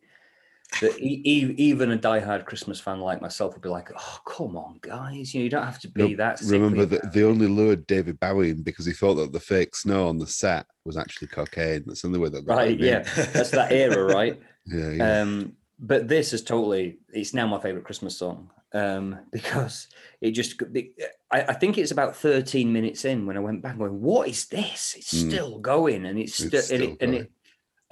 [0.81, 5.33] that even a diehard Christmas fan like myself would be like, "Oh, come on, guys!
[5.35, 8.19] You know, you don't have to be No, that." Remember that they only lured David
[8.19, 11.85] Bowie in because he thought that the fake snow on the set was actually cocaine.
[11.87, 12.79] That's the only way that Right?
[12.79, 13.01] Yeah,
[13.33, 14.41] that's that era, right?
[14.67, 15.21] yeah, yeah.
[15.23, 16.99] Um, but this is totally.
[17.13, 19.89] It's now my favorite Christmas song um, because
[20.21, 20.61] it just.
[20.75, 20.93] it-
[21.31, 24.45] I, I think it's about 13 minutes in when I went back, going, "What is
[24.47, 24.95] this?
[24.99, 25.29] It's Mm.
[25.31, 27.33] still going, and it's, It's still, and, it, and it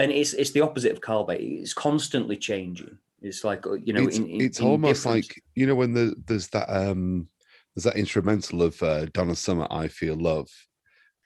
[0.00, 1.36] and it's it's the opposite of Carl Bay.
[1.62, 2.96] It's constantly changing.
[3.22, 5.92] It's like uh, you know, it's in, in, it's almost different- like you know when
[5.92, 7.28] the there's that um
[7.74, 10.48] there's that instrumental of uh, Donna Summer, "I Feel Love,"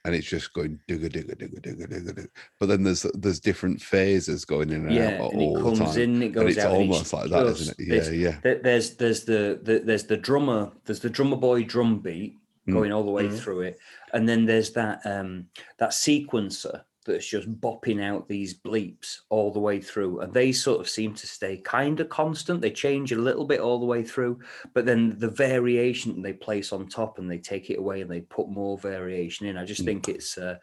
[0.03, 2.27] and it's just going digga digga digga digga digga digga.
[2.59, 5.61] But then there's there's different phases going in and yeah, out and it all the
[5.63, 6.01] comes time.
[6.03, 6.73] in, it and goes it's out.
[6.73, 7.87] and almost like that, isn't it?
[7.87, 8.37] Yeah, yeah.
[8.43, 12.35] there- There's there's the, the there's the drummer there's the drummer boy drum beat
[12.67, 12.73] Mm.
[12.73, 13.37] going all the way Mhm.
[13.39, 13.77] through it,
[14.11, 19.59] and then there's that um that sequencer that's just bopping out these bleeps all the
[19.59, 22.61] way through, and they sort of seem to stay kind of constant.
[22.61, 24.39] They change a little bit all the way through,
[24.73, 28.21] but then the variation they place on top and they take it away and they
[28.21, 29.57] put more variation in.
[29.57, 29.85] I just Mm.
[29.85, 30.57] think it's uh,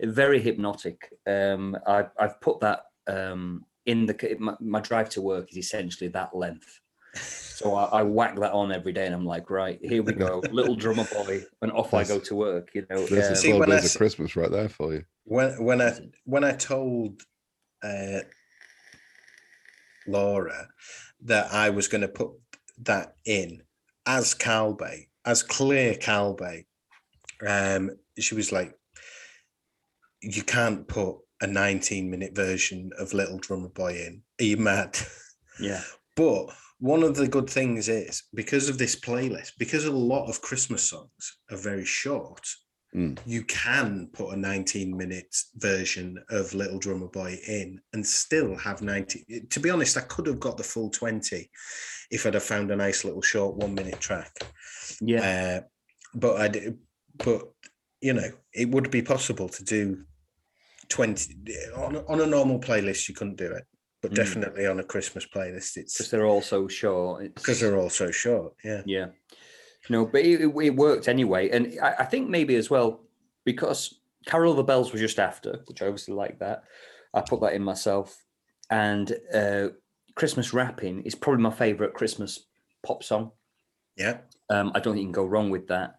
[0.00, 1.12] very hypnotic.
[1.26, 6.08] Um, I, I've put that um, in the my, my drive to work is essentially
[6.08, 6.80] that length.
[7.14, 10.42] So I, I whack that on every day, and I'm like, right, here we go,
[10.50, 12.70] little drummer boy, and off I go to work.
[12.74, 14.94] You know, There's a See, 12 when I days s- of Christmas right there for
[14.94, 15.04] you.
[15.24, 15.92] when when I
[16.24, 17.22] when I told
[17.82, 18.20] uh,
[20.06, 20.68] Laura
[21.22, 22.30] that I was going to put
[22.82, 23.62] that in
[24.06, 26.64] as Calbay, as clear Calbay,
[27.46, 28.74] um, she was like,
[30.22, 34.22] "You can't put a 19 minute version of Little Drummer Boy in.
[34.40, 34.98] Are you mad?"
[35.60, 35.82] yeah,
[36.16, 36.46] But
[36.80, 40.82] one of the good things is because of this playlist, because a lot of Christmas
[40.82, 42.46] songs are very short,
[42.92, 43.16] Mm.
[43.24, 48.82] you can put a 19 minute version of Little Drummer Boy in and still have
[48.82, 49.46] 90.
[49.48, 51.48] To be honest, I could have got the full 20
[52.10, 54.32] if I'd have found a nice little short one minute track.
[55.00, 55.20] Yeah.
[55.62, 55.68] Uh,
[56.14, 56.72] but I d-
[57.24, 57.42] but
[58.00, 60.02] you know, it would be possible to do
[60.88, 61.32] 20
[61.76, 63.64] on, on a normal playlist, you couldn't do it,
[64.00, 64.16] but Mm.
[64.16, 67.34] definitely on a Christmas playlist, it's because they're all so short.
[67.34, 68.54] Because they're all so short.
[68.64, 68.82] Yeah.
[68.86, 69.06] Yeah.
[69.88, 71.50] No, but it, it- worked anyway.
[71.50, 73.00] And I, I think maybe as well,
[73.44, 76.64] because Carol of the Bells was just after, which I obviously like that.
[77.14, 78.22] I put that in myself.
[78.70, 79.68] And uh,
[80.14, 82.46] Christmas Wrapping" is probably my favorite Christmas
[82.82, 83.32] pop song.
[83.96, 84.18] Yeah.
[84.48, 85.96] Um, I don't think you can go wrong with that.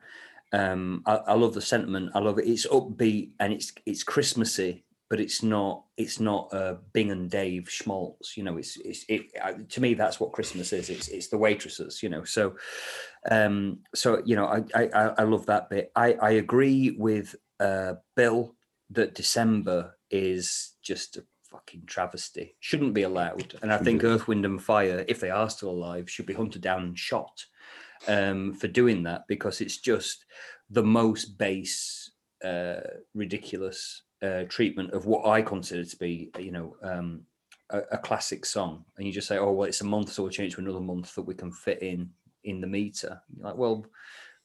[0.54, 2.12] Um, I, I love the sentiment.
[2.14, 2.48] I love it.
[2.48, 7.70] It's upbeat and it's it's Christmassy, but it's not it's not uh, Bing and Dave
[7.70, 8.38] schmaltz.
[8.38, 10.90] You know, it's it's it, uh, to me that's what Christmas is.
[10.90, 12.02] It's it's the waitresses.
[12.02, 12.56] You know, so
[13.30, 15.92] um, so you know I I, I- I love that bit.
[15.98, 18.56] I I agree with uh, Bill
[18.92, 22.56] that December is just a fucking travesty.
[22.62, 23.60] Shouldn't be allowed.
[23.62, 26.62] And I think Earth, Wind and Fire, if they are still alive, should be hunted
[26.62, 27.46] down and shot
[28.08, 30.24] um, for doing that because it's just
[30.70, 32.12] the most base,
[32.46, 32.80] uh,
[33.14, 37.22] ridiculous uh, treatment of what I consider to be, you know, um,
[37.70, 38.86] a, a classic song.
[38.98, 41.16] And you just say, oh, well, it's a month, so we'll change to another month
[41.16, 42.10] that we can fit in
[42.44, 43.22] in the meter.
[43.36, 43.86] You're like, well,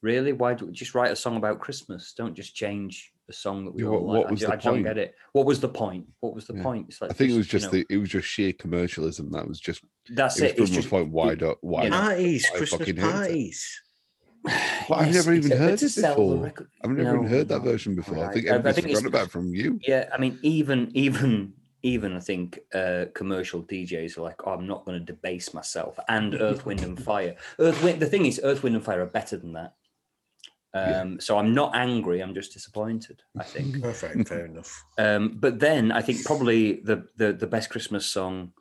[0.03, 0.32] really?
[0.32, 2.15] Why do we just write a song about Christmas?
[2.16, 4.19] Don't just change a song that we Yeah, all what- like.
[4.19, 5.15] what I was ju- the I, don't get it.
[5.32, 6.07] What was the point?
[6.20, 6.62] What was the Yeah.
[6.62, 6.86] point?
[6.89, 9.31] It's like I think it was you just know, the it was just sheer commercialism.
[9.32, 10.62] That was just that's it was it.
[10.62, 11.59] It's just point wide up.
[11.62, 12.01] Wide know.
[12.01, 13.01] Parties, I Christmas fucking it.
[13.03, 13.82] parties.
[14.89, 16.36] But I've never even heard it before.
[16.36, 17.70] record- I've never even heard that no.
[17.70, 18.18] version before.
[18.24, 19.81] I I- think I- I everybody's think it's- forgotten about it from you.
[19.86, 21.52] Yeah, I mean, even even
[21.82, 25.98] even I think uh, commercial DJs are like, oh, I'm not going to debase myself.
[26.09, 27.36] And Earth, Wind, and Fire.
[27.60, 28.01] Earth, Wind.
[28.01, 29.74] The thing is, Earth, Wind, and Fire are better than that.
[30.74, 31.01] Yeah.
[31.02, 32.20] Um, So I'm not angry.
[32.20, 33.23] I'm just disappointed.
[33.39, 33.81] I think.
[33.89, 34.85] Perfect, fair enough.
[34.98, 38.52] Um, but then I think probably the the, the best Christmas song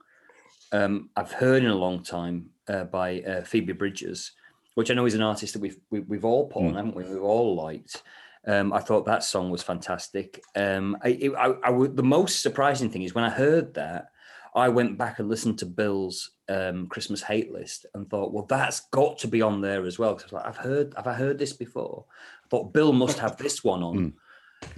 [0.72, 4.32] um, I've heard in a long time uh, by uh, Phoebe Bridgers,
[4.76, 6.76] which I know is an artist that we've we, we've all put on, Mm.
[6.76, 7.04] haven't we?
[7.04, 8.04] We've all liked.
[8.48, 10.42] Um, I thought that song was fantastic.
[10.56, 14.10] Um, I, it, I, I the most surprising thing is when I heard that,
[14.54, 18.82] I went back and listened to Bill's um, Christmas hate list and thought, well, that's
[18.92, 20.14] got to be on there as well.
[20.14, 22.06] Because I was like, I've heard, have I heard this before?
[22.44, 24.14] I thought Bill must have this one on.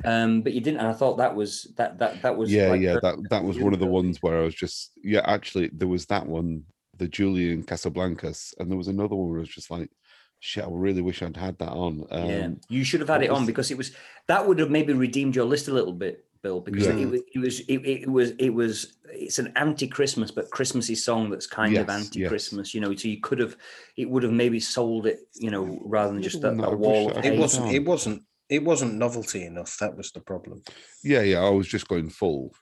[0.04, 2.82] Um, but you didn't, and I thought that was that that that was yeah, like
[2.82, 2.98] yeah.
[3.02, 5.22] That that was one of the ones where I was just yeah.
[5.24, 6.64] Actually, there was that one,
[6.98, 9.90] the Julian Casablancas, and there was another one where I was just like,
[10.40, 10.64] shit.
[10.64, 12.06] I really wish I'd had that on.
[12.12, 13.92] Um, yeah, you should have had what it on because it was
[14.28, 16.94] that would have maybe redeemed your list a little bit, Bill, because Yeah.
[16.98, 21.30] it, was it was it, it was it was it's an anti-Christmas but Christmassy song
[21.30, 22.06] that's kind of Yes, yes.
[22.06, 22.94] anti-Christmas, you know.
[22.96, 23.56] So you could have
[23.96, 27.18] it would have maybe sold it, you know, rather than just a, that wall wish
[27.18, 27.40] It hate.
[27.40, 27.72] wasn't.
[27.74, 28.24] It wasn't.
[28.50, 29.78] It wasn't novelty enough.
[29.80, 30.62] That was the problem.
[31.04, 31.40] yeah, yeah.
[31.44, 32.54] I was just going full,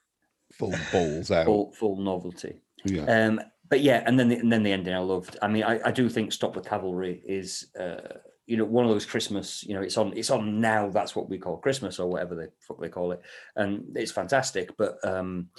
[0.53, 1.45] full balls out.
[1.45, 2.53] full full novelty.
[2.85, 3.39] Yeah, Um,
[3.69, 5.37] but yeah, and then the, and then the ending I loved.
[5.41, 8.91] I mean, I, I do think "Stop the Cavalry" is uh, you know one of
[8.91, 9.63] those Christmas.
[9.63, 10.89] You know, it's on it's on now.
[10.89, 13.21] That's what we call Christmas or whatever they fuck they call it,
[13.55, 14.75] and it's fantastic.
[14.77, 15.49] But um,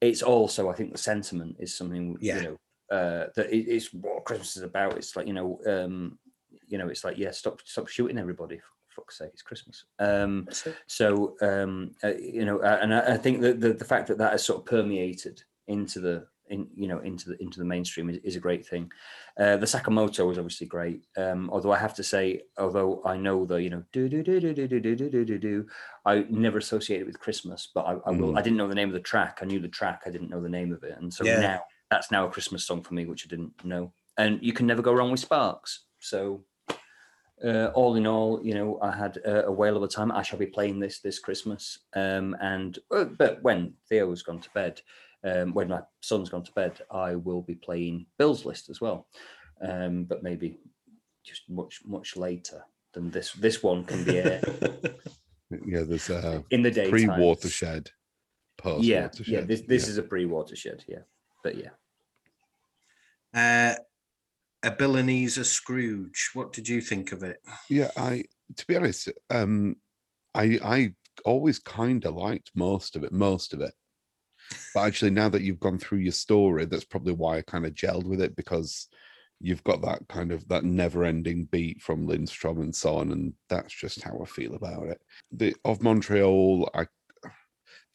[0.00, 2.36] it's also I think the sentiment is something Yeah.
[2.36, 2.56] you know
[2.96, 4.96] uh, that it, it's what Christmas is about.
[4.96, 6.18] It's like you know um,
[6.68, 8.58] you know it's like yeah, stop stop shooting everybody.
[8.58, 9.84] For fuck's sake, it's Christmas.
[9.98, 10.46] Um,
[10.86, 14.18] so um, uh, you know, uh, and I, I think that the, the fact that
[14.18, 18.10] that has sort of permeated into the in you know into the into the mainstream
[18.10, 18.90] is, is a great thing.
[19.38, 21.02] Uh, the Sakamoto was obviously great.
[21.16, 24.40] Um, although I have to say, although I know the you know do do do
[24.40, 25.66] do do do do do do do
[26.04, 27.68] I never associated it with Christmas.
[27.74, 28.32] But I, I will.
[28.32, 28.38] Mm.
[28.38, 29.38] I didn't know the name of the track.
[29.42, 30.02] I knew the track.
[30.06, 30.96] I didn't know the name of it.
[30.98, 31.40] And so Yeah.
[31.40, 31.60] now
[31.90, 33.92] that's now a Christmas song for me, which I didn't know.
[34.18, 35.84] And you can never go wrong with Sparks.
[35.98, 36.44] So
[37.44, 40.12] uh, all in all, you know, I had a, a whale of a time.
[40.12, 41.80] I shall be playing this this Christmas.
[41.94, 44.80] Um, and uh, but when Theo's gone to bed,
[45.24, 49.06] um, when my son's gone to bed, I will be playing Bill's list as well.
[49.66, 50.58] Um, but maybe
[51.24, 53.32] just much much later than this.
[53.32, 54.44] This one can be aired
[55.66, 55.82] yeah.
[55.82, 56.90] There's a in the daytime.
[56.90, 57.90] pre watershed,
[58.58, 59.28] post Yeah, watershed.
[59.28, 59.40] yeah.
[59.42, 60.84] This this is a pre watershed.
[60.86, 61.02] Yeah,
[61.42, 61.70] but yeah.
[63.34, 63.74] Uh,
[64.62, 66.30] a Ebenezer Scrooge.
[66.34, 67.40] What did you think of it?
[67.68, 67.90] yeah.
[67.96, 68.24] I
[68.56, 69.76] to be honest, um,
[70.34, 70.94] I I
[71.24, 73.72] always kind of liked most of it, most of it.
[74.74, 77.74] But actually, now that you've gone through your story, that's probably why I kind of
[77.74, 78.88] gelled with it because
[79.40, 83.74] you've got that kind of that never-ending beat from Lindstrom and so on, and that's
[83.74, 85.00] just how I feel about it.
[85.32, 86.86] The of Montreal, I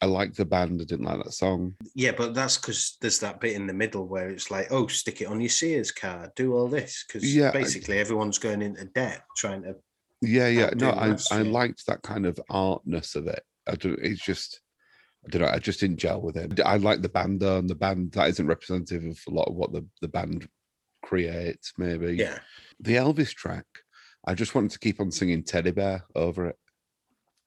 [0.02, 0.80] I like the band.
[0.80, 1.74] I didn't like that song.
[1.94, 5.20] Yeah, but that's because there's that bit in the middle where it's like, oh, stick
[5.20, 8.84] it on your Sears card, do all this, because Yeah, I- basically everyone's going into
[8.86, 9.76] debt trying to.
[10.22, 10.70] Yeah, yeah.
[10.74, 13.42] No, I, I liked that kind of artness of it.
[13.66, 13.98] I don't.
[14.02, 14.60] It's just.
[15.26, 15.48] I don't know.
[15.48, 16.60] I just didn't gel with it.
[16.64, 19.54] I like the band though, and the band that isn't representative of a lot of
[19.54, 20.48] what the, the band
[21.02, 21.72] creates.
[21.76, 22.38] Maybe Yeah,
[22.80, 23.66] the Elvis track.
[24.26, 26.56] I just wanted to keep on singing Teddy Bear over it.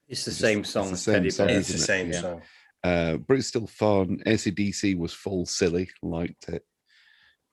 [0.08, 0.86] It's the It's- same it's song.
[0.88, 1.58] the as same Teddy song, Bear.
[1.58, 1.78] it's the it?
[1.78, 2.20] same Yeah.
[2.20, 2.42] song.
[2.82, 4.20] Uh, but it's still fun.
[4.26, 6.64] ACDC was full silly, liked it.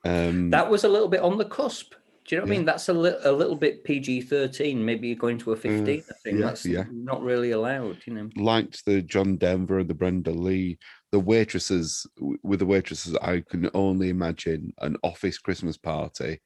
[0.04, 1.94] Um, That was a little bit on the cusp.
[2.24, 2.54] Do you know what Yeah.
[2.54, 2.66] I mean?
[2.66, 5.82] That's a, li- a little bit PG 13, maybe you're going to a 15.
[5.82, 6.02] I mm.
[6.22, 6.84] think yeah, that's yeah.
[6.90, 8.28] not really allowed, you know.
[8.36, 10.78] liked the John Denver and the Brenda Lee,
[11.10, 12.06] the waitresses.
[12.42, 16.40] With the waitresses, I can only imagine an office Christmas party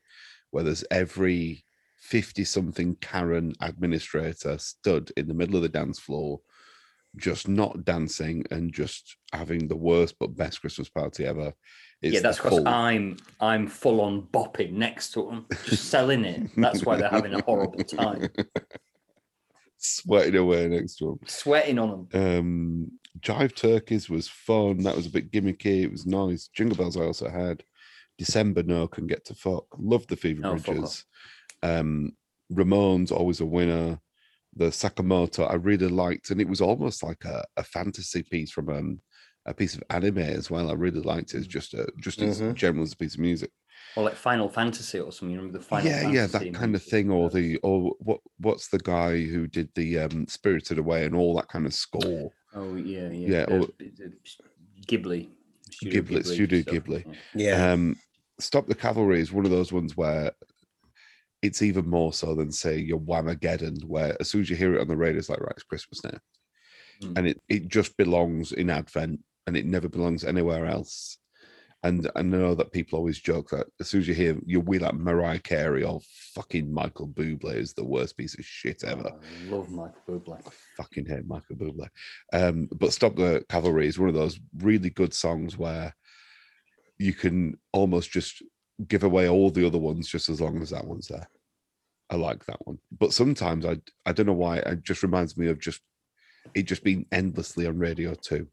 [0.50, 1.64] where there's every
[1.98, 6.40] fifty-something Karen administrator stood in the middle of the dance floor,
[7.16, 11.52] just not dancing and just having the worst but best Christmas party ever.
[12.02, 16.50] Yeah, that's because I'm I'm full on bopping next to them, just selling it.
[16.56, 18.28] That's why they're having a horrible time,
[19.78, 21.18] sweating away next to him.
[21.26, 22.38] sweating on them.
[22.38, 22.90] Um,
[23.20, 24.78] Jive Turkeys was fun.
[24.78, 25.82] That was a bit gimmicky.
[25.84, 26.48] It was nice.
[26.48, 27.62] Jingle Bells I also had.
[28.18, 29.66] December No Can Get to Fuck.
[29.78, 30.56] Love the Phoebe Oh.
[30.56, 31.04] Bridgers.
[31.62, 32.12] Um,
[32.52, 34.00] Ramones always a winner.
[34.54, 38.70] The Sakamoto I really liked, and it was almost like a, a fantasy piece from
[38.70, 39.00] um,
[39.46, 40.70] a piece of anime as well.
[40.70, 42.54] I really liked it just a just as Mhm.
[42.54, 43.50] general as a piece of music.
[43.96, 45.30] Or like Final Fantasy or something.
[45.30, 48.20] You remember the Final yeah, yeah, Fantasy that kind of thing, or the or what
[48.38, 52.32] what's the guy who did the um Spirited Away and all that kind of score.
[52.54, 53.28] Oh, yeah, yeah.
[53.28, 54.08] Yeah, or- uh,
[54.86, 55.28] Ghibli.
[55.70, 57.04] Studio Ghibli- Studio stuff, Ghibli.
[57.34, 57.56] yeah.
[57.58, 57.96] Yeah, Um,
[58.38, 60.30] Stop the Cavalry is one of those ones where
[61.42, 64.80] it's even more so than say your Whamageddon, where as soon as you hear it
[64.80, 66.18] on the radio, it's like right, it's Christmas now,
[67.02, 67.18] Mm.
[67.18, 71.18] and it it just belongs in Advent, and it never belongs anywhere else.
[71.82, 74.82] And I know that people always joke that as soon as you hear you wheel
[74.82, 76.00] like Mariah Carey or
[76.34, 79.12] fucking Michael Bublé is the worst piece of shit ever.
[79.12, 80.40] Oh, I love Michael Bublé.
[80.44, 81.88] I fucking hate Michael Bublé.
[82.32, 85.94] Um, but Stop the Cavalry is one of those really good songs where
[86.98, 88.42] you can almost just
[88.88, 91.28] give away all the other ones just as long as that one's there.
[92.10, 92.78] I like that one.
[92.98, 95.80] But sometimes I I don't know why it just reminds me of just
[96.54, 98.48] it just being endlessly on radio too.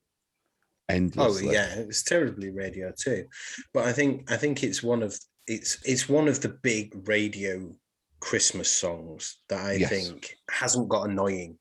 [0.90, 1.54] Oh Endlessly.
[1.54, 3.26] yeah, it's terribly radio too.
[3.74, 7.74] But I think I think it's one of it's it's one of the big radio
[8.20, 9.90] Christmas songs that I Yes.
[9.90, 11.58] think hasn't got annoying.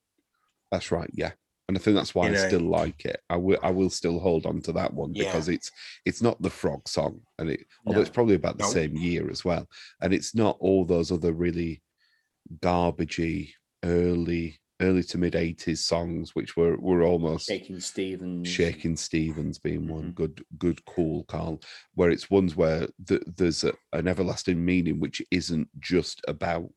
[0.71, 1.33] That's right, yeah.
[1.69, 3.21] And I think that's why You I still like it.
[3.31, 5.25] I will I will still hold on to that one Yeah.
[5.25, 5.71] because it's
[6.05, 7.21] it's not the frog song.
[7.39, 8.03] And it although No.
[8.03, 8.71] it's probably about the No.
[8.73, 9.69] same year as well.
[10.01, 11.81] And it's not all those other really
[12.59, 13.53] garbagey
[13.85, 18.49] early early to mid 80s songs which were were almost Shakin' Stevens.
[18.49, 20.15] Shakin' Stevens being one Mhm.
[20.15, 21.61] good good cool Carl
[21.95, 26.69] where it's ones where th- there's a, an everlasting meaning which isn't just about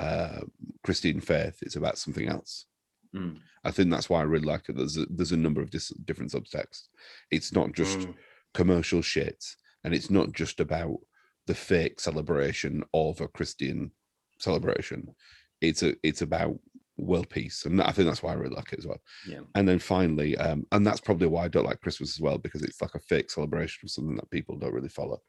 [0.00, 0.40] uh
[0.84, 2.66] Christian faith it's about something else
[3.14, 3.38] Mm.
[3.64, 5.96] I think that's why I really like it there's a, there's a number of dis-
[6.04, 6.88] different subtexts
[7.30, 8.14] it's not just Mm.
[8.52, 9.42] commercial shit
[9.82, 10.98] and it's not just about
[11.46, 13.92] the fake celebration of a Christian
[14.38, 15.14] celebration
[15.62, 16.58] it's a it's about
[16.98, 19.40] world peace and I think that's why I really like it as well Yeah.
[19.54, 22.62] and then finally, um, and that's probably why I don't like Christmas as well, because
[22.62, 25.20] it's like a fake celebration of something that people don't really follow.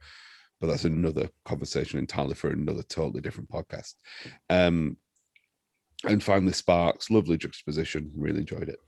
[0.60, 3.94] But that's another conversation entirely for another totally different podcast.
[4.50, 4.98] Um,
[6.06, 8.80] and finally, Sparks, lovely juxtaposition, really enjoyed it.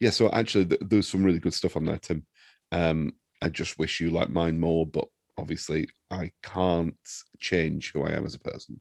[0.00, 2.26] Yeah, so actually, th- there's some really good stuff on there, Tim.
[2.72, 3.12] Um,
[3.42, 5.06] I just wish you like mine more, but
[5.38, 6.96] obviously, I can't
[7.38, 8.80] change who I am as a person.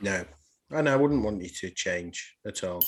[0.00, 0.24] No,
[0.70, 2.82] and I wouldn't want you to change at all.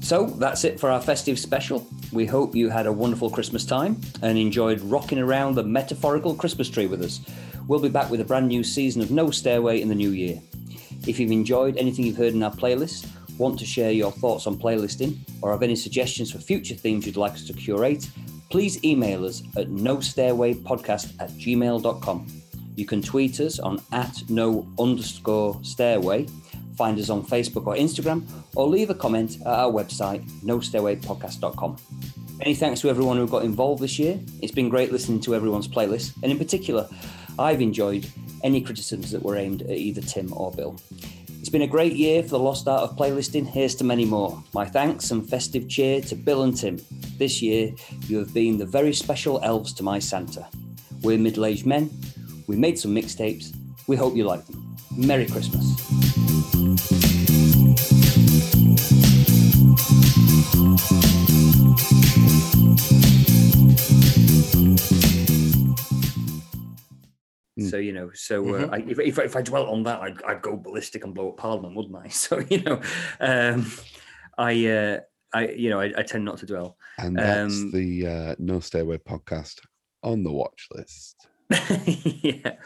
[0.00, 1.86] So that's it for our festive special.
[2.12, 6.70] We hope you had a wonderful Christmas time and enjoyed rocking around the metaphorical Christmas
[6.70, 7.20] tree with us.
[7.66, 10.40] We'll be back with a brand new season of No Stairway in the new year.
[11.06, 13.06] If you've enjoyed anything you've heard in our playlist,
[13.38, 17.16] want to share your thoughts on playlisting, or have any suggestions for future themes you'd
[17.16, 18.08] like us to curate,
[18.50, 22.26] please email us at no stairway podcast at gmail.com.
[22.76, 26.26] You can tweet us on at no underscore stairway,
[26.76, 28.24] find us on Facebook or Instagram,
[28.54, 31.76] or leave a comment at our website, nostairwaypodcast.com.
[32.38, 34.20] Many thanks to everyone who got involved this year.
[34.40, 36.88] It's been great listening to everyone's playlist, and in particular,
[37.36, 38.06] I've enjoyed
[38.44, 40.78] any criticisms that were aimed at either Tim or Bill.
[41.40, 43.46] It's been a great year for the lost art of playlisting.
[43.46, 44.42] Here's to many more.
[44.52, 46.78] My thanks and festive cheer to Bill and Tim.
[47.16, 47.72] This year,
[48.06, 50.46] you have been the very special elves to my Santa.
[51.02, 51.90] We're middle aged men,
[52.48, 53.54] we made some mixtapes,
[53.86, 54.76] We hope you like them.
[54.96, 55.97] Merry Christmas.
[67.98, 71.04] Know, so uh, I, if, if if I dwelt on that, I'd, I'd go ballistic
[71.04, 72.08] and blow up Parliament, wouldn't I?
[72.24, 72.80] So you know,
[73.20, 73.70] um,
[74.36, 75.00] I uh,
[75.34, 76.76] I you know I, I tend not to dwell.
[76.98, 79.60] And that's Um, the uh, No Stairway podcast
[80.02, 81.26] on the watch list.
[82.22, 82.56] yeah.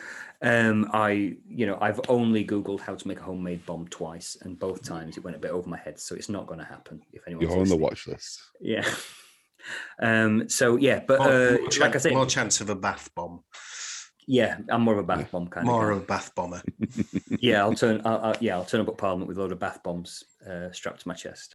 [0.44, 4.58] Um, I, you know, I've only Googled how to make a homemade bomb twice, and
[4.58, 7.00] both times it went a bit over my head, so it's not going to happen.
[7.12, 7.80] If anyone, You're on the listening.
[7.80, 8.40] watch list.
[8.60, 8.84] yeah.
[10.00, 10.48] Um.
[10.48, 13.44] So yeah, but uh, more like chan- I say, more chance of a bath bomb.
[14.26, 15.98] Yeah, I'm more of a bath bomb kind More of.
[15.98, 16.62] of a bath bomber.
[17.40, 18.00] Yeah, I'll turn.
[18.04, 20.70] I'll, I'll, yeah, I'll turn up at Parliament with a load of bath bombs uh,
[20.70, 21.50] strapped to my chest.